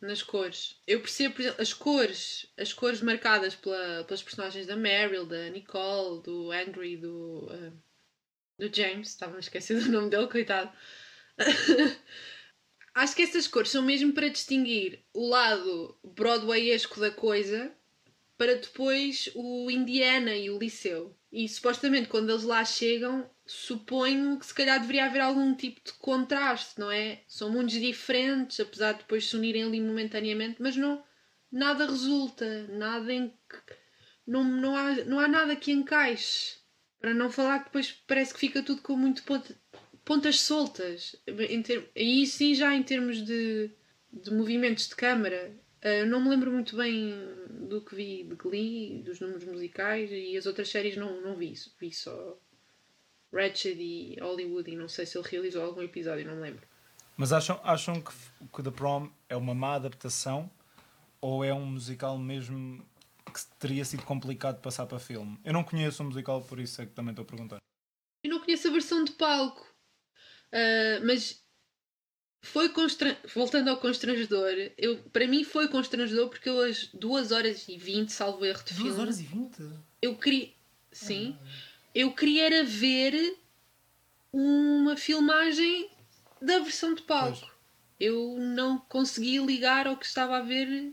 nas 0.00 0.22
cores. 0.22 0.76
Eu 0.86 1.00
percebo, 1.00 1.34
por 1.34 1.40
exemplo, 1.42 1.62
as 1.62 1.72
cores, 1.72 2.46
as 2.56 2.72
cores 2.72 3.00
marcadas 3.00 3.54
pela, 3.54 4.04
pelas 4.04 4.22
personagens 4.22 4.66
da 4.66 4.76
Meryl, 4.76 5.26
da 5.26 5.48
Nicole, 5.48 6.22
do 6.22 6.52
Andrew 6.52 7.00
do. 7.00 7.48
ah, 7.50 7.72
do 8.58 8.74
James, 8.74 9.08
estava 9.08 9.36
a 9.36 9.40
esquecer 9.40 9.78
do 9.80 9.90
nome 9.90 10.10
dele, 10.10 10.28
coitado. 10.28 10.70
Acho 12.96 13.14
que 13.14 13.20
essas 13.20 13.46
cores 13.46 13.70
são 13.70 13.82
mesmo 13.82 14.14
para 14.14 14.30
distinguir 14.30 15.04
o 15.12 15.28
lado 15.28 15.98
broadwayesco 16.02 16.98
da 16.98 17.10
coisa 17.10 17.70
para 18.38 18.54
depois 18.54 19.28
o 19.34 19.70
Indiana 19.70 20.34
e 20.34 20.48
o 20.48 20.58
Liceu. 20.58 21.14
E 21.30 21.46
supostamente 21.46 22.08
quando 22.08 22.30
eles 22.30 22.44
lá 22.44 22.64
chegam, 22.64 23.30
suponho 23.44 24.38
que 24.38 24.46
se 24.46 24.54
calhar 24.54 24.80
deveria 24.80 25.04
haver 25.04 25.20
algum 25.20 25.54
tipo 25.54 25.78
de 25.84 25.92
contraste, 25.92 26.80
não 26.80 26.90
é? 26.90 27.22
São 27.28 27.50
mundos 27.50 27.74
diferentes, 27.74 28.58
apesar 28.60 28.92
de 28.92 29.00
depois 29.00 29.28
se 29.28 29.36
unirem 29.36 29.64
ali 29.64 29.78
momentaneamente, 29.78 30.56
mas 30.58 30.74
não 30.74 31.04
nada 31.52 31.84
resulta, 31.84 32.66
nada 32.68 33.12
em 33.12 33.28
que 33.28 33.74
não, 34.26 34.42
não, 34.42 34.74
há, 34.74 34.94
não 35.04 35.20
há 35.20 35.28
nada 35.28 35.54
que 35.54 35.70
encaixe. 35.70 36.56
Para 36.98 37.12
não 37.12 37.30
falar 37.30 37.58
que 37.58 37.66
depois 37.66 37.92
parece 38.06 38.32
que 38.32 38.40
fica 38.40 38.62
tudo 38.62 38.80
com 38.80 38.96
muito 38.96 39.22
pontas 40.06 40.40
soltas. 40.40 41.16
Ter, 41.64 41.90
aí 41.94 42.24
sim 42.26 42.54
já 42.54 42.74
em 42.74 42.82
termos 42.82 43.22
de, 43.22 43.70
de 44.10 44.32
movimentos 44.32 44.88
de 44.88 44.94
câmara. 44.94 45.52
Eu 45.82 46.06
não 46.06 46.22
me 46.22 46.30
lembro 46.30 46.50
muito 46.50 46.76
bem 46.76 47.12
do 47.50 47.82
que 47.82 47.94
vi 47.94 48.22
de 48.22 48.34
Glee, 48.36 49.02
dos 49.02 49.20
números 49.20 49.44
musicais 49.44 50.10
e 50.10 50.36
as 50.36 50.46
outras 50.46 50.70
séries 50.70 50.96
não, 50.96 51.20
não 51.20 51.36
vi 51.36 51.52
isso. 51.52 51.74
Vi 51.78 51.92
só 51.92 52.38
Ratched 53.32 53.78
e 53.78 54.16
Hollywood 54.20 54.70
e 54.70 54.76
não 54.76 54.88
sei 54.88 55.04
se 55.04 55.18
ele 55.18 55.28
realizou 55.28 55.62
algum 55.62 55.82
episódio, 55.82 56.26
não 56.26 56.36
me 56.36 56.42
lembro. 56.42 56.66
Mas 57.16 57.32
acham, 57.32 57.60
acham 57.64 58.00
que, 58.00 58.12
que 58.54 58.62
The 58.62 58.70
Prom 58.70 59.10
é 59.28 59.36
uma 59.36 59.54
má 59.54 59.74
adaptação 59.74 60.50
ou 61.20 61.44
é 61.44 61.52
um 61.52 61.66
musical 61.66 62.16
mesmo 62.16 62.84
que 63.24 63.40
teria 63.58 63.84
sido 63.84 64.04
complicado 64.04 64.56
de 64.56 64.62
passar 64.62 64.86
para 64.86 64.98
filme? 64.98 65.38
Eu 65.44 65.52
não 65.52 65.64
conheço 65.64 66.02
o 66.02 66.06
musical, 66.06 66.42
por 66.42 66.60
isso 66.60 66.80
é 66.80 66.86
que 66.86 66.92
também 66.92 67.10
estou 67.10 67.24
a 67.24 67.26
perguntar. 67.26 67.58
Eu 68.22 68.30
não 68.30 68.40
conheço 68.40 68.68
a 68.68 68.72
versão 68.72 69.04
de 69.04 69.12
palco, 69.12 69.66
Ah, 70.52 71.00
mas 71.04 71.42
foi 72.42 72.68
constra... 72.68 73.18
voltando 73.34 73.68
ao 73.68 73.76
constrangedor, 73.78 74.52
eu, 74.78 74.98
para 75.12 75.26
mim 75.26 75.42
foi 75.44 75.68
constrangedor 75.68 76.28
porque 76.28 76.48
eu 76.48 76.60
às 76.60 76.86
2 76.94 77.32
horas 77.32 77.66
e 77.68 77.76
20, 77.76 78.10
salvo 78.10 78.44
erro 78.44 78.62
de 78.64 78.74
2 78.74 78.86
filme, 78.86 79.00
horas 79.00 79.20
e 79.20 79.24
20? 79.24 79.70
eu 80.00 80.16
queria. 80.16 80.50
Sim. 80.92 81.36
Eu 81.94 82.12
queria 82.12 82.46
era 82.46 82.64
ver 82.64 83.36
uma 84.32 84.96
filmagem 84.96 85.90
da 86.40 86.58
versão 86.60 86.94
de 86.94 87.02
palco. 87.02 87.38
Pois. 87.40 87.52
Eu 87.98 88.36
não 88.38 88.78
conseguia 88.78 89.40
ligar 89.40 89.86
ao 89.86 89.96
que 89.96 90.04
estava 90.06 90.36
a 90.36 90.42
ver 90.42 90.92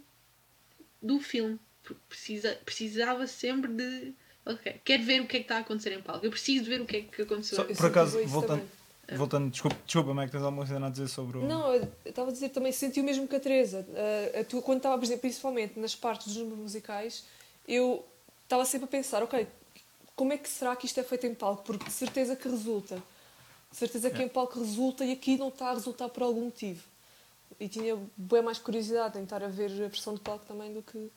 do 1.01 1.19
filme. 1.19 1.59
Porque 1.83 2.01
precisa, 2.07 2.57
precisava 2.65 3.27
sempre 3.27 3.71
de. 3.71 4.13
Ok, 4.45 4.81
quero 4.83 5.03
ver 5.03 5.21
o 5.21 5.27
que 5.27 5.37
é 5.37 5.39
que 5.39 5.45
está 5.45 5.57
a 5.57 5.59
acontecer 5.59 5.91
em 5.93 6.01
palco. 6.01 6.25
Eu 6.25 6.31
preciso 6.31 6.63
de 6.63 6.69
ver 6.69 6.81
o 6.81 6.85
que 6.85 6.97
é 6.97 7.01
que 7.01 7.21
aconteceu. 7.21 7.57
Só- 7.57 7.63
por 7.65 7.85
acaso, 7.85 8.23
voltando, 8.25 8.59
também. 8.61 8.82
Voltando 9.11 9.51
desculpa, 9.51 9.77
desculpa, 9.85 10.13
Mac, 10.13 10.31
tens 10.31 10.41
alguma 10.41 10.65
coisa 10.65 10.85
a 10.85 10.89
dizer 10.89 11.07
sobre 11.07 11.37
o. 11.37 11.45
Não, 11.45 11.73
eu 11.73 11.87
estava 12.05 12.29
a 12.29 12.33
dizer 12.33 12.49
também, 12.49 12.71
senti 12.71 13.01
o 13.01 13.03
mesmo 13.03 13.27
que 13.27 13.35
a 13.35 13.39
Teresa. 13.39 13.85
Ah, 13.95 14.39
a 14.39 14.43
tua, 14.43 14.61
quando 14.61 14.77
estava, 14.77 14.97
por 14.97 15.03
exemplo, 15.03 15.21
principalmente 15.21 15.79
nas 15.79 15.95
partes 15.95 16.27
dos 16.27 16.37
números 16.37 16.59
musicais, 16.59 17.25
eu 17.67 18.05
estava 18.43 18.65
sempre 18.65 18.85
a 18.85 18.87
pensar, 18.87 19.23
ok, 19.23 19.47
como 20.15 20.33
é 20.33 20.37
que 20.37 20.47
será 20.47 20.75
que 20.75 20.85
isto 20.85 20.99
é 20.99 21.03
feito 21.03 21.25
em 21.25 21.33
palco? 21.33 21.63
Porque 21.63 21.85
de 21.85 21.91
certeza 21.91 22.35
que 22.35 22.47
resulta. 22.47 23.01
De 23.71 23.77
certeza 23.77 24.11
que 24.11 24.21
em 24.21 24.27
palco 24.27 24.59
resulta 24.59 25.03
e 25.03 25.11
aqui 25.11 25.35
não 25.37 25.47
está 25.47 25.71
a 25.71 25.73
resultar 25.73 26.07
por 26.09 26.21
algum 26.21 26.45
motivo. 26.45 26.83
E 27.59 27.67
tinha 27.67 27.97
bem 28.15 28.41
mais 28.41 28.59
curiosidade 28.59 29.17
em 29.17 29.23
estar 29.23 29.43
a 29.43 29.47
ver 29.47 29.71
a 29.71 29.87
versão 29.87 30.13
de 30.13 30.19
palco 30.19 30.45
também 30.45 30.71
do 30.71 30.83
que 30.83 31.11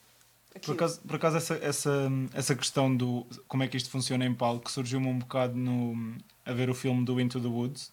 Por 0.64 0.75
acaso, 0.75 1.01
por 1.01 1.16
acaso 1.16 1.37
essa, 1.37 1.55
essa, 1.57 2.11
essa 2.33 2.55
questão 2.55 2.95
do 2.95 3.27
como 3.49 3.62
é 3.62 3.69
que 3.69 3.77
isto 3.77 3.90
funciona 3.90 4.25
em 4.25 4.35
palco 4.35 4.71
surgiu-me 4.71 5.09
um 5.09 5.19
bocado 5.19 5.57
no, 5.57 6.16
a 6.45 6.53
ver 6.53 6.71
o 6.71 6.75
filme 6.75 7.05
do 7.05 7.21
Into 7.21 7.40
the 7.40 7.49
Woods. 7.49 7.92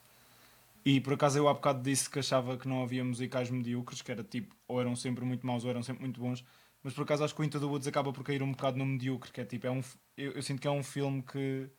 E 0.86 1.00
por 1.00 1.14
acaso 1.14 1.38
eu 1.38 1.48
há 1.48 1.54
bocado 1.54 1.82
disse 1.82 2.10
que 2.10 2.20
achava 2.20 2.58
que 2.58 2.68
não 2.68 2.84
havia 2.84 3.04
musicais 3.04 3.50
medíocres, 3.50 4.02
que 4.02 4.12
era 4.12 4.24
tipo, 4.24 4.56
ou 4.68 4.82
eram 4.82 4.96
sempre 4.96 5.24
muito 5.24 5.46
maus 5.48 5.64
ou 5.64 5.70
eram 5.70 5.82
sempre 5.82 6.04
muito 6.04 6.20
bons. 6.20 6.44
Mas 6.84 6.94
por 6.94 7.04
acaso 7.04 7.24
acho 7.24 7.34
que 7.34 7.42
o 7.42 7.44
Into 7.44 7.60
the 7.60 7.66
Woods 7.66 7.88
acaba 7.88 8.12
por 8.12 8.24
cair 8.24 8.44
um 8.44 8.52
bocado 8.52 8.78
no 8.78 8.86
medíocre, 8.86 9.32
que 9.32 9.40
é 9.40 9.46
tipo, 9.46 9.66
é 9.66 9.72
um, 9.72 9.82
eu, 10.18 10.34
eu 10.34 10.42
sinto 10.42 10.62
que 10.62 10.68
é 10.68 10.72
um 10.72 10.84
filme 10.84 11.24
que 11.24 11.70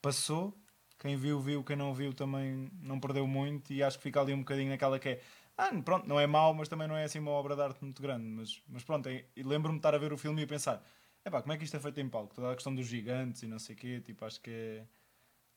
passou, 0.00 0.56
quem 0.98 1.16
viu, 1.16 1.40
viu, 1.40 1.64
quem 1.64 1.74
não 1.74 1.92
viu 1.92 2.12
também 2.12 2.70
não 2.80 3.00
perdeu 3.00 3.26
muito, 3.26 3.72
e 3.72 3.82
acho 3.82 3.98
que 3.98 4.04
fica 4.04 4.20
ali 4.20 4.32
um 4.32 4.38
bocadinho 4.38 4.70
naquela 4.70 5.00
que 5.00 5.08
é, 5.08 5.20
ah, 5.56 5.70
pronto, 5.84 6.06
não 6.08 6.18
é 6.18 6.26
mau, 6.26 6.54
mas 6.54 6.68
também 6.68 6.88
não 6.88 6.96
é 6.96 7.04
assim 7.04 7.18
uma 7.18 7.30
obra 7.30 7.54
de 7.56 7.62
arte 7.62 7.82
muito 7.82 8.00
grande. 8.02 8.26
Mas, 8.26 8.62
mas 8.68 8.84
pronto, 8.84 9.08
é- 9.08 9.26
lembro-me 9.36 9.78
de 9.78 9.80
estar 9.80 9.94
a 9.94 9.98
ver 9.98 10.12
o 10.12 10.18
filme 10.18 10.40
e 10.42 10.44
a 10.44 10.48
pensar, 10.48 10.82
epá, 11.24 11.40
como 11.42 11.52
é 11.52 11.56
que 11.58 11.64
isto 11.64 11.76
é 11.76 11.80
feito 11.80 12.00
em 12.00 12.08
palco? 12.08 12.34
Toda 12.34 12.50
a 12.52 12.54
questão 12.54 12.74
dos 12.74 12.86
gigantes 12.86 13.42
e 13.42 13.46
não 13.46 13.58
sei 13.58 13.74
o 13.74 13.78
quê, 13.78 14.00
tipo, 14.00 14.24
acho 14.24 14.40
que 14.40 14.50
é. 14.50 14.86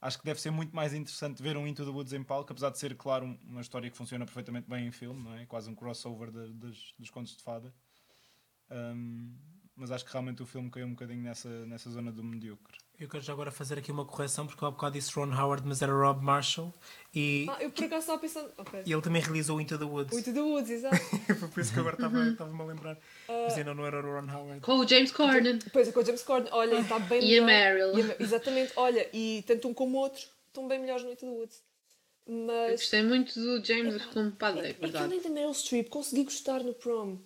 Acho 0.00 0.18
que 0.18 0.24
deve 0.26 0.40
ser 0.40 0.50
muito 0.52 0.76
mais 0.76 0.94
interessante 0.94 1.42
ver 1.42 1.56
um 1.56 1.66
Into 1.66 1.84
the 1.84 1.90
Woods 1.90 2.12
em 2.12 2.22
palco, 2.24 2.52
apesar 2.52 2.70
de 2.70 2.78
ser, 2.78 2.96
claro, 2.96 3.26
um- 3.26 3.38
uma 3.44 3.60
história 3.62 3.90
que 3.90 3.96
funciona 3.96 4.26
perfeitamente 4.26 4.68
bem 4.68 4.86
em 4.88 4.92
filme, 4.92 5.22
não 5.24 5.34
é? 5.34 5.46
Quase 5.46 5.70
um 5.70 5.74
crossover 5.74 6.30
de- 6.30 6.52
dos, 6.54 6.94
dos 6.98 7.10
contos 7.10 7.36
de 7.36 7.42
fada. 7.42 7.74
Um, 8.70 9.36
mas 9.76 9.90
acho 9.90 10.04
que 10.04 10.12
realmente 10.12 10.42
o 10.42 10.46
filme 10.46 10.70
caiu 10.70 10.86
um 10.86 10.90
bocadinho 10.90 11.22
nessa, 11.22 11.66
nessa 11.66 11.90
zona 11.90 12.12
do 12.12 12.22
medíocre. 12.24 12.78
Eu 12.98 13.08
quero 13.10 13.22
já 13.22 13.32
agora 13.34 13.50
fazer 13.50 13.78
aqui 13.78 13.92
uma 13.92 14.06
correção, 14.06 14.46
porque 14.46 14.64
eu 14.64 14.68
há 14.68 14.70
bocado 14.70 14.94
disse 14.94 15.12
Ron 15.12 15.30
Howard, 15.34 15.66
mas 15.66 15.82
era 15.82 15.92
Rob 15.92 16.24
Marshall. 16.24 16.72
E, 17.14 17.46
Ah, 17.50 17.62
eu 17.62 17.70
por 17.70 17.84
acaso 17.84 18.00
estava 18.00 18.18
pensando. 18.18 18.50
Ok. 18.56 18.82
e 18.86 18.92
ele 18.92 19.02
também 19.02 19.20
realizou 19.20 19.60
Into 19.60 19.78
the 19.78 19.84
Woods. 19.84 20.12
Muito 20.14 20.32
do 20.32 20.46
Woods, 20.46 20.70
exato. 20.70 20.96
Foi 21.38 21.48
por 21.48 21.60
isso 21.60 21.72
que 21.74 21.78
agora 21.80 21.94
estava- 21.96 22.24
estava-me 22.28 22.62
a 22.62 22.64
lembrar. 22.64 22.98
Mas 23.28 23.58
ainda 23.58 23.74
não 23.74 23.84
era 23.84 23.98
o 23.98 24.02
Ron 24.02 24.32
Howard. 24.32 24.60
Com 24.62 24.78
o 24.78 24.88
James 24.88 25.12
Corden. 25.12 25.58
Depois 25.58 25.88
é 25.88 25.92
com 25.92 26.00
o 26.00 26.04
James 26.04 26.22
Corden, 26.22 26.50
olha, 26.54 26.80
está 26.80 26.98
bem 26.98 27.22
E 27.22 27.38
a 27.38 27.42
melhor. 27.44 27.46
Meryl. 27.92 27.98
E 27.98 28.12
a- 28.12 28.16
exatamente, 28.18 28.72
olha, 28.76 29.06
e 29.12 29.44
tanto 29.46 29.68
um 29.68 29.74
como 29.74 29.98
o 29.98 30.00
outro 30.00 30.22
estão 30.48 30.66
bem 30.66 30.78
melhores 30.80 31.02
no 31.04 31.12
Into 31.12 31.26
the 31.26 31.32
Woods. 31.32 31.62
Eu 32.26 32.34
Mas. 32.46 32.80
gostei 32.80 33.02
muito 33.02 33.38
do 33.38 33.62
James 33.64 34.04
como 34.06 34.32
padre, 34.32 34.68
é 34.68 34.70
É 34.70 34.72
que 34.72 34.78
eu 34.84 34.88
verdade. 34.88 35.08
nem 35.08 35.20
da 35.22 35.28
Meryl 35.28 35.52
Streep 35.54 35.88
consegui 35.90 36.24
gostar 36.24 36.60
no 36.64 36.72
prom. 36.72 37.18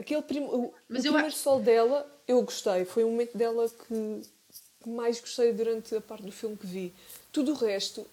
Aquele 0.00 0.22
prim... 0.22 0.40
o, 0.40 0.72
Mas 0.88 1.04
o 1.04 1.08
eu 1.08 1.12
primeiro 1.12 1.36
sol 1.36 1.60
dela, 1.60 2.10
eu 2.26 2.40
gostei. 2.42 2.84
Foi 2.86 3.04
o 3.04 3.10
momento 3.10 3.36
dela 3.36 3.68
que, 3.68 4.22
que 4.82 4.88
mais 4.88 5.20
gostei 5.20 5.52
durante 5.52 5.94
a 5.94 6.00
parte 6.00 6.24
do 6.24 6.32
filme 6.32 6.56
que 6.56 6.66
vi. 6.66 6.94
Tudo 7.32 7.52
o 7.52 7.54
resto 7.54 8.06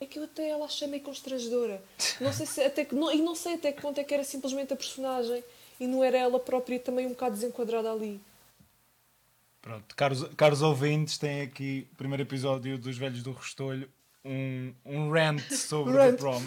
é 0.00 0.06
que 0.06 0.18
eu 0.18 0.24
até 0.24 0.48
ela 0.48 0.66
achei 0.66 0.86
meio 0.86 1.02
constrangedora. 1.02 1.82
Não 2.20 2.32
sei 2.32 2.46
se 2.46 2.62
até 2.62 2.84
que, 2.84 2.94
não, 2.94 3.12
e 3.12 3.20
não 3.20 3.34
sei 3.34 3.54
até 3.54 3.72
que 3.72 3.82
ponto 3.82 3.98
é 3.98 4.04
que 4.04 4.14
era 4.14 4.24
simplesmente 4.24 4.72
a 4.72 4.76
personagem 4.76 5.42
e 5.80 5.86
não 5.86 6.02
era 6.02 6.18
ela 6.18 6.38
própria 6.38 6.78
também 6.78 7.06
um 7.06 7.10
bocado 7.10 7.34
desenquadrada 7.34 7.90
ali. 7.90 8.20
Pronto, 9.60 9.96
caros, 9.96 10.24
caros 10.36 10.62
ouvintes, 10.62 11.18
tem 11.18 11.42
aqui 11.42 11.86
o 11.92 11.96
primeiro 11.96 12.22
episódio 12.22 12.78
dos 12.78 12.96
Velhos 12.96 13.22
do 13.22 13.32
Restolho, 13.32 13.90
um, 14.24 14.72
um 14.84 15.10
rant 15.10 15.42
sobre 15.50 15.94
Rant. 15.94 16.14
o 16.14 16.16
prom. 16.16 16.42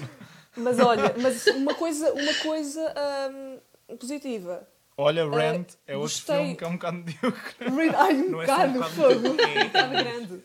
Mas 0.56 0.80
olha, 0.80 1.14
mas 1.22 1.46
uma 1.48 1.74
coisa, 1.74 2.14
uma 2.14 2.34
coisa 2.36 2.94
hum, 3.32 3.98
positiva. 3.98 4.68
Olha, 5.02 5.26
Rant 5.30 5.70
é 5.88 5.96
outro 5.98 6.02
gostei. 6.16 6.36
filme 6.38 6.56
que 6.56 6.64
é 6.64 6.68
um 6.68 6.74
bocado 6.74 6.98
medíocre. 6.98 7.56
Read, 7.76 7.96
ai, 7.96 8.14
um 8.14 8.30
Não 8.30 8.42
é 8.42 8.44
um 8.44 8.48
bocado, 8.48 8.74
bocado 8.74 8.94
fogo. 8.96 9.20
muito- 9.20 9.42
é- 9.44 9.62
Um 9.64 9.68
bocado 9.68 9.90
grande. 9.92 10.42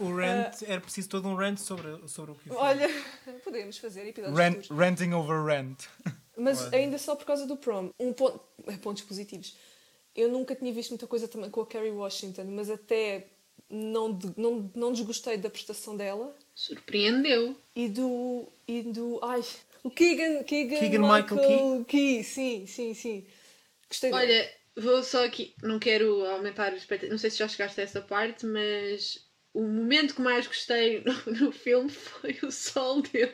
O, 0.00 0.04
o 0.04 0.16
rant, 0.16 0.62
era 0.66 0.80
preciso 0.80 1.08
todo 1.08 1.28
um 1.28 1.34
rant 1.34 1.58
sobre, 1.58 2.08
sobre 2.08 2.32
o 2.32 2.34
que 2.34 2.48
foi. 2.48 2.56
Olha, 2.56 2.88
podemos 3.44 3.78
fazer 3.78 4.06
episódios 4.06 4.36
Rant, 4.38 4.66
ranting 4.70 5.12
over 5.12 5.42
Rant. 5.44 5.84
Mas 6.36 6.72
ainda 6.72 6.98
só 6.98 7.14
por 7.16 7.24
causa 7.24 7.46
do 7.46 7.56
prom. 7.56 7.90
Um 7.98 8.12
ponto, 8.12 8.40
é, 8.66 8.76
pontos 8.76 9.02
positivos. 9.04 9.56
Eu 10.14 10.28
nunca 10.30 10.54
tinha 10.54 10.72
visto 10.72 10.90
muita 10.90 11.06
coisa 11.06 11.26
também 11.28 11.48
com 11.50 11.60
a 11.60 11.66
Kerry 11.66 11.90
Washington, 11.90 12.44
mas 12.48 12.68
até 12.70 13.26
não, 13.70 14.12
de- 14.12 14.32
não, 14.36 14.70
não 14.74 14.92
desgostei 14.92 15.36
da 15.36 15.48
prestação 15.50 15.96
dela 15.96 16.34
Surpreendeu. 16.54 17.56
e 17.74 17.88
do. 17.88 18.46
E 18.68 18.82
do 18.82 19.18
ai, 19.22 19.42
o 19.82 19.90
Keegan, 19.90 20.42
Keegan, 20.42 20.78
Keegan 20.78 20.98
Michael 21.00 21.84
Key. 21.86 22.24
Sim, 22.24 22.66
sim, 22.66 22.94
sim. 22.94 23.24
Gostei 23.88 24.10
dele. 24.10 24.22
Olha, 24.22 24.52
vou 24.76 25.02
só 25.02 25.24
aqui, 25.24 25.54
não 25.62 25.78
quero 25.78 26.24
aumentar 26.26 26.72
o 26.72 26.76
expectativa, 26.76 27.12
não 27.12 27.18
sei 27.18 27.30
se 27.30 27.38
já 27.38 27.48
chegaste 27.48 27.80
a 27.80 27.84
essa 27.84 28.00
parte, 28.00 28.44
mas 28.46 29.26
o 29.54 29.62
momento 29.62 30.14
que 30.14 30.20
mais 30.20 30.46
gostei 30.46 31.02
no, 31.26 31.32
no 31.32 31.52
filme 31.52 31.88
foi 31.88 32.38
o 32.42 32.50
sol 32.50 33.02
dele. 33.02 33.32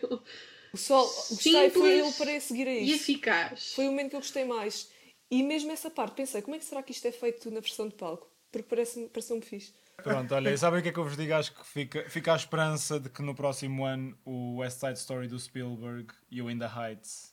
O 0.72 0.76
sol, 0.76 1.04
gostei, 1.04 1.70
foi 1.70 1.70
Simples 1.70 1.84
ele 1.84 2.12
para 2.12 2.40
seguir 2.40 2.68
a 2.68 2.72
E 2.72 2.84
isso. 2.84 2.94
eficaz. 3.02 3.74
Foi 3.74 3.86
o 3.86 3.90
momento 3.90 4.10
que 4.10 4.16
eu 4.16 4.20
gostei 4.20 4.44
mais. 4.44 4.90
E 5.30 5.42
mesmo 5.42 5.72
essa 5.72 5.90
parte, 5.90 6.14
pensei, 6.14 6.42
como 6.42 6.54
é 6.54 6.58
que 6.58 6.64
será 6.64 6.82
que 6.82 6.92
isto 6.92 7.06
é 7.06 7.12
feito 7.12 7.50
na 7.50 7.60
versão 7.60 7.88
de 7.88 7.94
palco? 7.94 8.30
Porque 8.50 8.68
parece-me 8.68 9.08
pareceu 9.08 9.40
fixe. 9.40 9.72
Pronto, 10.02 10.34
olha, 10.34 10.56
sabem 10.58 10.80
o 10.80 10.82
que 10.82 10.90
é 10.90 10.92
que 10.92 10.98
eu 10.98 11.04
vos 11.04 11.16
digo? 11.16 11.32
Acho 11.34 11.54
que 11.54 11.66
fica, 11.66 12.08
fica 12.08 12.32
a 12.32 12.36
esperança 12.36 13.00
de 13.00 13.08
que 13.08 13.22
no 13.22 13.34
próximo 13.34 13.84
ano 13.84 14.16
o 14.24 14.58
West 14.58 14.80
Side 14.80 14.98
Story 14.98 15.28
do 15.28 15.38
Spielberg 15.38 16.12
e 16.30 16.40
o 16.42 16.50
In 16.50 16.58
the 16.58 16.66
Heights 16.66 17.31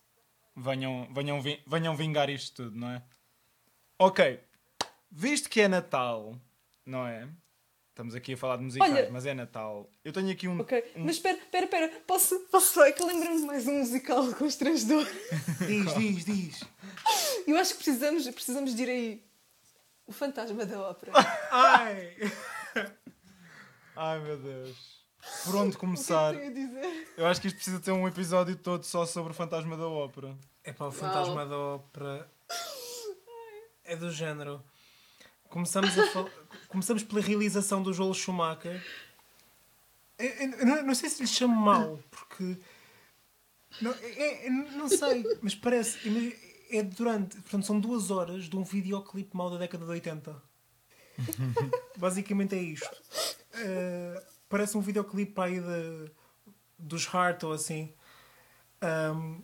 venham, 0.61 1.07
venham, 1.13 1.41
venham 1.67 1.95
vingar 1.95 2.29
isto 2.29 2.63
tudo, 2.63 2.77
não 2.77 2.89
é? 2.91 3.03
Ok, 3.97 4.39
visto 5.11 5.49
que 5.49 5.61
é 5.61 5.67
Natal, 5.67 6.35
não 6.85 7.05
é? 7.07 7.27
Estamos 7.89 8.15
aqui 8.15 8.33
a 8.33 8.37
falar 8.37 8.55
de 8.55 8.63
musicais, 8.63 8.93
Olha- 8.93 9.09
mas 9.11 9.25
é 9.25 9.33
Natal. 9.33 9.91
Eu 10.05 10.13
tenho 10.13 10.31
aqui 10.31 10.47
um. 10.47 10.61
Ok, 10.61 10.93
um- 10.95 11.03
mas 11.03 11.15
espera, 11.17 11.37
espera, 11.37 11.65
espera, 11.65 11.89
posso, 12.07 12.39
posso 12.49 12.81
é 12.81 12.93
que 12.93 13.03
lembro-me 13.03 13.45
mais 13.45 13.67
um 13.67 13.79
musical 13.79 14.25
constrangedor. 14.35 15.05
Diz, 15.67 15.93
diz, 15.95 16.25
diz. 16.25 16.63
Eu 17.45 17.57
acho 17.57 17.71
que 17.75 17.83
precisamos, 17.83 18.29
precisamos 18.29 18.73
de 18.73 18.83
ir 18.83 18.89
aí. 18.89 19.29
O 20.07 20.13
Fantasma 20.13 20.65
da 20.65 20.79
Ópera. 20.81 21.11
Ai! 21.51 22.15
Ai 23.95 24.19
meu 24.19 24.37
Deus. 24.37 24.99
Por 25.43 25.55
onde 25.57 25.69
O 25.69 25.73
que 25.73 25.77
começar? 25.79 26.33
é 26.33 26.39
que 26.39 26.49
dizer? 26.51 27.07
Eu 27.17 27.27
acho 27.27 27.41
que 27.41 27.47
isto 27.47 27.57
precisa 27.57 27.79
ter 27.79 27.91
um 27.91 28.07
episódio 28.07 28.55
todo 28.55 28.83
só 28.85 29.05
sobre 29.05 29.31
o 29.31 29.35
Fantasma 29.35 29.75
da 29.75 29.87
Ópera. 29.87 30.37
É 30.63 30.73
para 30.73 30.87
o 30.87 30.91
fantasma 30.91 31.45
da 31.45 31.57
ópera. 31.57 32.29
É 33.83 33.95
do 33.95 34.11
género. 34.11 34.63
Começamos, 35.49 35.97
a 35.97 36.05
fal- 36.07 36.29
Começamos 36.67 37.03
pela 37.03 37.21
realização 37.21 37.81
do 37.81 37.91
Joel 37.93 38.13
Schumacher. 38.13 38.83
Eu, 40.17 40.27
eu- 40.29 40.51
eu 40.77 40.83
não, 40.83 40.93
sei 40.93 41.09
se 41.09 41.21
lhe 41.21 41.27
chamo 41.27 41.55
mal, 41.55 41.99
porque. 42.11 42.57
Não, 43.81 43.91
é- 43.93 44.45
é- 44.45 44.49
não 44.49 44.87
sei, 44.89 45.23
mas 45.41 45.55
parece. 45.55 45.97
É 46.71 46.83
durante. 46.83 47.37
Portanto, 47.37 47.65
são 47.65 47.79
duas 47.79 48.11
horas 48.11 48.43
de 48.45 48.55
um 48.55 48.63
videoclipe 48.63 49.35
mal 49.35 49.49
da 49.49 49.57
década 49.57 49.85
de 49.85 49.91
80. 49.91 50.39
Basicamente 51.97 52.55
é 52.55 52.61
isto. 52.61 52.89
Eh, 53.53 54.23
parece 54.47 54.77
um 54.77 54.81
videoclipe 54.81 55.39
aí 55.41 55.59
de, 55.59 56.11
dos 56.77 57.05
Heart 57.11 57.43
ou 57.43 57.53
assim. 57.53 57.91
Ahm, 58.81 59.41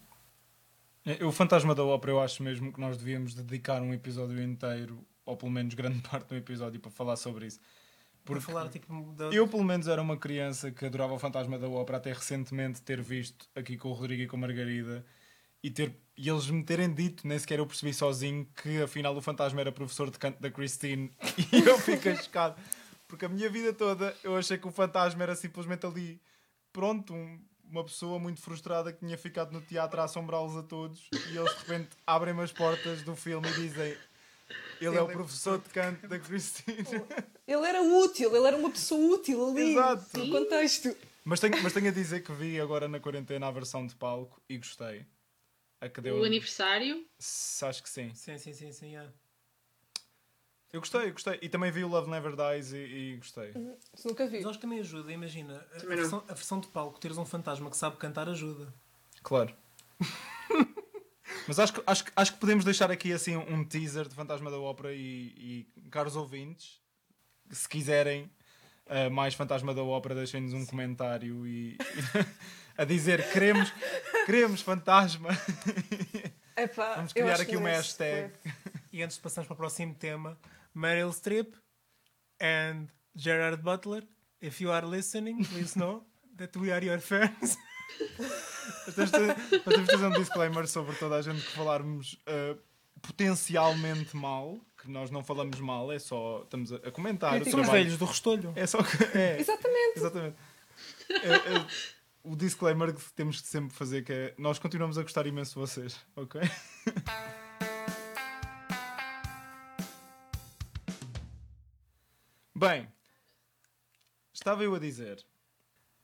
O 1.25 1.31
Fantasma 1.31 1.75
da 1.75 1.83
Ópera, 1.83 2.13
eu 2.13 2.19
acho 2.21 2.41
mesmo 2.41 2.73
que 2.73 2.79
nós 2.79 2.97
devíamos 2.97 3.35
dedicar 3.35 3.81
um 3.81 3.93
episódio 3.93 4.41
inteiro, 4.41 5.05
ou 5.23 5.37
pelo 5.37 5.51
menos 5.51 5.73
grande 5.75 5.99
parte 6.07 6.29
do 6.29 6.35
episódio, 6.35 6.79
para 6.79 6.89
falar 6.89 7.15
sobre 7.15 7.45
isso. 7.45 7.59
por 8.23 8.37
Porque 8.37 8.51
falar 8.51 8.69
tipo 8.69 9.13
da, 9.13 9.25
eu, 9.25 9.47
pelo 9.47 9.63
menos, 9.63 9.87
era 9.87 10.01
uma 10.01 10.17
criança 10.17 10.71
que 10.71 10.85
adorava 10.85 11.13
o 11.13 11.19
Fantasma 11.19 11.59
da 11.59 11.69
Ópera, 11.69 11.99
até 11.99 12.11
recentemente 12.11 12.81
ter 12.81 13.01
visto 13.01 13.47
aqui 13.55 13.77
com 13.77 13.89
o 13.89 13.93
Rodrigo 13.93 14.23
e 14.23 14.27
com 14.27 14.35
a 14.35 14.39
Margarida, 14.39 15.05
e, 15.61 15.69
ter, 15.69 15.95
e 16.17 16.27
eles 16.27 16.49
me 16.49 16.63
terem 16.63 16.91
dito, 16.91 17.27
nem 17.27 17.37
sequer 17.37 17.59
eu 17.59 17.67
percebi 17.67 17.93
sozinho, 17.93 18.47
que 18.61 18.81
afinal 18.81 19.15
o 19.15 19.21
fantasma 19.21 19.61
era 19.61 19.71
professor 19.71 20.09
de 20.09 20.17
canto 20.17 20.41
da 20.41 20.49
Christine, 20.49 21.11
e 21.51 21.59
eu 21.59 21.77
fiquei 21.79 22.15
chocado. 22.17 22.55
Porque 23.07 23.25
a 23.25 23.29
minha 23.29 23.47
vida 23.49 23.71
toda 23.71 24.15
eu 24.23 24.35
achei 24.35 24.57
que 24.57 24.67
o 24.67 24.71
fantasma 24.71 25.21
era 25.21 25.35
simplesmente 25.35 25.85
ali, 25.85 26.19
pronto, 26.73 27.13
um- 27.13 27.39
uma 27.75 27.83
pessoa 27.83 28.17
muito 28.17 28.41
frustrada 28.41 28.93
que 28.93 28.99
tinha 28.99 29.17
ficado 29.17 29.51
no 29.51 29.59
teatro 29.59 29.99
a 29.99 30.05
assombrá-los 30.05 30.55
a 30.55 30.63
todos, 30.63 31.09
e 31.11 31.37
eles 31.37 31.51
de 31.53 31.59
repente 31.59 31.89
abrem-me 32.07 32.41
as 32.41 32.51
portas 32.51 33.01
do 33.03 33.15
filme 33.15 33.47
e 33.49 33.53
dizem. 33.53 33.97
Ele 34.79 34.95
é 34.95 35.01
o 35.01 35.07
professor 35.07 35.59
de 35.59 35.69
canto 35.69 36.07
da 36.07 36.19
Christine. 36.19 36.77
Ele 37.47 37.65
era 37.65 37.81
útil, 37.81 38.33
ele 38.35 38.47
era 38.47 38.55
uma 38.55 38.69
pessoa 38.69 39.15
útil 39.15 39.49
ali. 39.49 39.71
Exato. 39.71 40.17
No 40.19 40.29
contexto. 40.29 40.95
Mas 41.23 41.39
tenho, 41.39 41.61
mas 41.63 41.73
tenho 41.73 41.89
a 41.89 41.91
dizer 41.91 42.21
que 42.21 42.31
vi 42.31 42.59
agora 42.59 42.87
na 42.87 42.99
quarentena 42.99 43.47
a 43.47 43.51
versão 43.51 43.85
de 43.85 43.95
palco 43.95 44.41
e 44.47 44.57
gostei. 44.57 45.05
A 45.81 45.89
que 45.89 45.99
deu. 45.99 46.19
O 46.19 46.23
aniversário. 46.23 47.05
Acho 47.61 47.83
que 47.83 47.89
sim. 47.89 48.13
Sim, 48.13 48.37
sim, 48.37 48.53
sim, 48.53 48.71
sim. 48.71 48.95
é. 48.95 49.07
Eu 50.75 50.81
gostei, 50.81 51.05
eu 51.07 51.13
gostei. 51.13 51.39
E 51.41 51.47
também 51.47 51.71
vi 51.71 51.85
o 51.85 51.87
Love 51.87 52.09
Never 52.09 52.33
Dies 52.35 52.73
e, 52.73 52.77
e 52.77 53.15
gostei. 53.15 53.53
Isso 53.93 54.05
nunca 54.09 54.27
vi. 54.27 54.39
Mas 54.39 54.47
acho 54.47 54.59
que 54.59 54.61
também 54.61 54.81
ajuda, 54.81 55.09
imagina. 55.09 55.65
A, 55.73 55.79
Também 55.79 55.95
não. 55.95 56.03
versão, 56.03 56.23
a 56.27 56.33
versão 56.33 56.59
de 56.59 56.67
palco, 56.67 56.99
teres 56.99 57.17
um 57.17 57.23
fantasma 57.25 57.69
que 57.69 57.77
sabe 57.77 57.95
cantar 57.95 58.27
ajuda. 58.27 58.73
Claro. 59.23 59.55
Mas 61.47 61.59
acho 61.59 61.73
que, 61.75 61.81
acho, 61.87 62.03
que- 62.03 62.11
acho 62.13 62.33
que 62.33 62.39
podemos 62.39 62.65
deixar 62.65 62.91
aqui 62.91 63.13
assim 63.13 63.37
um 63.37 63.63
teaser 63.63 64.05
de 64.09 64.15
Fantasma 64.15 64.51
da 64.51 64.59
Ópera 64.59 64.91
e, 64.93 65.65
e 65.77 65.89
caros 65.89 66.17
ouvintes, 66.17 66.81
se 67.49 67.69
quiserem 67.69 68.29
uh, 68.87 69.09
mais 69.09 69.33
Fantasma 69.33 69.73
da 69.73 69.81
Ópera, 69.83 70.13
deixem-nos 70.13 70.51
um 70.53 70.65
comentário 70.65 71.47
e, 71.47 71.77
a 72.77 72.83
dizer 72.83 73.31
queremos, 73.31 73.71
queremos 74.25 74.61
fantasma. 74.61 75.29
Epá, 76.57 76.95
Vamos 76.95 77.11
eu 77.15 77.21
criar 77.23 77.33
acho 77.33 77.43
aqui 77.43 77.55
uma 77.55 77.63
merece, 77.69 78.03
hashtag. 78.03 78.33
E 78.91 79.01
antes 79.03 79.15
de 79.17 79.23
passarmos 79.23 79.47
para 79.47 79.53
o 79.53 79.57
próximo 79.57 79.93
tema, 79.93 80.37
Meryl 80.75 81.11
Streep 81.13 81.53
and 82.39 82.87
Gerard 83.15 83.63
Butler, 83.63 84.03
if 84.41 84.59
you 84.59 84.71
are 84.71 84.85
listening, 84.85 85.43
please 85.45 85.75
know 85.77 86.03
that 86.37 86.55
we 86.57 86.71
are 86.71 86.83
your 86.83 86.99
fans. 86.99 87.57
Nós 88.97 89.11
temos, 89.11 89.35
de, 89.49 89.59
fazer 89.87 90.05
um 90.07 90.11
disclaimer 90.11 90.67
sobre 90.67 90.95
toda 90.95 91.15
a 91.15 91.21
gente 91.21 91.41
que 91.41 91.51
falarmos 91.51 92.13
uh, 92.27 92.57
potencialmente 93.01 94.15
mal, 94.15 94.59
que 94.81 94.89
nós 94.89 95.11
não 95.11 95.23
falamos 95.23 95.59
mal, 95.59 95.91
é 95.91 95.99
só 95.99 96.41
estamos 96.43 96.73
a, 96.73 96.77
a 96.77 96.91
comentar. 96.91 97.33
o 97.33 97.43
Somos 97.43 97.51
trabalho. 97.51 97.71
velhos 97.71 97.97
do 97.97 98.05
restolho. 98.05 98.53
É 98.55 98.65
só 98.65 98.81
que. 98.81 99.03
É, 99.17 99.39
Exatamente. 99.39 99.97
exatamente. 99.97 100.35
É, 101.09 101.55
é, 101.57 101.65
o 102.23 102.35
disclaimer 102.35 102.93
que 102.93 103.01
temos 103.13 103.41
de 103.41 103.47
sempre 103.47 103.69
fazer 103.75 104.03
que 104.03 104.11
é 104.11 104.33
nós 104.37 104.57
continuamos 104.57 104.97
a 104.97 105.03
gostar 105.03 105.27
imenso 105.27 105.53
de 105.53 105.59
vocês, 105.59 105.99
ok? 106.15 106.41
Bem, 112.67 112.91
estava 114.33 114.63
eu 114.63 114.73
a 114.73 114.79
dizer, 114.79 115.23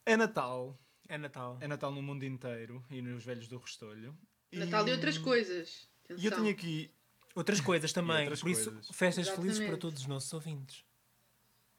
é 0.06 0.16
Natal, 0.16 0.78
É 1.08 1.18
Natal. 1.18 1.58
é 1.60 1.68
Natal 1.68 1.92
no 1.92 2.02
mundo 2.02 2.24
inteiro 2.24 2.84
e 2.90 3.02
nos 3.02 3.24
velhos 3.24 3.48
do 3.48 3.58
Restolho. 3.58 4.18
Natal 4.52 4.88
e 4.88 4.92
outras 4.92 5.18
coisas. 5.18 5.90
E 6.10 6.12
eu 6.12 6.16
Atenção. 6.18 6.38
tenho 6.44 6.50
aqui, 6.52 6.92
Outras 7.34 7.62
coisas 7.62 7.94
também. 7.94 8.20
outras 8.22 8.42
Por 8.42 8.50
isso, 8.50 8.72
coisas. 8.72 8.90
festas 8.96 9.30
felizes 9.30 9.58
para 9.58 9.64
Exatamente. 9.66 9.82
todos 9.82 10.02
os 10.02 10.08
nossos 10.08 10.32
ouvintes. 10.34 10.84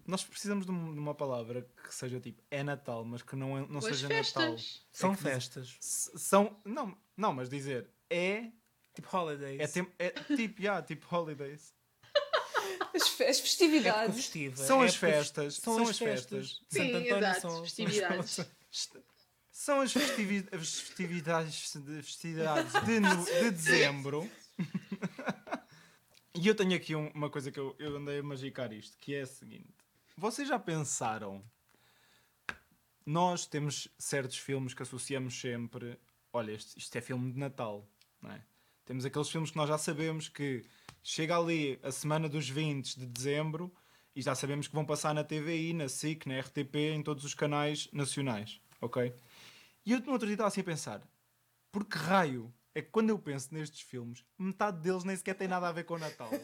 nós 0.05 0.25
precisamos 0.25 0.67
de 0.67 0.73
um- 0.73 0.99
uma 0.99 1.15
palavra 1.15 1.63
que 1.63 1.95
seja 1.95 2.19
tipo, 2.19 2.43
é 2.51 2.65
Natal, 2.65 3.05
mas 3.05 3.23
que 3.23 3.37
não, 3.37 3.57
é- 3.57 3.67
não 3.69 3.81
seja 3.81 4.09
Natal. 4.09 4.25
festas. 4.25 4.85
São 4.91 5.13
É 5.13 5.17
festas. 5.17 5.77
São, 5.81 6.61
não, 6.65 6.99
não, 7.17 7.33
mas 7.33 7.49
dizer, 7.49 7.89
é 8.11 8.51
Tipo 8.95 9.17
holidays. 9.17 9.61
É, 9.61 9.67
tem- 9.69 9.93
é 10.01 10.11
tipo, 10.11 10.61
yeah, 10.61 10.85
tipo 10.85 11.07
holidays. 11.15 11.73
As, 12.95 13.09
fe- 13.09 13.25
as 13.25 13.37
Época 13.37 13.43
festividades. 13.43 14.17
festiva. 14.17 14.57
São 14.57 14.81
as 14.83 14.93
Época 14.95 15.07
fes- 15.07 15.17
festas, 15.17 15.55
são 15.57 15.83
as 15.89 15.99
festas. 15.99 16.47
De 16.49 16.55
Sim, 16.69 16.79
Santo 16.93 16.97
António 16.97 17.17
exato, 17.19 17.41
são, 17.41 17.51
são- 17.51 17.63
festividades. 17.65 18.41
São 19.55 19.81
as, 19.83 19.93
festivi- 19.93 20.49
as 20.51 20.81
festividades, 20.81 21.75
de, 21.75 22.03
festividades 22.03 22.73
de, 22.85 23.01
de 23.45 23.51
dezembro. 23.51 24.29
e 26.35 26.49
eu 26.49 26.55
tenho 26.55 26.75
aqui 26.75 26.97
um- 26.97 27.09
uma 27.11 27.29
coisa 27.31 27.53
que 27.53 27.61
eu, 27.61 27.77
eu 27.79 27.97
andei 27.97 28.19
a 28.19 28.23
magicar 28.23 28.73
isto, 28.73 28.97
que 28.99 29.15
é 29.15 29.21
a 29.21 29.27
seguinte. 29.27 29.69
Vocês 30.17 30.49
já 30.49 30.59
pensaram? 30.59 31.45
Nós 33.05 33.47
temos 33.47 33.89
certos 33.99 34.39
filmes 34.39 34.73
que 34.75 34.83
associamos 34.83 35.39
sempre. 35.39 35.99
Olha, 36.33 36.53
isto, 36.53 36.79
isto 36.79 36.97
é 36.97 37.01
filme 37.01 37.31
de 37.33 37.39
Natal, 37.39 37.87
não 38.21 38.31
é? 38.33 38.43
Temos 38.85 39.05
aqueles 39.05 39.29
filmes 39.29 39.51
que 39.51 39.57
nós 39.57 39.69
já 39.69 39.77
sabemos 39.79 40.29
que 40.29 40.65
chega 41.03 41.37
ali 41.37 41.79
a 41.83 41.91
semana 41.91 42.29
dos 42.29 42.49
20 42.49 42.99
de 42.99 43.07
dezembro 43.07 43.73
e 44.15 44.23
já 44.23 44.35
sabemos 44.35 44.69
que 44.69 44.75
vão 44.75 44.85
passar 44.85 45.15
na 45.15 45.25
TVI, 45.25 45.73
na 45.73 45.89
SIC, 45.89 46.27
na 46.27 46.39
RTP, 46.39 46.77
em 46.95 47.03
todos 47.03 47.25
os 47.25 47.35
canais 47.35 47.89
nacionais, 47.93 48.61
ok? 48.81 49.15
E 49.85 49.93
eu 49.93 50.01
no 50.01 50.13
outro 50.13 50.27
dia 50.27 50.35
estava 50.35 50.49
assim 50.49 50.61
a 50.61 50.65
pensar, 50.65 51.03
por 51.73 51.85
que 51.85 51.97
raio 51.97 52.53
é 52.75 52.81
que 52.81 52.91
quando 52.91 53.11
eu 53.11 53.19
penso 53.19 53.53
nestes 53.53 53.81
filmes, 53.81 54.25
metade 54.39 54.81
deles 54.81 55.05
nem 55.05 55.17
sequer 55.17 55.35
tem 55.35 55.49
nada 55.49 55.69
a 55.69 55.73
ver 55.73 55.85
com 55.85 55.95
o 55.95 55.99
Natal? 55.99 56.31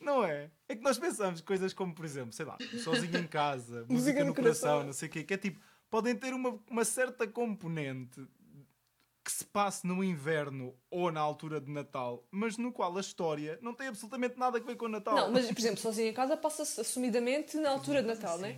Não 0.00 0.22
é? 0.22 0.50
É 0.68 0.76
que 0.76 0.82
nós 0.82 0.98
pensamos 0.98 1.40
coisas 1.40 1.72
como, 1.72 1.94
por 1.94 2.04
exemplo, 2.04 2.32
sei 2.32 2.44
lá, 2.44 2.58
sozinho 2.82 3.18
em 3.18 3.26
casa, 3.26 3.86
música, 3.88 4.22
no, 4.22 4.34
coração, 4.34 4.84
não 4.84 4.92
sei 4.92 5.08
o 5.08 5.10
quê, 5.10 5.24
que 5.24 5.32
é 5.32 5.38
tipo, 5.38 5.58
podem 5.88 6.14
ter 6.14 6.34
uma, 6.34 6.60
uma 6.68 6.84
certa 6.84 7.26
componente 7.26 8.20
que 9.24 9.32
se 9.32 9.44
passe 9.44 9.86
no 9.86 10.04
inverno 10.04 10.76
ou 10.90 11.10
na 11.10 11.20
altura 11.20 11.60
de 11.60 11.70
Natal, 11.70 12.26
mas 12.30 12.58
no 12.58 12.70
qual 12.70 12.94
a 12.96 13.00
história 13.00 13.58
não 13.62 13.72
tem 13.72 13.88
absolutamente 13.88 14.38
nada 14.38 14.58
a 14.58 14.60
ver 14.60 14.76
com 14.76 14.84
o 14.84 14.88
Natal. 14.88 15.14
Não, 15.16 15.30
mas 15.32 15.46
por 15.46 15.58
exemplo, 15.58 15.78
sozinho 15.78 16.08
em 16.08 16.12
casa 16.12 16.36
passa-se 16.36 16.78
assumidamente 16.80 17.56
na 17.56 17.70
altura 17.70 18.02
de 18.02 18.08
Natal, 18.08 18.36
não 18.38 18.46
é? 18.48 18.56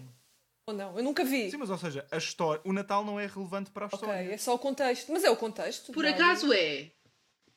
Ou 0.68 0.74
não? 0.74 0.96
Eu 0.98 1.04
nunca 1.04 1.24
vi. 1.24 1.48
Sim, 1.50 1.58
mas 1.58 1.70
ou 1.70 1.78
seja, 1.78 2.04
a 2.10 2.16
história, 2.16 2.60
o 2.64 2.72
Natal 2.72 3.04
não 3.04 3.20
é 3.20 3.26
relevante 3.26 3.70
para 3.70 3.84
a 3.84 3.86
Ok, 3.86 3.96
história. 4.00 4.32
é 4.32 4.36
só 4.36 4.54
o 4.54 4.58
contexto. 4.58 5.12
Mas 5.12 5.22
é 5.22 5.30
o 5.30 5.36
contexto. 5.36 5.92
Por 5.92 6.02
Dá 6.02 6.10
acaso 6.10 6.52
é. 6.52 6.90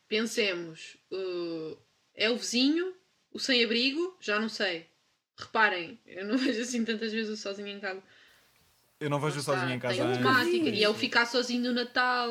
Pensemos. 0.08 0.96
uh, 1.12 1.78
é 2.14 2.30
o 2.30 2.38
vizinho, 2.38 2.94
o 3.32 3.40
sem-abrigo, 3.40 4.16
já 4.20 4.40
não 4.40 4.50
sei. 4.50 4.88
Reparem, 5.38 6.00
eu 6.06 6.26
não 6.28 6.38
vejo 6.38 6.62
assim 6.62 6.86
tantas 6.86 7.12
vezes 7.12 7.32
o 7.32 7.42
sozinho 7.42 7.70
em 7.70 7.80
casa. 7.80 8.04
Eu 9.00 9.10
não 9.10 9.20
vejo 9.20 9.42
sozinho 9.42 9.72
em 9.72 9.80
casa. 9.80 9.96
Tem 10.04 10.14
temática. 10.14 10.70
E 10.70 10.84
é 10.84 10.90
o 10.90 10.94
ficar 10.94 11.26
sozinho 11.26 11.64
no 11.64 11.74
Natal. 11.74 12.30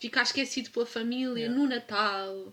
Ficar 0.00 0.22
esquecido 0.22 0.70
pela 0.70 0.86
família 0.86 1.44
Yeah. 1.46 1.54
no 1.60 1.66
Natal. 1.68 2.52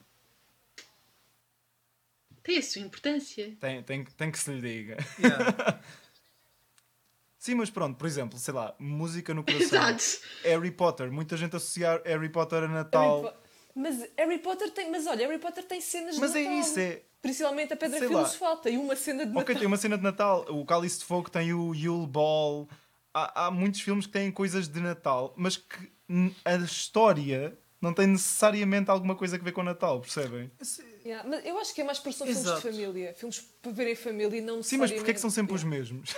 Tem 2.44 2.58
a 2.58 2.62
sua 2.62 2.82
importância. 2.82 3.56
Tem, 3.60 3.82
tem, 3.84 4.04
tem 4.06 4.32
que 4.32 4.38
se 4.40 4.52
lhe 4.52 4.62
diga. 4.62 4.98
Yeah. 5.20 5.80
Sim, 7.40 7.56
mas 7.56 7.70
pronto, 7.70 7.98
por 7.98 8.08
exemplo, 8.08 8.40
sei 8.40 8.54
lá, 8.54 8.76
música 8.80 9.34
no 9.34 9.44
coração. 9.44 9.66
Exato. 9.68 10.04
Harry 10.44 10.72
Potter, 10.72 11.12
muita 11.12 11.38
gente 11.38 11.56
associar 11.56 12.02
Harry 12.06 12.30
Potter 12.30 12.58
a 12.58 12.62
Harry 12.62 12.74
Natal. 12.74 13.22
Po- 13.22 13.34
Mas 13.76 14.10
Harry 14.18 14.40
Potter 14.40 14.72
tem. 14.72 14.90
Mas 14.90 15.06
olha, 15.06 15.28
Harry 15.28 15.40
Potter 15.40 15.64
tem 15.64 15.80
cenas 15.82 16.18
Mas 16.18 16.32
de 16.34 16.40
é 16.40 16.44
Natal. 16.44 16.60
isso, 16.60 16.80
é. 16.80 17.02
Principalmente 17.22 17.74
a 17.74 17.78
Pedra. 17.78 18.00
Filosofal. 18.00 18.58
Tem 18.58 18.78
uma 18.78 18.96
cena 18.96 19.26
de 19.26 19.30
Natal. 19.32 19.42
Ok, 19.44 19.56
tem 19.56 19.68
uma 19.68 19.78
cena 19.78 19.98
de 19.98 20.04
Natal. 20.04 20.46
O 20.50 20.66
Cálice 20.66 21.00
de 21.00 21.06
Fogo 21.06 21.30
tem 21.30 21.54
o 21.54 21.74
Yule 21.74 22.08
Ball. 22.08 22.68
Há, 23.14 23.46
há 23.46 23.52
muitos 23.52 23.82
filmes 23.82 24.06
que 24.08 24.12
têm 24.14 24.32
coisas 24.32 24.68
de 24.68 24.80
Natal, 24.80 25.34
mas 25.38 25.58
que 25.58 25.92
a 26.44 26.56
história 26.58 27.58
não 27.82 27.94
tem 27.94 28.08
necessariamente 28.08 28.90
alguma 28.90 29.16
coisa 29.16 29.36
a 29.36 29.40
ver 29.40 29.52
com 29.52 29.62
o 29.62 29.64
Natal, 29.64 30.00
percebem? 30.02 30.52
Yeah, 31.06 31.28
mas 31.30 31.46
eu 31.46 31.58
acho 31.60 31.74
que 31.74 31.82
é 31.82 31.84
mais 31.84 32.00
para 32.00 32.12
são 32.12 32.26
filmes 32.26 32.44
de 32.56 32.62
família. 32.62 33.14
Filmes 33.14 33.40
para 33.62 33.72
ver 33.72 33.88
em 33.92 33.96
família 33.96 34.38
e 34.38 34.42
não 34.42 34.64
Sim, 34.64 34.78
mas 34.78 34.92
porquê 34.92 35.12
é 35.12 35.14
que 35.14 35.20
são 35.20 35.30
sempre 35.30 35.54
os 35.54 35.64
necessariamente- 35.64 36.14
mesmos? 36.14 36.16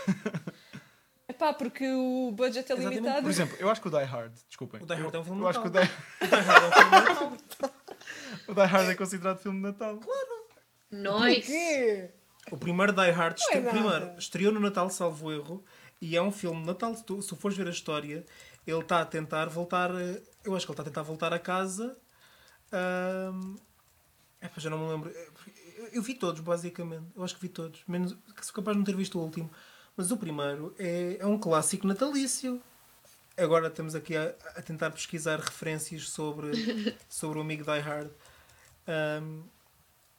É 1.29 1.33
pá, 1.33 1.51
porque 1.53 1.85
o 1.91 2.31
budget 2.31 2.71
é 2.71 2.75
Exatamente. 2.75 2.95
limitado. 3.01 3.21
Por 3.23 3.29
exemplo, 3.29 3.57
eu 3.59 3.69
acho 3.69 3.81
que 3.81 3.87
o 3.89 3.91
Die 3.91 4.03
Hard, 4.05 4.33
desculpem. 4.47 4.81
O 4.81 4.85
Die 4.85 4.93
Hard 4.93 5.13
eu, 5.13 5.19
é 5.19 5.21
um 5.21 5.25
filme 5.25 5.41
eu 5.41 5.43
de 5.43 5.49
acho 5.49 5.61
que 5.61 5.67
o 5.67 5.71
Natal. 5.71 5.89
Die, 6.21 6.27
Die 6.29 6.35
Hard 6.41 6.63
é 6.63 7.11
um 7.11 7.11
filme 7.11 7.37
de 7.37 7.43
Natal. 7.61 7.73
o 8.47 8.53
Die 8.53 8.61
Hard 8.61 8.89
é 8.89 8.95
considerado 8.95 9.37
filme 9.39 9.57
de 9.57 9.63
Natal. 9.63 9.99
Nós. 10.89 11.35
Porquê? 11.35 12.09
O 12.49 12.57
primeiro 12.57 12.93
Die 12.93 13.11
Hard 13.11 13.37
é 13.37 13.41
estre... 13.41 13.61
primeiro, 13.69 14.17
estreou 14.17 14.53
no 14.53 14.59
Natal, 14.61 14.89
salvo 14.89 15.33
erro, 15.33 15.65
e 16.01 16.15
é 16.15 16.21
um 16.21 16.31
filme 16.31 16.61
de 16.61 16.67
Natal. 16.67 16.95
Se 16.95 17.03
tu, 17.03 17.21
se 17.21 17.27
tu 17.27 17.35
fores 17.35 17.57
ver 17.57 17.67
a 17.67 17.71
história, 17.71 18.25
ele 18.71 18.79
está 18.81 19.01
a 19.01 19.05
tentar 19.05 19.47
voltar. 19.47 19.91
eh, 19.95 20.21
Eu 20.43 20.55
acho 20.55 20.65
que 20.65 20.71
ele 20.71 20.73
está 20.73 20.83
a 20.83 20.85
tentar 20.85 21.03
voltar 21.03 21.33
a 21.33 21.39
casa. 21.39 21.97
É, 24.41 24.47
pá, 24.47 24.55
já 24.57 24.69
não 24.69 24.77
me 24.79 24.91
lembro. 24.91 25.11
É, 25.13 25.27
Eu, 25.93 26.01
vi 26.01 26.13
todos, 26.15 26.41
basicamente. 26.41 27.05
Eu 27.15 27.23
acho 27.23 27.35
que 27.35 27.41
vi 27.41 27.49
todos. 27.49 27.81
Menos, 27.87 28.15
sou 28.41 28.53
capaz 28.53 28.75
de 28.75 28.79
não 28.79 28.85
ter 28.85 28.95
visto 28.95 29.17
o 29.19 29.23
último. 29.23 29.49
Mas 29.95 30.11
o 30.11 30.17
primeiro 30.17 30.75
é, 30.77 31.17
é 31.19 31.25
um 31.25 31.37
clássico 31.39 31.87
natalício. 31.87 32.61
Agora 33.35 33.67
estamos 33.67 33.95
aqui 33.95 34.15
a, 34.15 34.33
a 34.55 34.61
tentar 34.61 34.91
pesquisar 34.91 35.39
referências 35.39 36.09
sobre, 36.09 36.51
sobre 37.09 37.37
o 37.39 37.41
amigo 37.41 37.63
Die 37.63 37.79
Hard. 37.79 38.09
Ahm, 38.87 39.43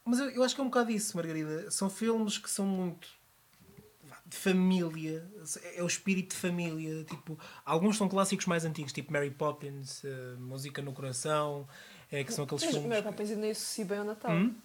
mas 0.05 0.19
eu, 0.19 0.29
eu 0.31 0.43
acho 0.43 0.55
que 0.55 0.61
é 0.61 0.63
um 0.63 0.67
bocado 0.67 0.91
isso, 0.91 1.15
Margarida. 1.15 1.69
São 1.71 1.89
filmes 1.89 2.37
que 2.37 2.49
são 2.49 2.65
muito 2.65 3.07
de 4.29 4.37
família. 4.37 5.25
É 5.75 5.83
o 5.83 5.87
espírito 5.87 6.31
de 6.31 6.35
família. 6.41 7.03
Tipo, 7.03 7.37
alguns 7.65 7.97
são 7.97 8.07
clássicos 8.07 8.45
mais 8.45 8.63
antigos, 8.65 8.93
tipo 8.93 9.11
Mary 9.11 9.31
Poppins, 9.31 10.03
eh, 10.05 10.35
Música 10.39 10.81
no 10.81 10.93
Coração, 10.93 11.67
é, 12.11 12.23
que 12.23 12.31
são 12.33 12.45
aqueles 12.45 12.63
Mas 12.63 12.71
filmes. 12.73 12.89
Mary 12.89 13.03
Poppins 13.03 13.29
ainda 13.29 13.41
nem 13.41 13.51
associa 13.51 13.85
bem 13.85 13.97
ao 13.99 14.05
Natal. 14.05 14.31
Hum? 14.31 14.55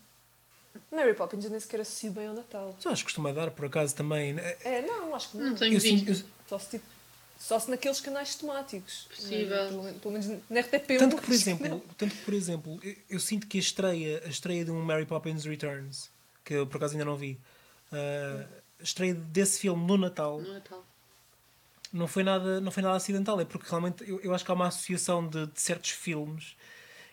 Mary 0.91 1.15
Poppins 1.15 1.49
nem 1.49 1.61
sequer 1.61 1.81
associa 1.81 2.11
bem 2.11 2.27
ao 2.27 2.35
Natal. 2.35 2.77
Eu 2.85 2.91
acho 2.91 3.03
que 3.03 3.07
costuma 3.07 3.33
dar, 3.33 3.51
por 3.53 3.65
acaso, 3.67 3.95
também. 3.95 4.33
né? 4.35 4.57
É, 4.65 4.83
não, 4.83 5.15
acho 5.15 5.31
que 5.31 5.37
não. 5.39 5.51
Não 5.51 5.55
tenho 5.57 5.75
Eu 5.75 5.81
visto. 5.81 6.09
eu- 6.11 6.29
Só 6.49 6.59
se, 6.59 6.71
tipo, 6.71 6.85
só 7.39 7.59
se 7.61 7.71
naqueles 7.71 8.01
canais 8.01 8.35
temáticos. 8.35 9.07
Possível. 9.15 9.57
Né? 9.57 9.69
Pelo, 9.69 10.01
pelo 10.01 10.13
menos 10.13 10.43
na 10.51 10.61
RTP1. 10.61 10.99
tanto 10.99 11.17
que, 11.17 11.23
por 11.23 11.31
acho 11.33 11.43
exemplo, 11.43 11.69
não. 11.69 11.81
tanto 11.97 12.15
que, 12.15 12.23
por 12.23 12.35
exemplo 12.35 12.81
eu, 12.83 12.97
eu 13.11 13.21
sinto 13.21 13.47
que 13.47 13.57
a 13.59 13.61
estreia, 13.61 14.23
a 14.25 14.29
estreia 14.29 14.65
de 14.65 14.71
um 14.71 14.83
Mary 14.83 15.07
Poppins 15.07 15.45
Returns, 15.45 16.11
que 16.45 16.55
eu 16.55 16.67
por 16.67 16.77
acaso 16.79 16.93
ainda 16.95 17.05
não 17.05 17.17
vi, 17.17 17.39
a 17.93 18.47
estreia 18.81 19.15
desse 19.15 19.61
filme 19.61 19.85
no 19.87 19.97
Natal, 19.97 20.41
No 20.41 20.53
Natal. 20.53 20.85
não 21.93 22.07
foi 22.07 22.23
nada, 22.23 22.61
não 22.61 22.71
foi 22.73 22.83
nada 22.83 22.97
acidental, 22.97 23.41
é 23.41 23.45
porque 23.45 23.67
realmente 23.69 24.09
eu, 24.09 24.21
eu 24.21 24.35
acho 24.35 24.45
que 24.45 24.51
há 24.51 24.55
uma 24.55 24.67
associação 24.69 25.27
de, 25.27 25.47
de 25.47 25.61
certos 25.61 25.91
filmes 25.91 26.57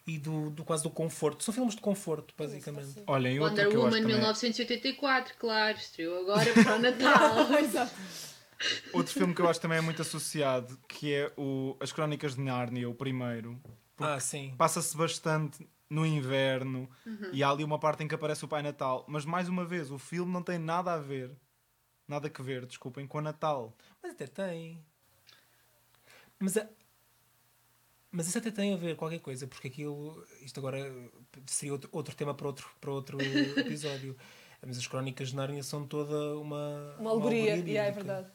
e 0.08 0.18
do, 0.18 0.50
do 0.50 0.64
quase 0.64 0.82
do 0.84 0.90
conforto. 0.90 1.44
São 1.44 1.54
filmes 1.54 1.76
de 1.76 1.82
conforto, 1.82 2.34
basicamente. 2.38 3.04
Olhem, 3.06 3.40
outro 3.40 3.50
Wonder 3.58 3.70
que 3.70 3.76
eu 3.76 3.82
acho 3.86 3.96
Woman 3.96 4.02
também 4.02 4.16
é- 4.16 4.20
1984, 4.20 5.36
claro, 5.38 5.78
estreou 5.78 6.22
agora 6.22 6.52
para 6.54 6.76
o 6.76 6.80
Natal. 6.82 7.48
Outro 8.94 9.14
filme 9.14 9.34
que 9.34 9.42
eu 9.42 9.50
acho 9.50 9.60
também 9.62 9.78
é 9.78 9.82
muito 9.82 10.02
associado, 10.02 10.78
que 10.88 11.14
é 11.14 11.32
o 11.38 11.76
As 11.80 11.92
Crónicas 11.92 12.36
de 12.36 12.42
Nárnia, 12.42 12.90
o 12.90 12.94
primeiro. 12.94 13.60
Porque 13.96 14.12
Ah, 14.14 14.20
sim. 14.20 14.54
Passa-se 14.58 14.96
bastante 14.96 15.68
no 15.90 16.06
inverno 16.06 16.90
e 17.34 17.44
há 17.44 17.50
ali 17.50 17.64
uma 17.64 17.78
parte 17.80 18.04
em 18.04 18.08
que 18.08 18.16
aparece 18.16 18.44
o 18.46 18.48
Pai 18.48 18.62
Natal. 18.62 19.04
Mas 19.08 19.26
mais 19.26 19.48
uma 19.50 19.66
vez, 19.66 19.92
o 19.92 19.98
filme 19.98 20.32
não 20.32 20.42
tem 20.44 20.58
nada 20.60 20.94
a 20.94 20.98
ver, 20.98 21.32
nada 22.12 22.30
que 22.30 22.42
ver, 22.44 22.66
desculpem, 22.66 23.08
com 23.08 23.18
o 23.18 23.22
Natal. 23.22 23.74
Mas 24.04 24.12
até 24.14 24.28
tem. 24.28 24.78
Mas, 26.40 26.58
a- 26.58 26.68
mas 28.12 28.28
isso 28.28 28.38
até 28.38 28.52
tem 28.52 28.74
a 28.74 28.78
ver 28.78 28.96
qualquer 28.96 29.20
coisa, 29.20 29.48
porque 29.48 29.68
aquilo. 29.68 30.24
Isto 30.42 30.60
agora 30.60 30.80
seria 31.48 31.74
outro, 31.74 31.90
outro 31.92 32.16
tema 32.16 32.34
para 32.36 32.48
outro, 32.48 32.70
para 32.80 32.92
outro 32.92 33.18
episódio. 33.60 34.16
Mas 34.66 34.78
as 34.78 34.86
crónicas 34.86 35.30
de 35.30 35.36
Nárnia 35.36 35.64
são 35.64 35.88
toda 35.88 36.38
uma. 36.38 36.96
Uma 37.00 37.12
alegoria, 37.12 37.56
yeah, 37.56 37.90
é 37.90 37.92
verdade. 37.92 38.28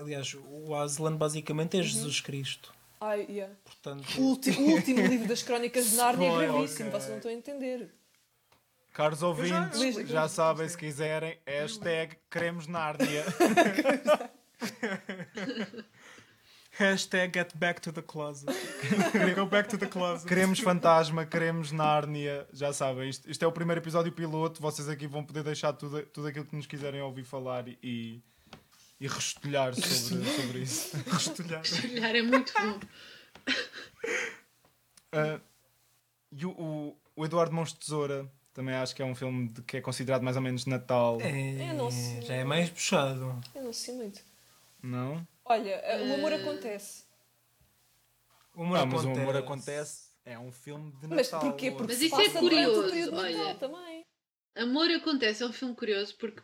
aliás, 0.00 0.34
o 0.34 0.74
Aslan 0.74 1.16
basicamente 1.16 1.78
é 1.78 1.82
Jesus 1.82 2.20
Cristo. 2.20 2.74
Ai, 3.00 3.26
yeah. 3.28 3.54
Portanto, 3.62 4.04
O 4.18 4.22
último, 4.22 4.68
o 4.68 4.70
último 4.72 5.00
livro 5.06 5.28
das 5.28 5.42
Crónicas 5.42 5.90
de 5.90 5.96
Nárnia 5.96 6.28
é 6.28 6.46
gravíssimo, 6.48 6.88
ok. 6.88 6.98
vocês 7.00 7.10
não 7.10 7.16
estão 7.18 7.30
a 7.30 7.34
entender. 7.34 7.94
Caros 8.96 9.22
ouvintes, 9.22 9.78
já, 10.08 10.22
li. 10.22 10.28
sabem 10.30 10.66
se 10.66 10.78
quiserem, 10.78 11.38
hashtag 11.46 12.16
queremos 12.30 12.66
Nárnia. 12.66 13.24
hashtag 16.72 17.30
get 17.34 17.54
back 17.56 17.78
to 17.82 17.92
the 17.92 18.00
closet. 18.00 18.48
Go 19.36 19.44
back 19.44 19.68
to 19.68 19.76
the 19.76 19.86
closet. 19.86 20.26
Queremos 20.26 20.60
fantasma, 20.60 21.26
queremos 21.26 21.72
Nárnia. 21.72 22.48
Já 22.54 22.72
sabem, 22.72 23.10
isto, 23.10 23.30
isto 23.30 23.44
é 23.44 23.46
o 23.46 23.52
primeiro 23.52 23.82
episódio 23.82 24.10
piloto. 24.12 24.62
Vocês 24.62 24.88
aqui 24.88 25.06
vão 25.06 25.22
poder 25.22 25.42
deixar 25.42 25.74
tudo, 25.74 26.00
tudo 26.06 26.28
aquilo 26.28 26.46
que 26.46 26.56
nos 26.56 26.66
quiserem 26.66 27.02
ouvir 27.02 27.24
falar 27.24 27.68
e, 27.68 28.22
e 28.98 29.06
restolhar 29.06 29.74
sobre, 29.74 30.24
sobre 30.24 30.58
isso. 30.60 30.96
Restolhar. 31.06 31.62
Olhar 31.84 32.16
é 32.16 32.22
muito 32.22 32.50
bom. 32.54 32.80
Ah, 35.12 35.38
e 36.32 36.46
o, 36.46 36.50
o- 36.50 36.96
o 37.14 37.24
Eduardo 37.26 37.62
de 37.64 37.76
Tesoura 37.76 38.26
também 38.56 38.74
acho 38.74 38.96
que 38.96 39.02
é 39.02 39.04
um 39.04 39.14
filme 39.14 39.48
de- 39.48 39.60
que 39.62 39.76
é 39.76 39.80
considerado 39.82 40.22
mais 40.22 40.34
ou 40.34 40.42
menos 40.42 40.64
de 40.64 40.70
Natal. 40.70 41.18
É, 41.20 41.70
Eu 41.70 41.74
não 41.74 41.90
sei. 41.90 42.22
já 42.22 42.34
é 42.34 42.42
mais 42.42 42.70
puxado. 42.70 43.38
Eu 43.54 43.62
não 43.64 43.72
sei 43.72 43.94
muito. 43.94 44.22
Não? 44.82 45.26
Olha, 45.44 45.68
eh, 45.70 46.08
o 46.10 46.14
amor 46.14 46.32
acontece. 46.32 47.04
O 48.54 48.62
amor 48.62 48.78
Ah, 48.78 48.86
mas 48.86 49.00
acontece. 49.00 49.18
o 49.18 49.22
amor 49.22 49.36
acontece. 49.36 50.06
É 50.24 50.38
um 50.38 50.50
filme 50.50 50.90
de 50.92 51.06
Natal. 51.06 51.16
Mas 51.16 51.28
porquê? 51.28 51.70
Porque 51.70 51.92
Mas 51.92 52.00
isso 52.02 52.18
é 52.20 52.30
curioso, 52.30 52.88
período 52.90 53.10
de 53.10 53.22
Natal 53.22 53.46
olha. 53.46 53.54
também. 53.56 54.06
Amor 54.56 54.90
Acontece 54.90 55.42
é 55.42 55.46
um 55.46 55.52
filme 55.52 55.74
curioso 55.76 56.16
porque 56.16 56.40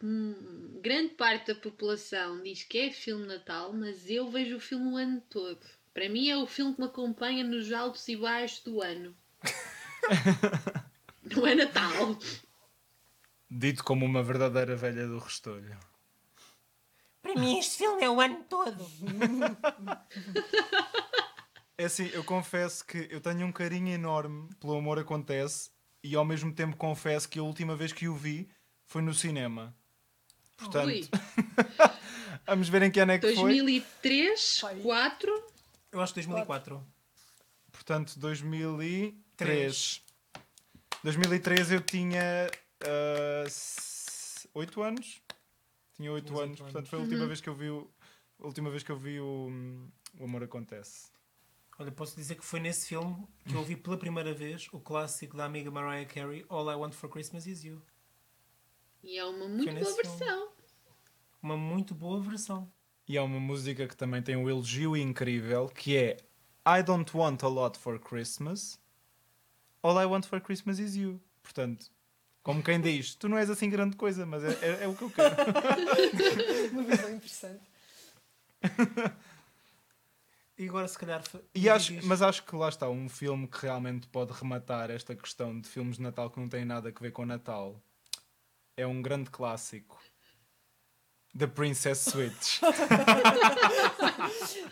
grande 0.83 1.14
parte 1.14 1.46
da 1.55 1.59
população 1.59 2.42
diz 2.42 2.62
que 2.62 2.79
é 2.79 2.90
filme 2.90 3.22
de 3.22 3.29
Natal, 3.29 3.72
mas 3.72 4.09
eu 4.11 4.31
vejo 4.31 4.57
o 4.57 4.61
filme 4.61 4.92
o 4.92 4.96
ano 4.98 5.20
todo. 5.31 5.59
Para 5.94 6.11
mim 6.11 6.29
é 6.29 6.37
o 6.37 6.46
filme 6.46 6.75
que 6.75 6.81
me 6.81 6.87
acompanha 6.87 7.42
nos 7.42 7.72
altos 7.72 8.07
e 8.09 8.16
baixos 8.16 8.61
do 8.64 8.83
ano. 8.83 9.16
Não 11.43 11.49
é 11.49 11.55
Natal. 11.57 12.17
Dito 13.51 13.83
como 13.83 14.07
uma 14.07 14.23
verdadeira 14.23 14.77
velha 14.77 15.09
do 15.09 15.19
Restolho. 15.19 15.77
Para 17.21 17.35
mim 17.35 17.59
este 17.59 17.79
filme 17.79 18.05
é 18.05 18.09
o 18.09 18.21
ano 18.21 18.45
todo. 18.49 18.87
É 21.77 21.87
assim, 21.87 22.09
eu 22.13 22.23
confesso 22.23 22.87
que 22.87 23.09
eu 23.11 23.21
tenho 23.21 23.45
um 23.45 23.51
carinho 23.51 23.93
enorme 23.93 24.49
pelo 24.61 24.77
Amor 24.77 25.01
Acontece 25.01 25.71
e 26.01 26.15
ao 26.15 26.25
mesmo 26.25 26.55
tempo 26.55 26.77
confesso 26.77 27.29
que 27.29 27.41
a 27.41 27.43
última 27.43 27.75
vez 27.75 27.93
que 27.93 28.07
o 28.07 28.15
vi 28.15 28.49
foi 28.87 29.03
no 29.03 29.13
cinema. 29.13 29.75
Portanto, 30.57 31.09
vamos 32.47 32.69
ver 32.69 32.83
em 32.83 32.91
que 32.91 33.01
ano 33.01 33.13
é 33.13 33.19
que 33.19 33.35
foi. 33.35 33.35
2003, 33.35 34.59
Pai. 34.61 34.75
2004. 34.75 35.53
Eu 35.91 36.01
acho 36.01 36.15
2004. 36.15 36.87
Portanto, 37.73 38.17
2003. 38.17 40.12
2003 41.03 41.73
eu 41.73 41.81
tinha 41.81 42.51
8 44.55 44.83
anos. 44.83 45.23
Tinha 45.95 46.12
8 46.12 46.27
Tinhas 46.27 46.41
anos, 46.41 46.61
portanto 46.61 46.88
foi 46.88 46.99
a 46.99 47.03
última 47.03 47.27
vez 47.27 47.41
que 47.41 47.49
eu 47.49 47.55
vi 47.55 47.71
o, 47.71 47.91
a 48.41 48.47
última 48.47 48.71
vez 48.71 48.83
que 48.83 48.91
eu 48.91 48.97
vi 48.99 49.21
o, 49.21 49.51
o 50.19 50.25
Amor 50.25 50.43
Acontece. 50.43 51.11
Olha, 51.79 51.91
posso 51.91 52.15
dizer 52.17 52.37
que 52.37 52.45
foi 52.45 52.61
nesse 52.61 52.88
filme 52.88 53.27
que 53.45 53.55
eu 53.55 53.59
ouvi 53.59 53.77
pela 53.77 53.97
primeira 53.97 54.33
vez 54.33 54.69
o 54.73 54.79
clássico 54.79 55.37
da 55.37 55.45
amiga 55.45 55.71
Mariah 55.71 56.07
Carey, 56.07 56.45
All 56.49 56.71
I 56.71 56.75
Want 56.75 56.93
for 56.93 57.09
Christmas 57.09 57.47
Is 57.47 57.65
You. 57.65 57.83
E 59.03 59.19
é 59.19 59.25
uma 59.25 59.49
muito 59.49 59.65
boa 59.65 59.75
nesse 59.75 60.03
filme. 60.03 60.19
versão. 60.19 60.53
Uma 61.43 61.57
muito 61.57 61.95
boa 61.95 62.21
versão. 62.21 62.71
E 63.09 63.17
é 63.17 63.23
uma 63.23 63.41
música 63.41 63.88
que 63.88 63.97
também 63.97 64.23
tem 64.23 64.37
um 64.37 64.49
elogio 64.49 64.97
incrível 64.97 65.69
que 65.69 65.97
é 65.97 66.17
I 66.65 66.83
don't 66.85 67.17
want 67.17 67.43
a 67.43 67.49
lot 67.49 67.77
for 67.79 67.99
Christmas. 67.99 68.79
All 69.83 69.99
I 70.01 70.07
want 70.07 70.27
for 70.27 70.40
Christmas 70.40 70.79
is 70.79 70.95
you. 70.97 71.21
Portanto, 71.42 71.87
como 72.42 72.62
quem 72.62 72.81
diz, 72.81 73.14
tu 73.14 73.29
não 73.29 73.37
és 73.38 73.51
assim 73.51 73.68
grande 73.68 73.97
coisa, 73.97 74.25
mas 74.25 74.42
é, 74.45 74.51
é- 74.62 74.85
é 74.85 74.88
o 74.88 74.95
que 74.95 75.03
eu 75.03 75.11
quero. 75.11 75.35
Uma 76.73 76.83
visão 76.85 77.11
interessante. 77.14 77.61
E 80.59 80.68
agora, 80.68 80.87
se 80.87 80.99
calhar. 80.99 81.23
E 81.55 81.68
acho, 81.68 81.95
mas 82.07 82.23
acho 82.23 82.45
que 82.45 82.55
lá 82.55 82.68
está 82.68 82.88
um 82.88 83.09
filme 83.09 83.49
que 83.49 83.59
realmente 83.62 84.07
pode 84.07 84.33
rematar 84.33 84.90
esta 84.90 85.14
questão 85.16 85.59
de 85.59 85.68
filmes 85.68 85.97
de 85.97 86.03
Natal 86.03 86.31
que 86.31 86.38
não 86.38 86.49
têm 86.49 86.64
nada 86.64 86.88
a 86.95 87.01
ver 87.01 87.11
com 87.11 87.25
Natal. 87.27 87.83
É 88.77 88.87
um 88.87 89.03
grande 89.03 89.31
clássico. 89.31 90.01
The 91.37 91.47
Princess 91.47 91.99
Switch. 92.01 92.61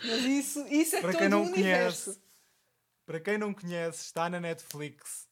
Mas 0.05 0.23
isso, 0.23 0.65
isso 0.67 0.95
é 0.95 1.01
Para 1.01 1.11
todo 1.11 1.19
quem 1.19 1.29
não 1.29 1.41
o 1.43 1.47
universo. 1.47 2.17
Para 3.11 3.19
quem 3.19 3.37
não 3.37 3.53
conhece, 3.53 4.05
está 4.05 4.29
na 4.29 4.39
Netflix 4.39 5.27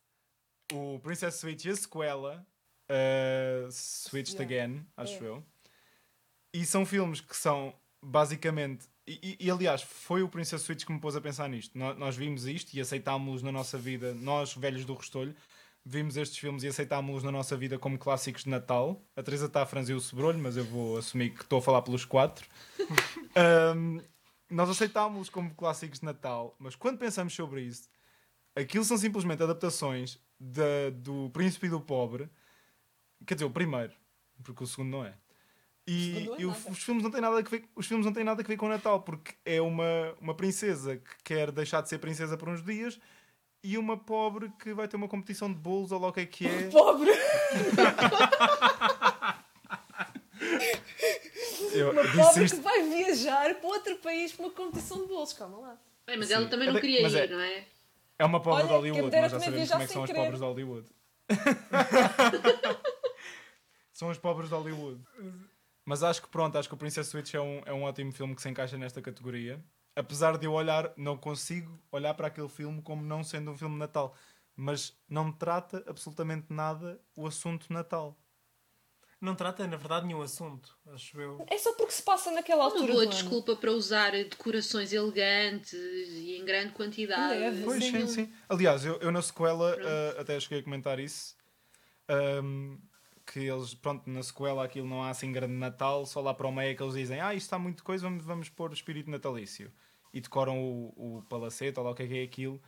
o 0.73 0.99
Princess 0.99 1.35
Switch 1.35 1.63
e 1.63 1.69
a 1.69 1.75
sequela 1.77 2.45
uh, 2.91 3.71
Switched 3.71 4.35
Yeah. 4.37 4.43
Again, 4.73 4.85
acho 4.97 5.23
É. 5.23 5.27
eu. 5.27 5.43
E 6.53 6.65
são 6.65 6.85
filmes 6.85 7.21
que 7.21 7.35
são 7.37 7.73
basicamente. 8.03 8.85
E, 9.07 9.37
e- 9.39 9.45
e, 9.47 9.49
aliás, 9.51 9.81
foi 9.81 10.21
o 10.23 10.27
Princess 10.29 10.61
Switch 10.61 10.83
que 10.85 10.91
me 10.91 10.99
pôs 10.99 11.15
a 11.15 11.21
pensar 11.21 11.47
nisto. 11.47 11.77
Nó- 11.77 11.93
Nós, 11.93 12.17
vimos 12.17 12.45
isto 12.45 12.73
e 12.73 12.81
aceitámos-los 12.81 13.41
na 13.43 13.51
nossa 13.51 13.77
vida, 13.77 14.13
nós, 14.13 14.53
velhos 14.53 14.83
do 14.83 14.93
Restolho, 14.93 15.33
vimos 15.85 16.17
estes 16.17 16.37
filmes 16.37 16.63
e 16.63 16.67
aceitámos-los 16.67 17.23
na 17.23 17.31
nossa 17.31 17.55
vida 17.55 17.79
como 17.79 17.97
clássicos 17.97 18.43
de 18.43 18.49
Natal. 18.49 19.01
A 19.15 19.23
Teresa 19.23 19.45
está 19.45 19.61
a 19.61 19.65
franzir 19.65 19.95
o 19.95 20.01
sobrolho, 20.01 20.37
mas 20.37 20.57
eu 20.57 20.65
vou 20.65 20.97
assumir 20.97 21.29
que 21.33 21.43
estou 21.43 21.59
a 21.59 21.61
falar 21.61 21.81
pelos 21.81 22.03
quatro. 22.03 22.45
Um, 23.75 24.01
nós 24.49 24.69
aceitámos-los 24.69 25.29
como 25.29 25.53
clássicos 25.53 25.99
de 25.99 26.05
Natal, 26.05 26.55
mas 26.59 26.75
quando 26.75 26.97
pensamos 26.97 27.33
sobre 27.33 27.61
isso, 27.61 27.89
aquilo 28.55 28.83
são 28.83 28.97
simplesmente 28.97 29.43
adaptações 29.43 30.19
da- 30.39 30.89
do 30.93 31.29
Príncipe 31.31 31.67
e 31.67 31.69
do 31.69 31.79
Pobre. 31.81 32.29
Quer 33.25 33.33
dizer, 33.35 33.45
o 33.45 33.51
primeiro, 33.51 33.93
porque 34.43 34.63
o 34.63 34.67
segundo 34.67 34.89
não 34.91 35.05
é. 35.05 35.13
E, 35.85 36.25
não 36.27 36.35
é 36.35 36.41
e 36.41 36.45
os 36.45 36.83
filmes 36.83 37.03
não 37.03 37.11
têm 37.11 37.21
nada 37.21 37.37
a 37.37 37.41
ver, 37.41 37.63
os 37.75 37.85
filmes 37.87 38.05
não 38.05 38.13
têm 38.13 38.23
nada 38.23 38.41
a 38.41 38.45
ver 38.45 38.57
com 38.57 38.65
o 38.65 38.69
Natal, 38.69 39.01
porque 39.01 39.33
é 39.45 39.59
uma, 39.61 40.15
uma 40.21 40.33
princesa 40.35 40.97
que 40.97 41.11
quer 41.23 41.51
deixar 41.51 41.81
de 41.81 41.89
ser 41.89 41.97
princesa 41.99 42.37
por 42.37 42.47
uns 42.49 42.63
dias 42.63 42.99
e 43.63 43.77
uma 43.77 43.97
pobre 43.97 44.49
que 44.61 44.73
vai 44.73 44.87
ter 44.87 44.95
uma 44.95 45.07
competição 45.07 45.51
de 45.51 45.59
bolos 45.59 45.91
ou 45.91 45.99
lá 45.99 46.07
o 46.07 46.13
que 46.13 46.21
é 46.21 46.25
que 46.25 46.47
é. 46.47 46.69
Pobre! 46.71 47.11
Eu 51.73 51.91
Uma 51.91 52.03
disse 52.03 52.17
pobre 52.17 52.43
isto 52.45 52.57
que 52.57 52.63
vai 52.63 52.83
viajar 52.83 53.55
para 53.55 53.68
outro 53.79 53.97
país 53.97 54.31
para 54.31 54.45
uma 54.45 54.53
competição 54.53 55.01
de 55.01 55.07
bolos. 55.07 55.33
Calma 55.33 55.57
lá. 55.57 55.77
Bem, 56.05 56.17
mas 56.17 56.27
Sim. 56.27 56.33
ela 56.35 56.47
também 56.47 56.67
não 56.67 56.73
Mas 56.73 56.83
é- 56.83 56.85
queria 56.87 57.01
mas 57.03 57.13
ir, 57.13 57.17
é- 57.17 57.27
não 57.27 57.39
é? 57.39 57.67
É 58.19 58.25
uma 58.25 58.41
pobre 58.41 58.63
Olha, 58.63 58.67
de 58.67 58.73
Hollywood, 58.73 59.15
nós 59.21 59.31
já 59.31 59.39
sabemos 59.39 59.69
como 59.71 59.83
é 59.83 59.87
que 59.87 59.93
são 59.93 60.03
os 60.03 60.11
pobres 60.11 60.39
de 60.39 60.45
Hollywood. 60.45 60.87
são 63.93 64.09
os 64.09 64.17
pobres 64.17 64.49
de 64.49 64.55
Hollywood. 64.55 65.01
Mas 65.85 66.03
acho 66.03 66.21
que 66.21 66.27
pronto, 66.27 66.57
acho 66.57 66.67
que 66.67 66.75
o 66.75 66.77
Princess 66.77 67.07
Switch 67.07 67.33
é 67.33 67.39
um, 67.41 67.61
é 67.65 67.73
um 67.73 67.83
ótimo 67.83 68.11
filme 68.11 68.35
que 68.35 68.41
se 68.41 68.49
encaixa 68.49 68.77
nesta 68.77 69.01
categoria. 69.01 69.63
Apesar 69.95 70.37
de 70.37 70.45
eu 70.45 70.53
olhar, 70.53 70.91
não 70.97 71.17
consigo 71.17 71.79
olhar 71.91 72.13
para 72.13 72.27
aquele 72.27 72.49
filme 72.49 72.81
como 72.81 73.01
não 73.03 73.23
sendo 73.23 73.51
um 73.51 73.57
filme 73.57 73.75
de 73.75 73.79
Natal. 73.79 74.13
Mas 74.55 74.93
não 75.07 75.31
trata 75.31 75.83
absolutamente 75.87 76.47
nada 76.49 76.99
o 77.15 77.25
assunto 77.25 77.71
Natal. 77.71 78.18
Não 79.21 79.35
trata, 79.35 79.67
na 79.67 79.75
verdade, 79.75 80.05
nenhum 80.07 80.21
assunto, 80.21 80.77
acho 80.93 81.19
eu. 81.19 81.43
É 81.47 81.57
só 81.57 81.73
porque 81.73 81.91
se 81.91 82.01
passa 82.01 82.31
naquela 82.31 82.63
Uma 82.63 82.71
altura 82.71 82.93
boa 82.93 83.05
do 83.05 83.09
ano. 83.09 83.11
desculpa 83.11 83.55
para 83.55 83.71
usar 83.71 84.11
decorações 84.11 84.93
elegantes 84.93 85.73
e 85.73 86.37
em 86.37 86.45
grande 86.45 86.71
quantidade. 86.73 87.37
Neve. 87.37 87.63
Pois, 87.63 87.83
Sim, 87.83 88.07
sim. 88.07 88.33
Aliás, 88.47 88.85
eu, 88.85 88.95
eu 88.99 89.11
na 89.11 89.21
sequela 89.21 89.75
ah, 89.77 90.21
até 90.21 90.39
cheguei 90.39 90.59
a 90.59 90.63
comentar 90.63 90.99
isso. 90.99 91.35
ahm, 92.07 92.77
que 93.25 93.39
eles, 93.41 93.75
pronto, 93.75 94.09
na 94.09 94.23
sequela 94.23 94.63
aquilo 94.63 94.87
não 94.87 95.03
há 95.03 95.09
assim 95.09 95.31
grande 95.31 95.53
Natal, 95.53 96.05
só 96.05 96.19
lá 96.21 96.33
para 96.33 96.47
o 96.47 96.51
meio 96.51 96.71
é 96.71 96.73
que 96.75 96.81
eles 96.81 96.95
dizem 96.95 97.19
ah, 97.19 97.33
isto 97.33 97.45
está 97.45 97.59
muito 97.59 97.83
coisa, 97.83 98.03
vamos, 98.07 98.23
vamos 98.25 98.49
pôr 98.49 98.71
o 98.71 98.73
espírito 98.73 99.09
natalício. 99.11 99.71
E 100.13 100.19
decoram 100.21 100.57
o, 100.59 101.17
o 101.17 101.23
palacete, 101.29 101.77
ou 101.77 101.85
lá 101.85 101.91
o 101.91 101.95
que 101.95 102.03
é 102.03 102.07
que 102.07 102.17
é 102.19 102.23
aquilo. 102.23 102.59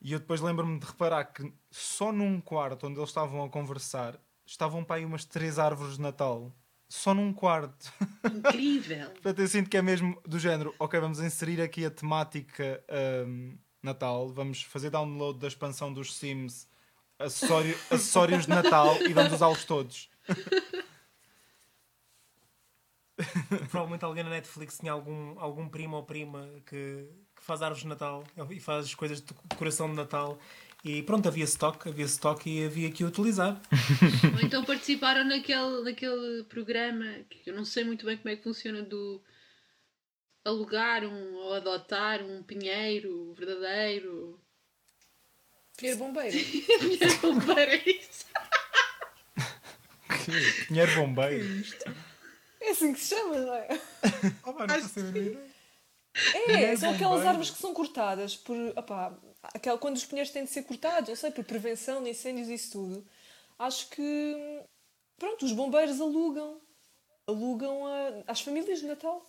E 0.00 0.12
eu 0.12 0.18
depois 0.18 0.40
lembro-me 0.40 0.78
de 0.80 0.86
reparar 0.86 1.24
que 1.26 1.52
só 1.70 2.10
num 2.10 2.40
quarto 2.40 2.86
onde 2.86 2.98
eles 2.98 3.10
estavam 3.10 3.44
a 3.44 3.48
conversar, 3.50 4.18
estavam 4.50 4.84
para 4.84 4.96
aí 4.96 5.04
umas 5.04 5.24
três 5.24 5.58
árvores 5.58 5.94
de 5.94 6.00
Natal. 6.02 6.52
Só 6.88 7.14
num 7.14 7.32
quarto. 7.32 7.92
Incrível. 8.24 9.10
Portanto, 9.22 9.38
eu 9.38 9.46
sinto 9.46 9.70
que 9.70 9.76
é 9.76 9.82
mesmo 9.82 10.20
do 10.26 10.40
género, 10.40 10.74
ok, 10.76 10.98
vamos 10.98 11.20
inserir 11.20 11.62
aqui 11.62 11.84
a 11.84 11.90
temática 11.90 12.82
ahm, 12.88 13.56
Natal, 13.80 14.28
vamos 14.32 14.62
fazer 14.64 14.90
download 14.90 15.38
da 15.38 15.46
expansão 15.46 15.92
dos 15.92 16.16
Sims, 16.16 16.68
acessório- 17.16 17.78
acessórios 17.90 18.42
de 18.46 18.50
Natal 18.50 19.00
e 19.02 19.12
vamos 19.12 19.32
usá-los 19.32 19.64
todos. 19.64 20.10
Provavelmente 23.70 24.04
alguém 24.04 24.24
na 24.24 24.30
Netflix 24.30 24.78
tinha 24.78 24.90
algum, 24.92 25.38
algum 25.38 25.68
primo 25.68 25.96
ou 25.96 26.02
prima 26.02 26.48
que, 26.66 27.06
que 27.36 27.42
faz 27.42 27.62
árvores 27.62 27.82
de 27.82 27.88
Natal 27.88 28.24
e 28.50 28.58
faz 28.58 28.94
coisas 28.96 29.20
de 29.20 29.32
decoração 29.48 29.88
de 29.88 29.94
Natal. 29.94 30.38
E 30.82 31.02
pronto, 31.02 31.28
havia 31.28 31.44
stock, 31.44 31.88
havia 31.88 32.06
stock 32.06 32.48
e 32.48 32.64
havia 32.64 32.90
que 32.90 33.04
utilizar. 33.04 33.60
Ou 34.34 34.40
então 34.40 34.64
participaram 34.64 35.24
naquele, 35.24 35.82
naquele 35.82 36.44
programa 36.44 37.04
que 37.28 37.50
eu 37.50 37.54
não 37.54 37.64
sei 37.66 37.84
muito 37.84 38.06
bem 38.06 38.16
como 38.16 38.30
é 38.30 38.36
que 38.36 38.42
funciona 38.42 38.82
do 38.82 39.22
alugar 40.42 41.04
um, 41.04 41.34
ou 41.34 41.52
adotar 41.54 42.22
um 42.22 42.42
pinheiro 42.42 43.34
verdadeiro. 43.34 44.40
Pinheiro 45.76 45.98
bombeiro. 45.98 46.36
Pinheiro 46.80 47.20
bombeiro, 47.20 47.70
é 47.72 47.82
isso. 47.90 48.26
Pinheiro 50.66 50.94
bombeiro. 50.94 51.64
É 52.60 52.70
assim 52.70 52.92
que 52.94 53.00
se 53.00 53.14
chama, 53.14 53.36
não 53.38 53.54
é? 53.54 53.68
Oh, 54.44 54.52
pá, 54.54 54.66
não 54.66 54.80
faço 54.80 55.00
a 55.00 55.02
mínima 55.02 55.18
ideia. 55.18 55.50
É, 56.34 56.46
Pinheiro 56.46 56.76
são 56.78 56.90
aquelas 56.90 57.10
bombeiro. 57.12 57.28
árvores 57.28 57.50
que 57.50 57.58
são 57.58 57.74
cortadas 57.74 58.36
por. 58.36 58.56
Opá, 58.76 59.14
aquela, 59.42 59.78
quando 59.78 59.96
os 59.96 60.04
pinheiros 60.04 60.32
têm 60.32 60.44
de 60.44 60.50
ser 60.50 60.62
cortados, 60.64 61.08
não 61.08 61.16
sei, 61.16 61.30
por 61.30 61.44
prevenção 61.44 62.02
de 62.02 62.10
incêndios 62.10 62.48
e 62.48 62.54
isso 62.54 62.72
tudo. 62.72 63.06
Acho 63.58 63.88
que. 63.90 64.62
Pronto, 65.18 65.44
os 65.44 65.52
bombeiros 65.52 66.00
alugam. 66.00 66.60
Alugam 67.26 67.86
a- 67.86 68.22
às 68.32 68.40
famílias 68.40 68.80
de 68.80 68.86
Natal. 68.86 69.24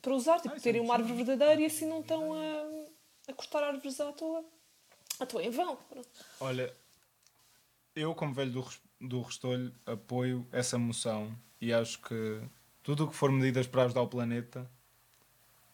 Para 0.00 0.14
usar, 0.14 0.36
tipo, 0.40 0.54
Ah, 0.54 0.56
isso 0.56 0.64
terem 0.64 0.80
é 0.80 0.84
uma 0.84 0.94
árvore 0.94 1.12
verdadeira 1.24 1.60
e 1.60 1.66
assim 1.66 1.86
não 1.86 2.00
estão 2.00 2.32
a, 2.32 3.30
a 3.30 3.34
cortar 3.34 3.62
árvores 3.64 4.00
à 4.00 4.12
toa. 4.12 4.44
À 5.18 5.26
toa 5.26 5.42
em 5.42 5.50
vão. 5.50 5.76
Pronto. 5.76 6.08
Olha, 6.40 6.74
eu, 7.94 8.14
como 8.14 8.32
velho 8.32 8.50
do, 8.52 8.68
do 9.00 9.20
Restolho, 9.20 9.74
apoio 9.84 10.46
essa 10.52 10.78
moção 10.78 11.36
e 11.60 11.72
acho 11.72 12.00
que 12.00 12.40
tudo 12.82 13.04
o 13.04 13.08
que 13.10 13.14
for 13.16 13.30
medidas 13.30 13.66
para 13.66 13.84
ajudar 13.84 14.00
o 14.02 14.08
planeta 14.08 14.70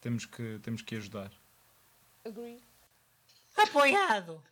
temos 0.01 0.25
que, 0.25 0.59
temos 0.63 0.83
que 0.83 0.97
ajudar. 0.97 1.31
Agree. 2.25 2.61
Apoiado. 3.57 4.43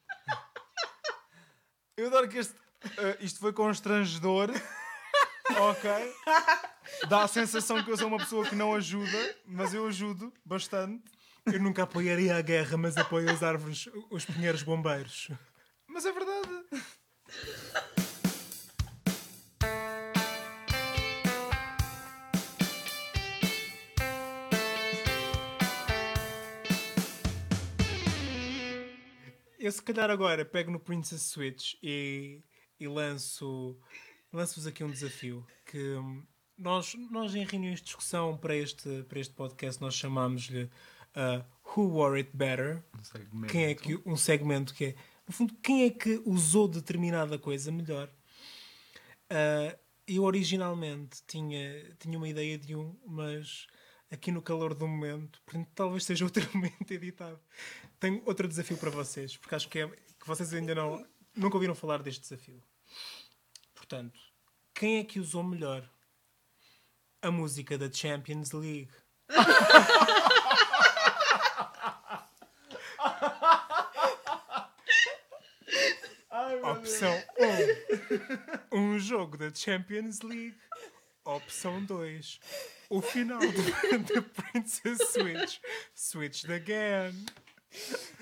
Eu 1.96 2.08
adoro 2.08 2.28
que 2.28 2.38
este, 2.38 2.54
eh, 2.98 3.18
isto 3.20 3.38
foi 3.38 3.52
constrangedor, 3.52 4.50
ok? 5.58 5.90
Dá 7.08 7.22
a 7.22 7.28
sensação 7.28 7.82
que 7.82 7.90
eu 7.90 7.96
sou 7.96 8.08
uma 8.08 8.18
pessoa 8.18 8.44
que 8.44 8.54
não 8.54 8.74
ajuda, 8.74 9.36
mas 9.46 9.72
eu 9.72 9.86
ajudo 9.86 10.32
bastante. 10.44 11.04
Eu 11.46 11.60
nunca 11.60 11.82
apoiaria 11.82 12.36
a 12.36 12.42
guerra, 12.42 12.76
mas 12.76 12.96
apoio 12.96 13.30
as 13.30 13.42
árvores, 13.42 13.88
os 14.10 14.24
pinheiros 14.24 14.62
bombeiros. 14.62 15.30
Mas 15.86 16.04
é 16.04 16.12
verdade. 16.12 16.64
Eu 29.64 29.72
se 29.72 29.80
calhar 29.80 30.10
agora 30.10 30.44
pego 30.44 30.70
no 30.70 30.78
Princess 30.78 31.22
Switch 31.22 31.72
e, 31.82 32.42
e 32.78 32.86
lanço 32.86 33.74
lanço-vos 34.30 34.66
aqui 34.66 34.84
um 34.84 34.90
desafio 34.90 35.42
que 35.64 35.78
hum, 35.78 36.22
nós, 36.58 36.94
nós 37.10 37.34
em 37.34 37.46
reuniões 37.46 37.78
de 37.78 37.86
discussão 37.86 38.36
para 38.36 38.54
este, 38.54 39.04
para 39.04 39.18
este 39.18 39.32
podcast 39.32 39.80
nós 39.80 39.94
chamámos-lhe 39.94 40.64
uh, 40.64 41.42
Who 41.64 41.94
Wore 41.94 42.18
It 42.18 42.30
Better? 42.34 42.84
Quem 43.48 43.64
é 43.64 43.74
que 43.74 43.98
um 44.04 44.18
segmento 44.18 44.74
que 44.74 44.84
é 44.84 44.94
no 45.26 45.32
fundo 45.32 45.54
quem 45.62 45.86
é 45.86 45.90
que 45.90 46.20
usou 46.26 46.68
determinada 46.68 47.38
coisa 47.38 47.72
melhor? 47.72 48.10
Uh, 49.32 49.74
eu 50.06 50.24
originalmente 50.24 51.22
tinha, 51.26 51.90
tinha 51.98 52.18
uma 52.18 52.28
ideia 52.28 52.58
de 52.58 52.76
um, 52.76 52.94
mas 53.06 53.66
aqui 54.14 54.30
no 54.30 54.40
calor 54.40 54.74
do 54.74 54.86
momento, 54.86 55.40
portanto, 55.44 55.68
talvez 55.74 56.04
seja 56.04 56.24
outro 56.26 56.48
momento 56.54 56.90
editado. 56.90 57.38
Tenho 58.00 58.22
outro 58.24 58.48
desafio 58.48 58.76
para 58.76 58.90
vocês, 58.90 59.36
porque 59.36 59.54
acho 59.54 59.68
que, 59.68 59.80
é, 59.80 59.88
que 59.88 60.26
vocês 60.26 60.52
ainda 60.54 60.74
não 60.74 61.04
nunca 61.36 61.56
ouviram 61.56 61.74
falar 61.74 62.02
deste 62.02 62.22
desafio. 62.22 62.62
Portanto, 63.74 64.18
quem 64.72 64.98
é 64.98 65.04
que 65.04 65.20
usou 65.20 65.42
melhor 65.42 65.88
a 67.20 67.30
música 67.30 67.76
da 67.76 67.90
Champions 67.92 68.52
League? 68.52 68.90
Opção 76.62 77.22
1. 78.72 78.76
Um 78.76 78.98
jogo 78.98 79.36
da 79.36 79.52
Champions 79.54 80.20
League. 80.20 80.56
Opção 81.24 81.82
2. 81.84 82.40
O 82.94 83.02
final 83.02 83.40
da 83.40 84.22
Princess 84.52 84.98
Switch. 85.10 85.58
Switched 85.96 86.52
again. 86.52 87.26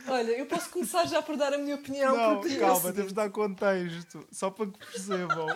Olha, 0.08 0.30
eu 0.30 0.46
posso 0.46 0.70
começar 0.70 1.04
já 1.04 1.20
por 1.20 1.36
dar 1.36 1.52
a 1.52 1.58
minha 1.58 1.74
opinião. 1.74 2.16
Não, 2.16 2.40
porque 2.40 2.56
calma, 2.56 2.90
temos 2.90 3.08
de 3.10 3.14
dar 3.14 3.28
contexto, 3.28 4.26
só 4.32 4.50
para 4.50 4.70
que 4.70 4.78
percebam. 4.78 5.46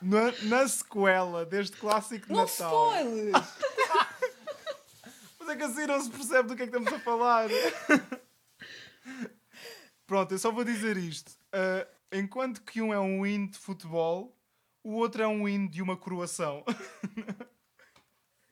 Na, 0.00 0.32
na 0.44 0.66
sequela 0.66 1.44
deste 1.44 1.76
clássico 1.76 2.26
de 2.28 2.32
Não 2.32 2.40
Natal. 2.46 2.94
spoilers! 2.94 3.46
Mas 5.38 5.48
é 5.50 5.56
que 5.56 5.62
assim 5.64 5.86
não 5.86 6.00
se 6.02 6.10
percebe 6.10 6.48
do 6.48 6.56
que 6.56 6.62
é 6.62 6.66
que 6.66 6.74
estamos 6.74 6.90
a 6.94 6.98
falar. 7.00 7.50
Pronto, 10.06 10.32
eu 10.32 10.38
só 10.38 10.50
vou 10.50 10.64
dizer 10.64 10.96
isto. 10.96 11.32
Ah, 11.52 11.86
enquanto 12.10 12.62
que 12.62 12.80
um 12.80 12.90
é 12.90 12.98
um 12.98 13.22
win 13.22 13.48
de 13.48 13.58
futebol, 13.58 14.34
o 14.82 14.94
outro 14.94 15.22
é 15.22 15.26
um 15.26 15.44
win 15.44 15.68
de 15.68 15.82
uma 15.82 15.96
coroação. 15.96 16.64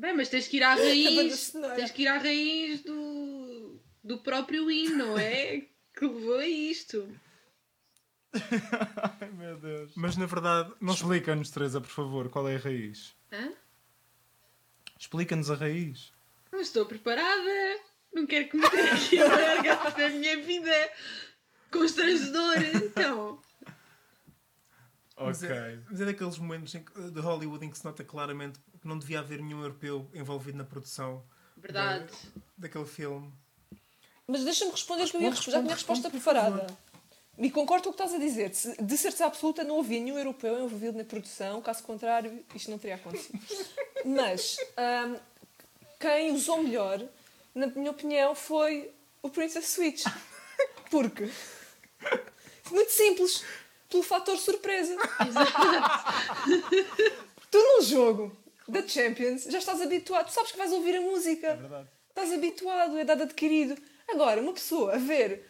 Bem, 0.01 0.17
mas 0.17 0.31
tens 0.31 0.49
que 0.49 0.57
ir 0.57 0.63
à 0.63 0.75
raiz. 0.75 1.53
tens 1.77 1.91
que 1.91 2.03
ir 2.03 2.09
à 2.09 2.17
raiz 2.17 2.81
do, 2.83 3.79
do 4.03 4.19
próprio 4.19 4.71
hino, 4.71 4.97
não 4.97 5.19
é? 5.19 5.67
Que 5.93 6.07
levou 6.07 6.39
a 6.39 6.47
isto. 6.47 7.15
Ai 9.21 9.29
meu 9.33 9.59
Deus. 9.59 9.93
Mas 9.95 10.17
na 10.17 10.25
verdade, 10.25 10.73
nós 10.81 10.97
Explica-nos, 10.97 11.51
Teresa, 11.51 11.81
por 11.81 11.91
favor, 11.91 12.31
qual 12.31 12.49
é 12.49 12.57
a 12.57 12.59
raiz? 12.59 13.13
Hã? 13.31 13.53
Explica-nos 14.99 15.51
a 15.51 15.57
raiz. 15.57 16.13
Não 16.53 16.61
estou 16.61 16.87
preparada. 16.87 17.81
Não 18.15 18.25
quero 18.25 18.49
que 18.49 18.57
me 18.57 18.71
tenha 18.71 18.95
aqui 18.95 19.19
a 19.19 19.27
larga 19.27 19.91
da 19.91 20.09
minha 20.09 20.41
vida. 20.43 20.91
Constrangedor. 21.71 22.57
Então. 22.83 23.43
Mas 25.23 25.43
Ok. 25.43 25.55
é, 25.55 25.79
mas 25.91 26.01
é 26.01 26.05
daqueles 26.07 26.39
momentos 26.39 26.75
em 26.75 26.83
que- 26.83 27.11
de 27.11 27.21
Hollywood 27.21 27.65
em 27.67 27.71
que 27.71 27.77
se 27.79 27.85
nota 27.85 28.03
claramente 28.03 28.59
que 28.81 28.89
não 28.89 28.99
devia 28.99 29.21
haver 29.21 29.41
nenhum 29.43 29.61
europeu 29.61 30.11
envolvido 30.15 30.57
na 30.57 30.65
produção 30.65 31.23
Verdade. 31.57 32.11
daquele 32.57 32.87
filme. 32.87 33.31
Mas 34.27 34.45
deixa-me 34.45 34.71
responder 34.71 35.09
que 35.11 35.17
eu 35.17 35.21
ia 35.21 35.31
Responde, 35.31 35.51
já 35.53 35.61
tinha 35.61 35.73
a 35.73 35.75
resposta 35.75 36.09
preparada. 36.11 36.67
E 37.37 37.51
concordo 37.51 37.85
com 37.85 37.91
o 37.91 37.93
que 37.95 38.03
estás 38.03 38.15
a 38.15 38.19
dizer. 38.23 38.51
De 38.83 38.97
certeza 38.97 39.27
absoluta 39.27 39.63
não 39.65 39.81
havia 39.81 40.01
nenhum 40.01 40.17
europeu 40.19 40.57
envolvido 40.65 40.97
na 40.97 41.05
produção, 41.05 41.61
caso 41.63 41.83
contrário, 41.83 42.45
isto 42.55 42.71
não 42.71 42.79
teria 42.79 42.97
acontecido. 42.97 43.39
Mas 44.05 44.57
ahm, 44.77 45.17
quem 45.99 46.33
usou 46.33 46.63
melhor, 46.63 47.03
na 47.55 47.67
minha 47.67 47.91
opinião, 47.91 48.35
foi 48.35 48.91
o 49.23 49.29
Princess 49.29 49.69
Switch. 49.69 50.05
Porque 50.91 51.31
muito 52.71 52.91
simples, 52.93 53.43
pelo 53.91 54.03
fator 54.03 54.39
surpresa. 54.39 54.97
tu 57.51 57.59
num 57.59 57.83
jogo 57.83 58.37
da 58.69 58.87
Champions 58.87 59.45
já 59.45 59.59
estás 59.59 59.83
habituado, 59.83 60.27
tu 60.27 60.33
sabes 60.33 60.53
que 60.53 60.59
vais 60.59 60.73
ouvir 60.73 60.97
a 60.97 61.01
música. 61.01 61.49
É 61.49 61.57
verdade. 61.57 61.89
Estás 62.09 62.33
habituado, 62.33 62.97
é 62.99 63.05
dado 63.05 63.25
adquirido. 63.25 63.77
Agora, 64.09 64.41
uma 64.41 64.53
pessoa 64.53 64.95
a 64.95 64.99
ver 64.99 65.47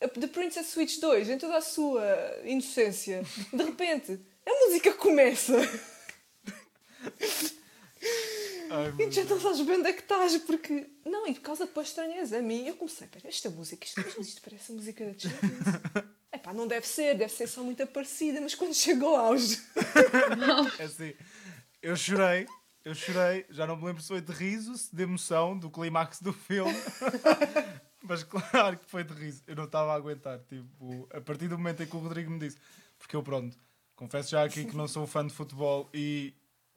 The 0.00 0.28
Princess 0.28 0.68
Switch 0.68 0.98
2 0.98 1.30
em 1.30 1.38
toda 1.38 1.56
a 1.56 1.60
sua 1.60 2.04
inocência, 2.44 3.24
de 3.52 3.62
repente, 3.62 4.20
a 4.46 4.66
música 4.66 4.92
começa 4.94 5.54
Ai, 8.70 8.94
e 8.98 9.10
já 9.10 9.24
não 9.24 9.40
sabes 9.40 9.60
bem 9.62 9.78
onde 9.78 9.88
é 9.88 9.92
que 9.92 10.02
estás, 10.02 10.36
porque. 10.38 10.86
Não, 11.04 11.26
e 11.26 11.34
por 11.34 11.40
causa 11.40 11.66
depois 11.66 11.88
estranheza. 11.88 12.38
A 12.38 12.42
mim, 12.42 12.66
eu 12.66 12.76
comecei, 12.76 13.06
pera, 13.06 13.28
esta 13.28 13.48
música, 13.50 13.86
isto, 13.86 14.20
isto 14.20 14.42
parece 14.42 14.72
a 14.72 14.74
música 14.74 15.04
da 15.04 15.18
Champions. 15.18 16.08
Epá, 16.48 16.52
não 16.54 16.66
deve 16.66 16.86
ser, 16.86 17.16
deve 17.16 17.32
ser 17.32 17.46
só 17.46 17.62
muito 17.62 17.86
parecida, 17.86 18.40
mas 18.40 18.54
quando 18.54 18.74
chegou 18.74 19.16
ao 19.16 19.26
auge. 19.26 19.60
É 20.78 20.84
assim, 20.84 21.14
eu 21.82 21.94
chorei, 21.96 22.46
eu 22.84 22.94
chorei, 22.94 23.44
já 23.50 23.66
não 23.66 23.76
me 23.76 23.84
lembro 23.84 24.00
se 24.00 24.08
foi 24.08 24.20
de 24.20 24.32
riso, 24.32 24.74
se 24.76 24.94
de 24.94 25.02
emoção, 25.02 25.58
do 25.58 25.70
clímax 25.70 26.20
do 26.20 26.32
filme. 26.32 26.74
Mas 28.02 28.22
claro 28.22 28.78
que 28.78 28.86
foi 28.86 29.02
de 29.04 29.12
riso. 29.12 29.42
Eu 29.46 29.56
não 29.56 29.64
estava 29.64 29.92
a 29.92 29.96
aguentar. 29.96 30.38
Tipo, 30.48 31.08
a 31.12 31.20
partir 31.20 31.48
do 31.48 31.58
momento 31.58 31.82
em 31.82 31.86
que 31.86 31.96
o 31.96 31.98
Rodrigo 31.98 32.30
me 32.30 32.38
disse, 32.38 32.56
porque 32.96 33.16
eu 33.16 33.22
pronto, 33.22 33.58
confesso 33.96 34.30
já 34.30 34.44
aqui 34.44 34.64
que 34.64 34.76
não 34.76 34.86
sou 34.86 35.06
fã 35.06 35.26
de 35.26 35.34
futebol 35.34 35.90
e 35.92 36.32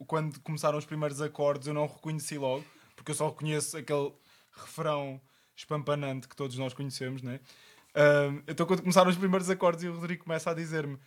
quando 0.07 0.39
começaram 0.41 0.77
os 0.77 0.85
primeiros 0.85 1.21
acordes 1.21 1.67
eu 1.67 1.73
não 1.73 1.85
reconheci 1.85 2.37
logo, 2.37 2.65
porque 2.95 3.11
eu 3.11 3.15
só 3.15 3.29
reconheço 3.29 3.77
aquele 3.77 4.11
refrão 4.51 5.21
espampanante 5.55 6.27
que 6.27 6.35
todos 6.35 6.57
nós 6.57 6.73
conhecemos, 6.73 7.21
né? 7.21 7.39
Ahm, 7.93 8.43
então 8.47 8.65
quando 8.65 8.81
começaram 8.81 9.09
os 9.09 9.17
primeiros 9.17 9.49
acordes 9.49 9.83
e 9.83 9.87
o 9.87 9.93
Rodrigo 9.93 10.23
começa 10.23 10.49
a 10.49 10.53
dizer-me 10.53 10.97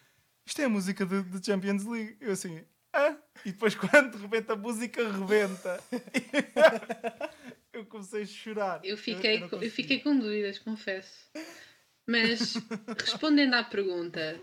isto 0.47 0.61
é 0.61 0.65
a 0.65 0.69
música 0.69 1.07
de, 1.07 1.45
Champions 1.45 1.85
League, 1.87 2.17
eu 2.21 2.33
assim, 2.33 2.63
ah? 2.93 3.17
E 3.45 3.53
depois 3.53 3.75
quando 3.77 4.17
de 4.17 4.23
repente 4.23 4.53
a 4.53 4.57
música 4.57 5.11
rebenta, 5.11 5.83
eu 7.73 7.87
comecei 7.87 8.23
a 8.23 8.27
chorar. 8.27 8.81
Eu 8.85 8.97
fiquei, 8.97 9.43
eu 9.43 9.49
consegui. 9.49 9.71
fiquei 9.71 10.01
com 10.01 10.19
dúvidas, 10.19 10.59
confesso. 10.59 11.31
Mas, 12.07 12.55
respondendo 13.01 13.55
à 13.55 13.65
pergunta, 13.65 14.39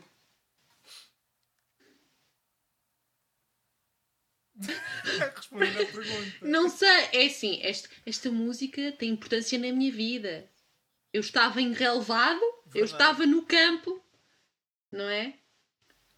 Respondendo 5.36 5.82
à 5.82 5.86
pergunta. 5.86 6.38
Não 6.42 6.70
sei, 6.70 7.10
é 7.14 7.26
assim, 7.26 7.60
esta, 7.64 7.90
esta 8.06 8.32
música 8.32 8.92
tem 8.92 9.10
importância 9.10 9.58
na 9.58 9.72
minha 9.72 9.92
vida. 9.92 10.51
Eu 11.14 11.22
estava 11.22 11.62
em 11.62 11.74
relevado, 11.74 12.42
eu 12.42 12.60
Verdade. 12.86 12.92
estava 12.92 13.26
no 13.26 13.46
campo, 13.46 14.02
não 14.92 15.06
é? 15.10 15.34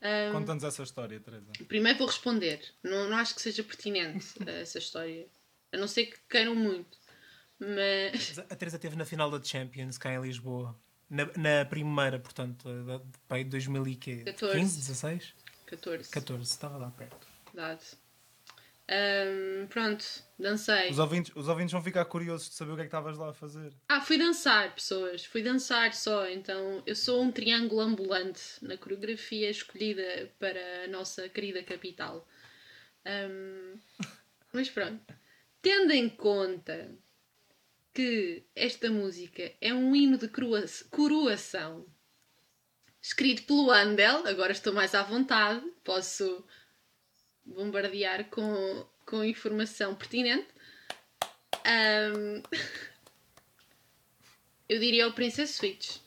Ahm, 0.01 0.31
Conta-nos 0.33 0.63
essa 0.63 0.83
história, 0.83 1.19
Teresa. 1.19 1.51
primeiro 1.67 1.97
vou 1.97 2.07
responder. 2.07 2.61
Não, 2.83 3.09
não 3.09 3.17
acho 3.17 3.33
que 3.35 3.41
seja 3.41 3.63
pertinente 3.63 4.27
eh, 4.45 4.61
essa 4.61 4.77
história. 4.77 5.27
A 5.71 5.77
não 5.77 5.87
ser 5.87 6.07
que 6.07 6.17
queiram 6.29 6.53
muito. 6.55 6.97
Mas. 7.59 8.37
A 8.37 8.55
Teresa 8.55 8.75
esteve 8.77 8.95
na 8.95 9.05
final 9.05 9.31
da 9.31 9.41
Champions 9.43 9.97
cá 9.97 10.13
em 10.13 10.21
Lisboa. 10.21 10.77
Na, 11.09 11.25
na 11.37 11.65
primeira, 11.65 12.19
portanto, 12.19 12.67
da- 12.85 12.97
de 12.97 13.17
pai, 13.27 13.43
2015, 13.43 14.23
14. 14.25 14.77
16? 14.77 15.33
14. 15.67 16.09
14, 16.09 16.43
estava 16.43 16.77
lá 16.77 16.91
perto. 16.91 17.27
Verdade. 17.53 17.83
Ahm, 18.87 19.67
pronto, 19.67 20.03
dancei. 20.37 20.89
Os 20.89 20.99
ouvintes, 20.99 21.31
os 21.35 21.47
ouvintes 21.47 21.71
vão 21.71 21.81
ficar 21.81 22.03
curiosos 22.05 22.49
de 22.49 22.55
saber 22.55 22.73
o 22.73 22.75
que 22.75 22.81
é 22.81 22.83
que 22.83 22.89
estavas 22.89 23.17
lá 23.17 23.29
a 23.29 23.33
fazer. 23.33 23.73
Ah, 23.87 24.01
fui 24.01 24.17
dançar, 24.17 24.73
pessoas. 24.75 25.23
Fui 25.25 25.41
dançar 25.41 25.93
só. 25.93 26.27
Então, 26.29 26.83
eu 26.85 26.95
sou 26.95 27.21
um 27.21 27.31
triângulo 27.31 27.81
ambulante 27.81 28.41
na 28.61 28.77
coreografia 28.77 29.49
escolhida 29.49 30.29
para 30.37 30.83
a 30.83 30.87
nossa 30.87 31.29
querida 31.29 31.63
capital. 31.63 32.27
Ahm, 33.05 33.79
mas 34.51 34.69
pronto. 34.69 35.01
Tendo 35.61 35.93
em 35.93 36.09
conta 36.09 36.91
que 37.93 38.43
esta 38.53 38.89
música 38.89 39.53
é 39.61 39.73
um 39.73 39.95
hino 39.95 40.17
de 40.17 40.27
coroação 40.89 41.85
escrito 43.01 43.43
pelo 43.43 43.71
Andel, 43.71 44.25
agora 44.25 44.51
estou 44.51 44.73
mais 44.73 44.95
à 44.95 45.03
vontade, 45.03 45.61
posso 45.83 46.43
bombardear 47.45 48.29
com, 48.29 48.85
com 49.05 49.23
informação 49.23 49.95
pertinente. 49.95 50.47
Ahm, 51.65 52.41
eu 54.67 54.79
diria 54.79 55.07
o 55.07 55.13
Princess 55.13 55.51
Switch. 55.51 55.97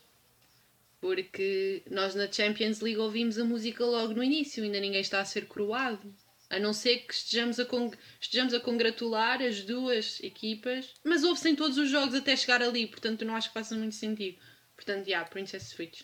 Porque 1.00 1.82
nós 1.90 2.14
na 2.14 2.30
Champions 2.30 2.80
League 2.80 2.98
ouvimos 2.98 3.38
a 3.38 3.44
música 3.44 3.84
logo 3.84 4.14
no 4.14 4.24
início, 4.24 4.64
ainda 4.64 4.80
ninguém 4.80 5.00
está 5.00 5.20
a 5.20 5.24
ser 5.24 5.46
coroado. 5.46 6.12
A 6.48 6.58
não 6.58 6.72
ser 6.72 6.98
que 6.98 7.12
estejamos 7.12 7.58
a, 7.58 7.66
estejamos 8.20 8.54
a 8.54 8.60
congratular 8.60 9.42
as 9.42 9.62
duas 9.62 10.20
equipas, 10.22 10.94
mas 11.04 11.24
ouve-se 11.24 11.50
em 11.50 11.56
todos 11.56 11.76
os 11.76 11.90
jogos 11.90 12.14
até 12.14 12.36
chegar 12.36 12.62
ali, 12.62 12.86
portanto 12.86 13.24
não 13.24 13.34
acho 13.34 13.48
que 13.48 13.54
faça 13.54 13.74
muito 13.74 13.94
sentido. 13.94 14.38
Portanto, 14.76 15.08
já, 15.08 15.24
Princess 15.24 15.64
Switch. 15.64 16.02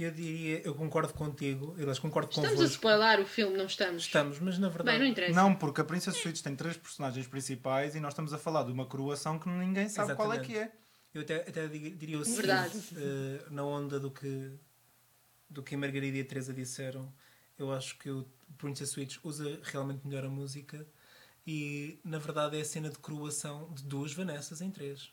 Eu 0.00 0.12
diria, 0.12 0.60
eu 0.64 0.76
concordo 0.76 1.12
contigo, 1.12 1.74
aliás, 1.76 1.98
concordo 1.98 2.28
Estamos 2.30 2.50
a 2.50 2.54
convosco. 2.54 2.74
spoiler 2.74 3.20
o 3.20 3.26
filme, 3.26 3.56
não 3.56 3.66
estamos? 3.66 4.04
Estamos, 4.04 4.38
mas 4.38 4.56
na 4.56 4.68
verdade. 4.68 4.90
Bem, 4.90 5.00
não 5.00 5.06
interessa. 5.06 5.34
Não, 5.34 5.52
porque 5.56 5.80
a 5.80 5.84
Princess 5.84 6.16
Switch 6.16 6.40
tem 6.40 6.54
três 6.54 6.76
personagens 6.76 7.26
principais 7.26 7.96
e 7.96 8.00
nós 8.00 8.12
estamos 8.12 8.32
a 8.32 8.38
falar 8.38 8.62
de 8.62 8.70
uma 8.70 8.86
coroação 8.86 9.40
que 9.40 9.48
ninguém 9.48 9.88
sabe 9.88 10.14
qual 10.14 10.32
é 10.32 10.38
que 10.38 10.56
é. 10.56 10.72
Eu 11.12 11.22
até, 11.22 11.36
até 11.38 11.66
diria 11.66 12.16
o 12.16 12.24
seguinte, 12.24 12.94
eh, 12.96 13.44
na 13.50 13.64
onda 13.64 13.98
do 13.98 14.08
que, 14.10 14.52
do 15.50 15.64
que 15.64 15.74
a 15.74 15.78
Margarida 15.78 16.16
e 16.16 16.20
a 16.20 16.24
Teresa 16.24 16.52
disseram, 16.54 17.12
eu 17.58 17.72
acho 17.72 17.98
que 17.98 18.08
o 18.08 18.24
Princess 18.56 18.90
Switch 18.90 19.16
usa 19.24 19.58
realmente 19.64 20.06
melhor 20.06 20.24
a 20.24 20.28
música 20.28 20.86
e, 21.44 21.98
na 22.04 22.18
verdade, 22.18 22.56
é 22.56 22.60
a 22.60 22.64
cena 22.64 22.88
de 22.88 22.98
coroação 22.98 23.72
de 23.74 23.82
duas 23.82 24.12
Vanessas 24.12 24.60
em 24.60 24.70
três. 24.70 25.10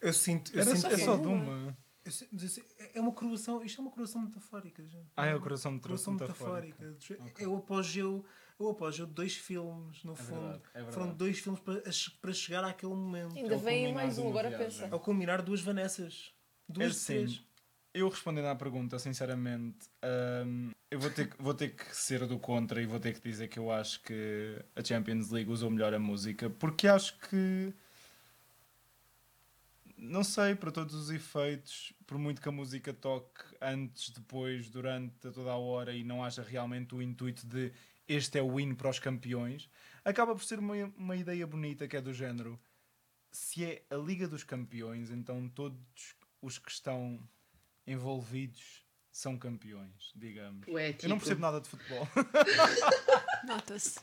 Eu 0.00 0.12
sinto, 0.12 0.52
eu 0.54 0.60
Era 0.60 0.70
sinto 0.70 0.82
só, 0.82 0.88
que 0.88 0.94
é 0.94 0.98
só 1.04 1.16
de 1.16 1.26
uma. 1.26 1.76
Sei- 2.10 2.28
mas 2.32 2.52
sei- 2.52 2.64
é 2.94 3.00
uma 3.00 3.12
coroação, 3.12 3.62
isto 3.64 3.80
é 3.80 3.82
uma 3.84 3.90
coroação 3.90 4.22
metafórica, 4.22 4.84
gente. 4.86 5.10
Ah, 5.16 5.26
é 5.26 5.34
o 5.34 5.40
coração 5.40 5.78
Coroação 5.78 6.14
metafórica. 6.14 6.84
metafórica. 6.84 7.42
É 7.42 7.46
o 7.46 7.56
apogeu, 7.56 8.24
é 8.58 8.62
o 8.62 8.68
apogeu 8.70 9.06
de 9.06 9.12
dois 9.12 9.36
filmes, 9.36 10.02
no 10.04 10.14
fundo. 10.14 10.40
verdade, 10.40 10.62
é 10.74 10.76
verdade. 10.78 10.94
Foram 10.94 11.14
dois 11.14 11.38
filmes 11.38 11.60
para, 11.60 11.82
para 12.20 12.32
chegar 12.32 12.64
àquele 12.64 12.94
momento. 12.94 13.36
Ainda 13.36 13.54
É 13.54 13.58
vem 13.58 13.92
mais 13.94 14.18
um, 14.18 14.22
uma 14.22 14.30
agora 14.30 14.48
viagem. 14.48 14.66
pensa. 14.80 14.88
Ao 14.92 15.00
combinar 15.00 15.42
duas 15.42 15.60
Vanessas. 15.60 16.32
Duas 16.68 16.86
É 16.86 16.90
assim, 16.90 17.14
três. 17.14 17.46
Eu 17.94 18.08
respondendo 18.10 18.44
à 18.46 18.54
pergunta, 18.54 18.98
sinceramente, 18.98 19.88
hum, 20.46 20.70
eu 20.90 21.00
vou 21.00 21.10
ter, 21.10 21.30
que- 21.30 21.42
vou 21.42 21.54
ter 21.54 21.74
que 21.74 21.96
ser 21.96 22.26
do 22.26 22.38
contra 22.38 22.82
e 22.82 22.84
vou 22.86 23.00
ter 23.00 23.14
que 23.18 23.26
dizer 23.26 23.48
que 23.48 23.58
eu 23.58 23.70
acho 23.70 24.02
que 24.02 24.62
a 24.74 24.84
Champions 24.84 25.30
League 25.30 25.50
usou 25.50 25.70
melhor 25.70 25.94
a 25.94 25.98
música, 25.98 26.50
porque 26.50 26.86
acho 26.86 27.18
que 27.20 27.72
não 30.06 30.24
sei, 30.24 30.54
para 30.54 30.70
todos 30.70 30.94
os 30.94 31.10
efeitos, 31.10 31.92
por 32.06 32.18
muito 32.18 32.40
que 32.40 32.48
a 32.48 32.52
música 32.52 32.92
toque 32.92 33.42
antes, 33.60 34.10
depois, 34.10 34.70
durante 34.70 35.28
a 35.28 35.32
toda 35.32 35.50
a 35.50 35.56
hora 35.56 35.92
e 35.92 36.04
não 36.04 36.22
haja 36.22 36.42
realmente 36.42 36.94
o 36.94 37.02
intuito 37.02 37.46
de 37.46 37.72
este 38.08 38.38
é 38.38 38.42
o 38.42 38.58
hino 38.58 38.76
para 38.76 38.88
os 38.88 38.98
campeões, 38.98 39.68
acaba 40.04 40.34
por 40.34 40.44
ser 40.44 40.58
uma, 40.58 40.74
uma 40.96 41.16
ideia 41.16 41.46
bonita 41.46 41.88
que 41.88 41.96
é 41.96 42.00
do 42.00 42.12
género. 42.12 42.58
Se 43.32 43.64
é 43.64 43.84
a 43.90 43.96
Liga 43.96 44.28
dos 44.28 44.44
Campeões, 44.44 45.10
então 45.10 45.48
todos 45.48 46.16
os 46.40 46.58
que 46.58 46.70
estão 46.70 47.20
envolvidos 47.86 48.84
são 49.10 49.36
campeões, 49.36 50.12
digamos. 50.14 50.64
Poético. 50.64 51.04
Eu 51.04 51.08
não 51.08 51.18
percebo 51.18 51.40
nada 51.40 51.60
de 51.60 51.68
futebol. 51.68 52.08
Nota-se. 53.46 54.00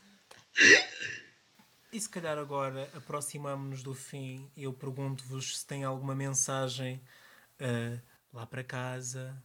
E 1.94 2.02
se 2.02 2.10
calhar 2.10 2.40
agora 2.40 2.90
aproximamos-nos 2.96 3.84
do 3.84 3.94
fim 3.94 4.50
e 4.58 4.64
eu 4.64 4.74
pergunto-vos 4.74 5.60
se 5.60 5.68
tem 5.68 5.84
alguma 5.84 6.16
mensagem 6.16 7.00
ah, 7.60 8.02
lá 8.34 8.48
para 8.48 8.64
casa, 8.64 9.40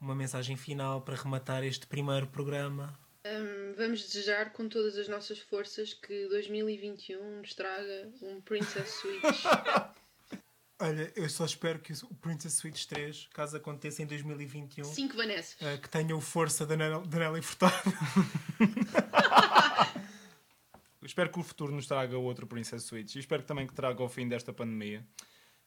uma 0.00 0.14
mensagem 0.14 0.56
final 0.56 1.02
para 1.02 1.16
rematar 1.16 1.62
este 1.62 1.86
primeiro 1.86 2.28
programa. 2.28 2.98
Hum, 3.26 3.74
vamos 3.76 4.02
desejar 4.02 4.54
com 4.54 4.70
todas 4.70 4.96
as 4.96 5.06
nossas 5.06 5.38
forças 5.38 5.92
que 5.92 6.26
2021 6.28 7.40
nos 7.40 7.52
traga 7.52 8.08
um 8.22 8.40
Princess 8.40 8.88
Switch. 8.88 9.44
Olha, 10.80 11.12
eu 11.14 11.28
só 11.28 11.44
espero 11.44 11.78
que 11.78 11.92
o 11.92 12.14
Princess 12.22 12.54
Switch 12.54 12.86
3, 12.86 13.28
caso 13.34 13.54
aconteça 13.54 14.02
em 14.02 14.06
2021, 14.06 14.84
5 14.84 15.14
Vanessa. 15.14 15.56
ah, 15.60 15.76
que 15.76 15.90
tenha 15.90 16.16
o 16.16 16.22
força 16.22 16.64
da 16.64 16.74
Nelly 16.74 17.42
Furtado. 17.42 17.74
espero 21.06 21.30
que 21.30 21.38
o 21.38 21.42
futuro 21.42 21.72
nos 21.72 21.86
traga 21.86 22.18
outro 22.18 22.46
Princess 22.46 22.84
Switch 22.84 23.14
e 23.14 23.18
espero 23.18 23.42
também 23.42 23.66
que 23.66 23.74
traga 23.74 24.02
o 24.02 24.08
fim 24.08 24.28
desta 24.28 24.52
pandemia. 24.52 25.06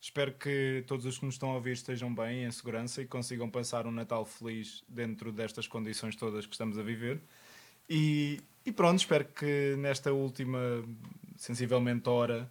Espero 0.02 0.34
que 0.34 0.84
todos 0.88 1.06
os 1.06 1.18
que 1.18 1.26
nos 1.26 1.36
estão 1.36 1.52
a 1.52 1.56
ouvir 1.56 1.74
estejam 1.74 2.14
bem, 2.14 2.46
em 2.46 2.52
segurança 2.52 3.02
e 3.02 3.06
consigam 3.06 3.50
passar 3.50 3.86
um 3.86 3.92
Natal 3.92 4.26
feliz 4.26 4.84
dentro 4.88 5.32
destas 5.32 5.68
condições 5.68 6.16
todas 6.16 6.46
que 6.46 6.54
estamos 6.54 6.78
a 6.78 6.84
viver. 6.84 7.22
E, 7.90 8.40
e 8.66 8.72
pronto, 8.72 9.00
espero 9.00 9.26
que 9.26 9.76
nesta 9.78 10.14
última, 10.14 10.60
sensivelmente, 11.36 12.08
hora, 12.08 12.50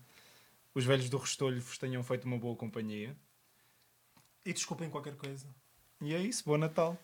os 0.75 0.85
velhos 0.85 1.09
do 1.09 1.17
Restolho 1.17 1.61
vos 1.61 1.79
tenham 1.79 2.03
feito 2.03 2.25
uma 2.25 2.39
boa 2.39 2.55
companhia. 2.55 3.17
E 4.45 4.53
desculpem 4.53 4.91
qualquer 4.91 5.17
coisa. 5.17 5.49
E 6.01 6.15
é 6.15 6.23
isso, 6.23 6.45
bom 6.45 6.57
Natal! 6.57 6.97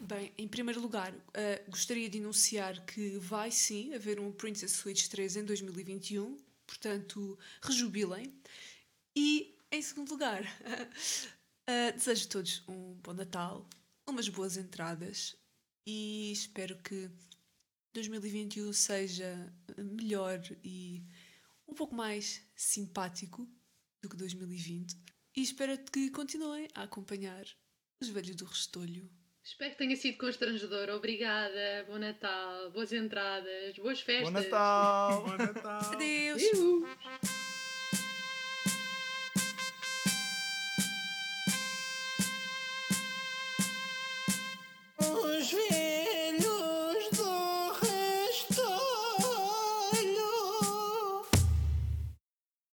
Bem, 0.00 0.32
em 0.36 0.48
primeiro 0.48 0.80
lugar, 0.80 1.14
eh, 1.32 1.62
gostaria 1.68 2.10
de 2.10 2.18
anunciar 2.18 2.84
que 2.84 3.16
vai 3.18 3.52
sim 3.52 3.94
haver 3.94 4.18
um 4.18 4.32
Princess 4.32 4.72
Switch 4.72 5.06
3 5.06 5.36
em 5.36 5.44
2021, 5.44 6.36
portanto, 6.66 7.38
rejubilem. 7.62 8.34
E, 9.14 9.54
em 9.70 9.80
segundo 9.80 10.10
lugar, 10.10 10.42
eh, 11.68 11.92
desejo 11.92 12.26
a 12.26 12.28
todos 12.30 12.64
um 12.66 12.94
bom 12.94 13.12
Natal, 13.12 13.64
umas 14.04 14.28
boas 14.28 14.56
entradas 14.56 15.36
e 15.86 16.32
espero 16.32 16.76
que 16.78 17.08
2021 17.94 18.72
seja 18.72 19.52
melhor 19.78 20.40
e 20.64 21.04
um 21.68 21.74
pouco 21.74 21.94
mais 21.94 22.42
simpático 22.56 23.48
do 24.02 24.08
que 24.08 24.16
2020. 24.16 24.96
E 25.36 25.42
espero 25.42 25.78
que 25.78 26.10
continuem 26.10 26.66
a 26.74 26.82
acompanhar 26.82 27.44
os 28.00 28.08
velhos 28.08 28.36
do 28.36 28.44
Restolho 28.44 29.08
Espero 29.42 29.70
que 29.72 29.78
tenha 29.78 29.96
sido 29.96 30.18
constrangedor. 30.18 30.90
Obrigada. 30.90 31.84
Bom 31.88 31.98
Natal. 31.98 32.70
Boas 32.70 32.92
entradas. 32.92 33.76
Boas 33.78 34.00
festas. 34.00 34.30
Bom 34.32 34.38
Natal! 34.38 35.24
Bom 35.24 35.36
Natal! 35.36 35.92
Adeus! 35.94 36.42
Iu. 36.42 36.86